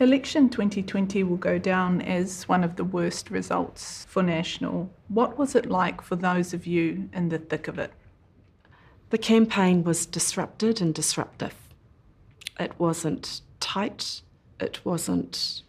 Election 0.00 0.48
2020 0.48 1.22
will 1.22 1.36
go 1.36 1.58
down 1.58 2.00
as 2.00 2.48
one 2.48 2.64
of 2.64 2.76
the 2.76 2.84
worst 2.84 3.30
results 3.30 4.06
for 4.08 4.22
National. 4.22 4.90
What 5.08 5.36
was 5.36 5.54
it 5.54 5.66
like 5.66 6.00
for 6.00 6.16
those 6.16 6.54
of 6.54 6.66
you 6.66 7.10
in 7.12 7.28
the 7.28 7.38
thick 7.38 7.68
of 7.68 7.78
it? 7.78 7.92
The 9.10 9.18
campaign 9.18 9.84
was 9.84 10.06
disrupted 10.06 10.80
and 10.80 10.94
disruptive. 10.94 11.54
It 12.58 12.72
wasn't 12.78 13.42
tight, 13.60 14.22
it 14.60 14.80
wasn't 14.82 15.62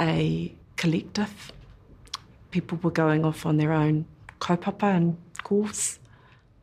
a 0.00 0.54
collective. 0.76 1.52
People 2.50 2.78
were 2.82 2.90
going 2.90 3.26
off 3.26 3.44
on 3.44 3.58
their 3.58 3.72
own 3.72 4.06
kaupapa 4.40 4.96
and 4.96 5.18
course. 5.42 5.98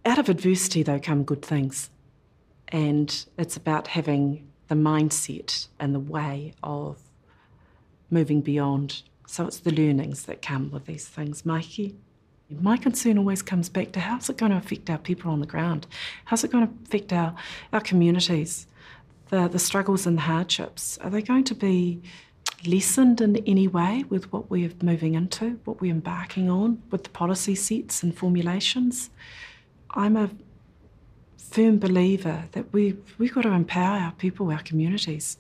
Out 0.08 0.20
of 0.20 0.30
adversity, 0.30 0.84
though, 0.84 1.01
come 1.01 1.26
good 1.26 1.41
things. 1.41 1.89
And 2.70 3.26
it's 3.38 3.58
about 3.58 3.88
having 3.88 4.47
the 4.70 4.76
mindset 4.76 5.68
and 5.82 5.93
the 5.93 5.99
way 5.99 6.53
of 6.64 6.97
moving 8.10 8.39
beyond. 8.39 9.01
So 9.28 9.47
it's 9.47 9.60
the 9.60 9.74
learnings 9.74 10.24
that 10.24 10.41
come 10.41 10.72
with 10.72 10.86
these 10.86 11.05
things, 11.05 11.45
Mikey. 11.45 11.97
My 12.49 12.78
concern 12.78 13.18
always 13.18 13.41
comes 13.41 13.68
back 13.68 13.91
to 13.91 13.99
how's 13.99 14.30
it 14.30 14.38
going 14.38 14.53
to 14.53 14.58
affect 14.58 14.89
our 14.89 14.97
people 14.97 15.30
on 15.30 15.41
the 15.41 15.45
ground? 15.45 15.88
How's 16.24 16.45
it 16.45 16.51
going 16.53 16.66
to 16.66 16.74
affect 16.86 17.12
our, 17.12 17.36
our 17.74 17.82
communities? 17.82 18.66
The, 19.28 19.49
the 19.49 19.60
struggles 19.60 20.08
and 20.08 20.20
the 20.20 20.22
hardships, 20.22 20.97
are 20.99 21.10
they 21.10 21.22
going 21.22 21.43
to 21.43 21.55
be 21.55 22.01
lessened 22.66 23.20
in 23.20 23.36
any 23.45 23.68
way 23.68 24.05
with 24.08 24.32
what 24.32 24.49
we're 24.49 24.72
moving 24.82 25.16
into, 25.16 25.60
what 25.66 25.82
we're 25.82 25.91
embarking 25.91 26.49
on, 26.49 26.82
with 26.91 27.03
the 27.03 27.10
policy 27.10 27.55
sets 27.55 28.03
and 28.03 28.18
formulations. 28.18 29.10
I'm 29.98 30.16
a 30.16 30.30
firm 31.38 31.80
believer 31.80 32.45
that 32.52 32.72
we 32.72 32.95
we've 33.18 33.34
got 33.34 33.41
to 33.41 33.52
empower 33.52 33.98
our 33.98 34.12
people, 34.12 34.52
our 34.52 34.62
communities. 34.62 35.39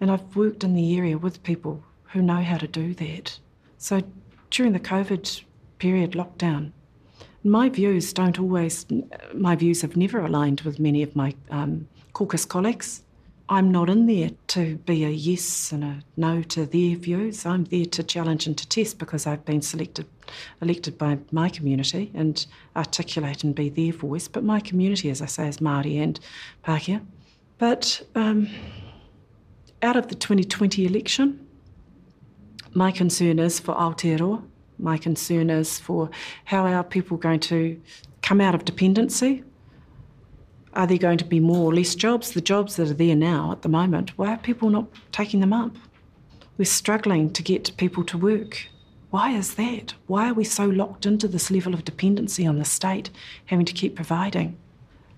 And 0.00 0.10
I've 0.10 0.34
worked 0.34 0.64
in 0.64 0.74
the 0.74 0.98
area 0.98 1.16
with 1.16 1.42
people 1.44 1.84
who 2.12 2.20
know 2.20 2.42
how 2.42 2.58
to 2.58 2.66
do 2.66 2.94
that. 2.94 3.38
So 3.78 4.02
during 4.50 4.72
the 4.72 4.80
COVID 4.80 5.42
period 5.78 6.12
lockdown, 6.12 6.72
my 7.44 7.68
views 7.68 8.12
don't 8.12 8.40
always, 8.40 8.86
my 9.32 9.54
views 9.54 9.82
have 9.82 9.96
never 9.96 10.18
aligned 10.18 10.62
with 10.62 10.80
many 10.80 11.04
of 11.04 11.14
my 11.14 11.34
um, 11.50 11.86
caucus 12.12 12.44
colleagues 12.44 13.02
I'm 13.48 13.70
not 13.70 13.88
in 13.88 14.06
there 14.06 14.30
to 14.48 14.76
be 14.76 15.04
a 15.04 15.08
yes 15.08 15.70
and 15.70 15.84
a 15.84 16.02
no 16.16 16.42
to 16.42 16.66
their 16.66 16.96
views. 16.96 17.46
I'm 17.46 17.64
there 17.64 17.84
to 17.84 18.02
challenge 18.02 18.46
and 18.46 18.58
to 18.58 18.68
test 18.68 18.98
because 18.98 19.24
I've 19.24 19.44
been 19.44 19.62
selected, 19.62 20.06
elected 20.60 20.98
by 20.98 21.18
my 21.30 21.48
community 21.48 22.10
and 22.12 22.44
articulate 22.74 23.44
and 23.44 23.54
be 23.54 23.68
their 23.68 23.92
voice. 23.92 24.26
But 24.26 24.42
my 24.42 24.58
community, 24.58 25.10
as 25.10 25.22
I 25.22 25.26
say, 25.26 25.46
is 25.46 25.58
Māori 25.58 25.96
and 26.02 26.18
Pākehā. 26.64 27.02
But 27.58 28.02
um, 28.16 28.48
out 29.80 29.96
of 29.96 30.08
the 30.08 30.16
2020 30.16 30.84
election, 30.84 31.46
my 32.74 32.90
concern 32.90 33.38
is 33.38 33.60
for 33.60 33.76
Aotearoa. 33.76 34.42
My 34.78 34.98
concern 34.98 35.50
is 35.50 35.78
for 35.78 36.10
how 36.46 36.66
are 36.66 36.82
people 36.82 37.16
are 37.16 37.20
going 37.20 37.40
to 37.40 37.80
come 38.22 38.40
out 38.40 38.56
of 38.56 38.64
dependency 38.64 39.44
are 40.76 40.86
there 40.86 40.98
going 40.98 41.18
to 41.18 41.24
be 41.24 41.40
more 41.40 41.64
or 41.64 41.74
less 41.74 41.94
jobs? 41.94 42.32
The 42.32 42.40
jobs 42.40 42.76
that 42.76 42.90
are 42.90 42.94
there 42.94 43.16
now 43.16 43.50
at 43.50 43.62
the 43.62 43.68
moment, 43.68 44.16
why 44.18 44.34
are 44.34 44.38
people 44.38 44.70
not 44.70 44.86
taking 45.10 45.40
them 45.40 45.52
up? 45.52 45.74
We're 46.58 46.66
struggling 46.66 47.32
to 47.32 47.42
get 47.42 47.76
people 47.76 48.04
to 48.04 48.18
work. 48.18 48.68
Why 49.10 49.32
is 49.32 49.54
that? 49.54 49.94
Why 50.06 50.30
are 50.30 50.34
we 50.34 50.44
so 50.44 50.66
locked 50.66 51.06
into 51.06 51.28
this 51.28 51.50
level 51.50 51.72
of 51.72 51.84
dependency 51.84 52.46
on 52.46 52.58
the 52.58 52.64
state, 52.64 53.10
having 53.46 53.64
to 53.64 53.72
keep 53.72 53.96
providing? 53.96 54.58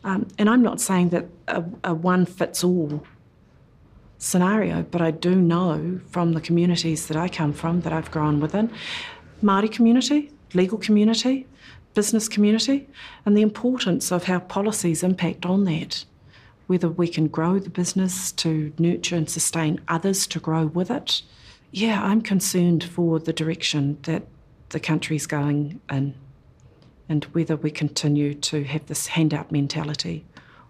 Um, 0.05 0.29
and 0.39 0.49
I'm 0.49 0.63
not 0.63 0.81
saying 0.81 1.09
that 1.11 1.27
a, 1.49 1.65
a 1.83 1.95
one 1.95 2.25
fits 2.25 2.63
all 2.63 3.05
scenario, 4.19 4.83
but 4.83 5.01
I 5.01 5.11
do 5.11 5.35
know 5.35 6.01
from 6.11 6.33
the 6.33 6.41
communities 6.41 7.09
that 7.09 7.17
I 7.17 7.29
come 7.29 7.53
from, 7.53 7.81
that 7.81 7.93
I've 7.93 8.11
grown 8.11 8.41
within, 8.41 8.71
Māori 9.43 9.71
community, 9.71 10.31
legal 10.55 10.79
community, 10.79 11.47
business 11.95 12.29
community 12.29 12.89
and 13.25 13.37
the 13.37 13.43
importance 13.43 14.13
of 14.13 14.25
how 14.25 14.39
policies 14.39 15.03
impact 15.03 15.45
on 15.45 15.65
that. 15.65 16.05
Whether 16.67 16.89
we 16.89 17.09
can 17.09 17.29
grow 17.29 17.59
the 17.59 17.71
business 17.71 18.31
to 18.33 18.73
nurture 18.79 19.17
and 19.17 19.29
sustain 19.29 19.81
others 19.89 20.27
to 20.29 20.39
grow 20.39 20.67
with 20.67 20.91
it. 20.91 21.23
Yeah, 21.71 22.03
I'm 22.03 22.23
concerned 22.23 22.85
for 22.85 23.19
the 23.19 23.33
direction 23.33 23.99
that 24.03 24.25
the 24.69 24.81
country's 24.81 25.27
going 25.27 25.81
in 25.91 26.15
and 27.09 27.25
whether 27.27 27.57
we 27.57 27.71
continue 27.71 28.35
to 28.35 28.65
have 28.65 28.87
this 28.87 29.09
handout 29.09 29.51
mentality 29.51 30.27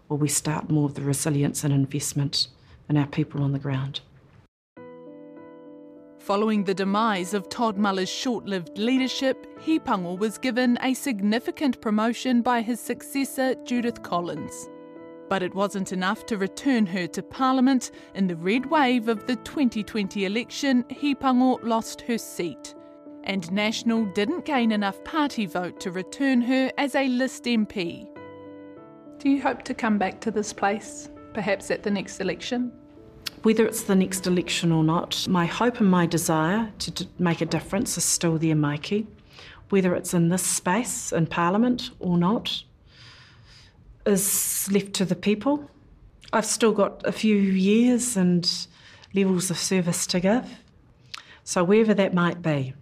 or 0.08 0.16
we 0.16 0.28
start 0.28 0.70
more 0.70 0.86
of 0.86 0.94
the 0.94 1.02
resilience 1.02 1.64
and 1.64 1.74
investment 1.74 2.46
in 2.88 2.96
our 2.96 3.06
people 3.06 3.42
on 3.42 3.52
the 3.52 3.58
ground. 3.58 4.00
Following 6.28 6.64
the 6.64 6.74
demise 6.74 7.32
of 7.32 7.48
Todd 7.48 7.78
Muller's 7.78 8.10
short 8.10 8.44
lived 8.44 8.76
leadership, 8.76 9.46
Hipango 9.64 10.18
was 10.18 10.36
given 10.36 10.76
a 10.82 10.92
significant 10.92 11.80
promotion 11.80 12.42
by 12.42 12.60
his 12.60 12.80
successor, 12.80 13.54
Judith 13.64 14.02
Collins. 14.02 14.68
But 15.30 15.42
it 15.42 15.54
wasn't 15.54 15.90
enough 15.90 16.26
to 16.26 16.36
return 16.36 16.84
her 16.84 17.06
to 17.06 17.22
Parliament. 17.22 17.92
In 18.14 18.26
the 18.26 18.36
red 18.36 18.66
wave 18.66 19.08
of 19.08 19.26
the 19.26 19.36
2020 19.36 20.26
election, 20.26 20.84
Hipango 20.90 21.60
lost 21.62 22.02
her 22.02 22.18
seat. 22.18 22.74
And 23.24 23.50
National 23.50 24.04
didn't 24.12 24.44
gain 24.44 24.70
enough 24.70 25.02
party 25.04 25.46
vote 25.46 25.80
to 25.80 25.90
return 25.90 26.42
her 26.42 26.70
as 26.76 26.94
a 26.94 27.08
list 27.08 27.44
MP. 27.44 28.06
Do 29.16 29.30
you 29.30 29.40
hope 29.40 29.62
to 29.62 29.72
come 29.72 29.96
back 29.96 30.20
to 30.20 30.30
this 30.30 30.52
place, 30.52 31.08
perhaps 31.32 31.70
at 31.70 31.84
the 31.84 31.90
next 31.90 32.20
election? 32.20 32.70
Whether 33.43 33.66
it's 33.66 33.82
the 33.82 33.95
next 33.95 34.26
election 34.26 34.72
or 34.72 34.82
not, 34.82 35.26
my 35.28 35.47
hope 35.47 35.80
and 35.80 35.91
my 35.91 36.07
desire 36.07 36.72
to 36.80 36.91
d- 36.91 37.09
make 37.18 37.41
a 37.41 37.47
difference 37.47 37.97
is 37.97 38.05
still 38.05 38.36
there, 38.36 38.57
Mikey. 38.57 39.07
Whether 39.68 39.95
it's 39.95 40.12
in 40.12 40.28
this 40.28 40.43
space, 40.43 41.12
in 41.12 41.26
Parliament 41.26 41.91
or 42.01 42.18
not, 42.18 42.64
is 44.05 44.68
left 44.72 44.93
to 44.95 45.05
the 45.05 45.14
people. 45.14 45.70
I've 46.32 46.47
still 46.47 46.72
got 46.72 47.07
a 47.07 47.12
few 47.12 47.36
years 47.36 48.16
and 48.16 48.51
levels 49.14 49.51
of 49.51 49.59
service 49.59 50.07
to 50.09 50.20
give. 50.20 50.47
So, 51.45 51.62
wherever 51.62 51.95
that 51.95 52.12
might 52.14 52.43
be. 52.43 52.74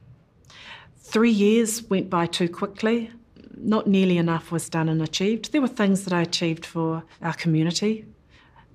Three 0.98 1.30
years 1.30 1.82
went 1.84 2.08
by 2.08 2.26
too 2.26 2.48
quickly. 2.48 3.10
Not 3.56 3.86
nearly 3.86 4.18
enough 4.18 4.50
was 4.50 4.68
done 4.68 4.88
and 4.88 5.02
achieved. 5.02 5.52
There 5.52 5.60
were 5.60 5.68
things 5.68 6.04
that 6.04 6.12
I 6.12 6.22
achieved 6.22 6.64
for 6.64 7.04
our 7.22 7.34
community, 7.34 8.06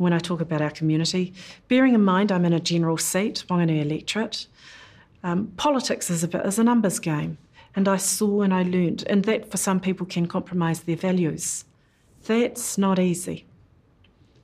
when 0.02 0.14
I 0.14 0.20
talk 0.20 0.42
about 0.42 0.62
our 0.62 0.72
community. 0.72 1.34
Bearing 1.68 1.94
in 1.94 2.04
mind 2.04 2.32
I'm 2.32 2.46
in 2.46 2.54
a 2.54 2.60
general 2.60 2.98
seat, 2.98 3.44
Whanganui 3.50 3.82
electorate, 3.82 4.48
um, 5.24 5.48
politics 5.58 6.10
is 6.10 6.24
a, 6.24 6.28
bit, 6.28 6.46
is 6.46 6.60
a 6.60 6.64
numbers 6.64 7.00
game. 7.00 7.38
And 7.76 7.88
I 7.88 7.98
saw 7.98 8.42
and 8.42 8.54
I 8.54 8.64
learnt, 8.64 9.04
and 9.04 9.24
that 9.26 9.50
for 9.50 9.58
some 9.58 9.80
people 9.80 10.06
can 10.06 10.28
compromise 10.28 10.82
their 10.82 10.98
values. 10.98 11.66
That's 12.26 12.78
not 12.78 13.00
easy. 13.00 13.46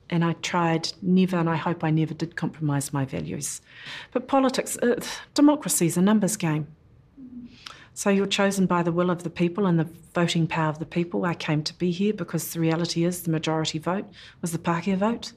And 0.08 0.24
I 0.24 0.32
tried 0.34 0.92
never, 1.02 1.36
and 1.36 1.50
I 1.50 1.56
hope 1.56 1.84
I 1.84 1.90
never 1.90 2.14
did 2.14 2.36
compromise 2.36 2.92
my 2.92 3.04
values. 3.04 3.60
But 4.12 4.28
politics, 4.28 4.78
uh, 4.78 4.98
democracy 5.34 5.86
is 5.86 5.98
a 5.98 6.02
numbers 6.02 6.36
game. 6.36 6.68
So 7.92 8.10
you're 8.10 8.26
chosen 8.26 8.66
by 8.66 8.84
the 8.84 8.92
will 8.92 9.10
of 9.10 9.24
the 9.24 9.30
people 9.30 9.66
and 9.66 9.76
the 9.76 9.88
voting 10.14 10.46
power 10.46 10.68
of 10.68 10.78
the 10.78 10.86
people. 10.86 11.24
I 11.24 11.34
came 11.34 11.64
to 11.64 11.74
be 11.74 11.90
here 11.90 12.14
because 12.14 12.52
the 12.52 12.60
reality 12.60 13.04
is 13.04 13.22
the 13.22 13.32
majority 13.32 13.80
vote 13.80 14.06
was 14.40 14.52
the 14.52 14.58
Pākehā 14.58 14.96
vote. 14.96 15.32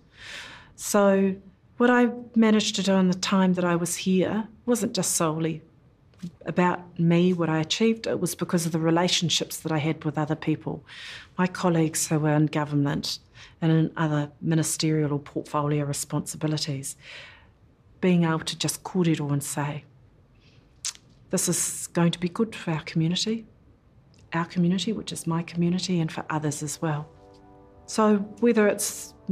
So, 0.76 1.36
what 1.78 1.89
I 1.89 2.09
managed 2.36 2.76
to 2.76 2.84
do 2.84 2.93
in 2.93 3.07
the 3.07 3.17
time 3.17 3.53
that 3.53 3.65
I 3.65 3.76
was 3.76 3.95
here 3.97 4.47
wasn't 4.65 4.93
just 4.93 5.13
solely 5.13 5.61
about 6.45 6.99
me, 6.99 7.34
what 7.34 7.49
I 7.49 7.59
achieved. 7.59 8.07
It 8.07 8.19
was 8.19 8.36
because 8.36 8.65
of 8.65 8.72
the 8.72 8.80
relationships 8.80 9.57
that 9.57 9.72
I 9.72 9.80
had 9.80 10.03
with 10.03 10.17
other 10.17 10.36
people, 10.36 10.84
my 11.38 11.47
colleagues 11.47 12.07
who 12.07 12.19
were 12.19 12.34
in 12.34 12.45
government 12.47 13.19
and 13.61 13.72
in 13.72 13.91
other 13.97 14.32
ministerial 14.41 15.13
or 15.13 15.19
portfolio 15.19 15.86
responsibilities. 15.86 16.95
Being 17.99 18.24
able 18.24 18.39
to 18.39 18.57
just 18.57 18.84
kōrero 18.84 19.32
and 19.32 19.43
say, 19.43 19.86
this 21.30 21.47
is 21.47 21.88
going 21.93 22.11
to 22.11 22.19
be 22.19 22.30
good 22.30 22.55
for 22.55 22.72
our 22.72 22.82
community, 22.82 23.45
our 24.34 24.45
community, 24.45 24.93
which 24.93 25.11
is 25.11 25.26
my 25.26 25.43
community, 25.43 25.99
and 25.99 26.11
for 26.11 26.26
others 26.30 26.61
as 26.61 26.82
well. 26.82 27.07
So, 27.86 28.17
whether 28.39 28.67
it 28.67 28.82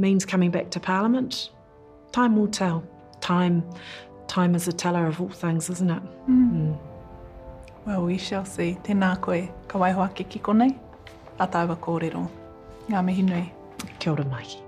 means 0.00 0.24
coming 0.24 0.50
back 0.50 0.70
to 0.70 0.80
Parliament, 0.80 1.50
time 2.12 2.36
will 2.36 2.48
tell. 2.48 2.82
Time, 3.20 3.62
time 4.26 4.54
is 4.54 4.66
a 4.66 4.72
teller 4.72 5.06
of 5.06 5.20
all 5.20 5.28
things, 5.28 5.68
isn't 5.68 5.90
it? 5.90 6.02
Mm. 6.28 6.52
Mm. 6.52 6.78
Well, 7.86 8.04
we 8.04 8.16
shall 8.18 8.44
see. 8.44 8.78
Tēnā 8.82 9.20
koe, 9.20 9.46
ka 9.68 9.78
waihoa 9.78 10.08
ke 10.14 10.26
kiko 10.28 10.56
nei, 10.56 10.78
a 11.38 11.46
tāua 11.46 11.76
kōrero. 11.76 12.28
Ngā 12.88 13.04
mihi 13.04 13.22
nui. 13.22 13.52
Kia 13.98 14.12
ora, 14.12 14.24
Mikey. 14.24 14.62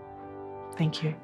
Thank 0.76 1.02
you. 1.02 1.14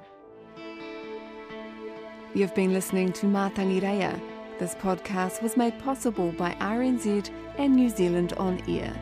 You've 2.34 2.54
been 2.54 2.72
listening 2.72 3.12
to 3.14 3.26
Mātangi 3.26 3.80
Reia. 3.82 4.18
This 4.59 4.74
podcast 4.74 5.42
was 5.42 5.56
made 5.56 5.78
possible 5.78 6.32
by 6.32 6.52
RNZ 6.61 7.30
and 7.59 7.74
New 7.74 7.88
Zealand 7.88 8.32
On 8.34 8.61
Air. 8.68 8.92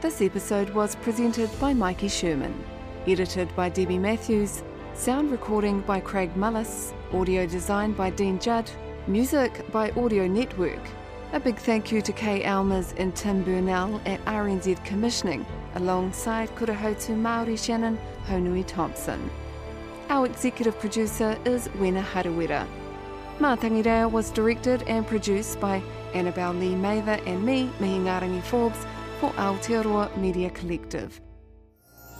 This 0.00 0.20
episode 0.20 0.70
was 0.70 0.94
presented 0.96 1.50
by 1.58 1.72
Mikey 1.72 2.08
Sherman 2.08 2.54
edited 3.06 3.54
by 3.54 3.68
Debbie 3.68 3.98
Matthews, 3.98 4.62
sound 4.94 5.30
recording 5.30 5.80
by 5.82 6.00
Craig 6.00 6.34
Mullis, 6.34 6.94
audio 7.12 7.46
design 7.46 7.92
by 7.92 8.10
Dean 8.10 8.38
Judd, 8.38 8.70
music 9.06 9.70
by 9.70 9.90
Audio 9.90 10.26
Network. 10.26 10.80
A 11.32 11.40
big 11.40 11.56
thank 11.56 11.92
you 11.92 12.00
to 12.00 12.12
Kay 12.12 12.42
Ellmers 12.42 12.94
and 12.96 13.14
Tim 13.14 13.42
Burnell 13.42 14.00
at 14.06 14.24
RNZ 14.24 14.82
Commissioning, 14.84 15.44
alongside 15.74 16.54
Kura 16.56 16.74
Hautū 16.74 17.14
Māori 17.20 17.62
Shannon 17.62 17.98
Haunui-Thompson. 18.26 19.30
Our 20.08 20.26
executive 20.26 20.78
producer 20.78 21.36
is 21.44 21.68
Wena 21.68 22.02
Harawira. 22.02 22.66
Mātangi 23.38 24.10
was 24.10 24.30
directed 24.30 24.82
and 24.84 25.06
produced 25.06 25.60
by 25.60 25.82
Annabelle 26.14 26.54
Lee 26.54 26.74
Mather 26.74 27.20
and 27.26 27.44
me, 27.44 27.68
Mihingarangi 27.80 28.42
Forbes, 28.44 28.86
for 29.20 29.30
Aotearoa 29.32 30.16
Media 30.16 30.50
Collective. 30.50 31.20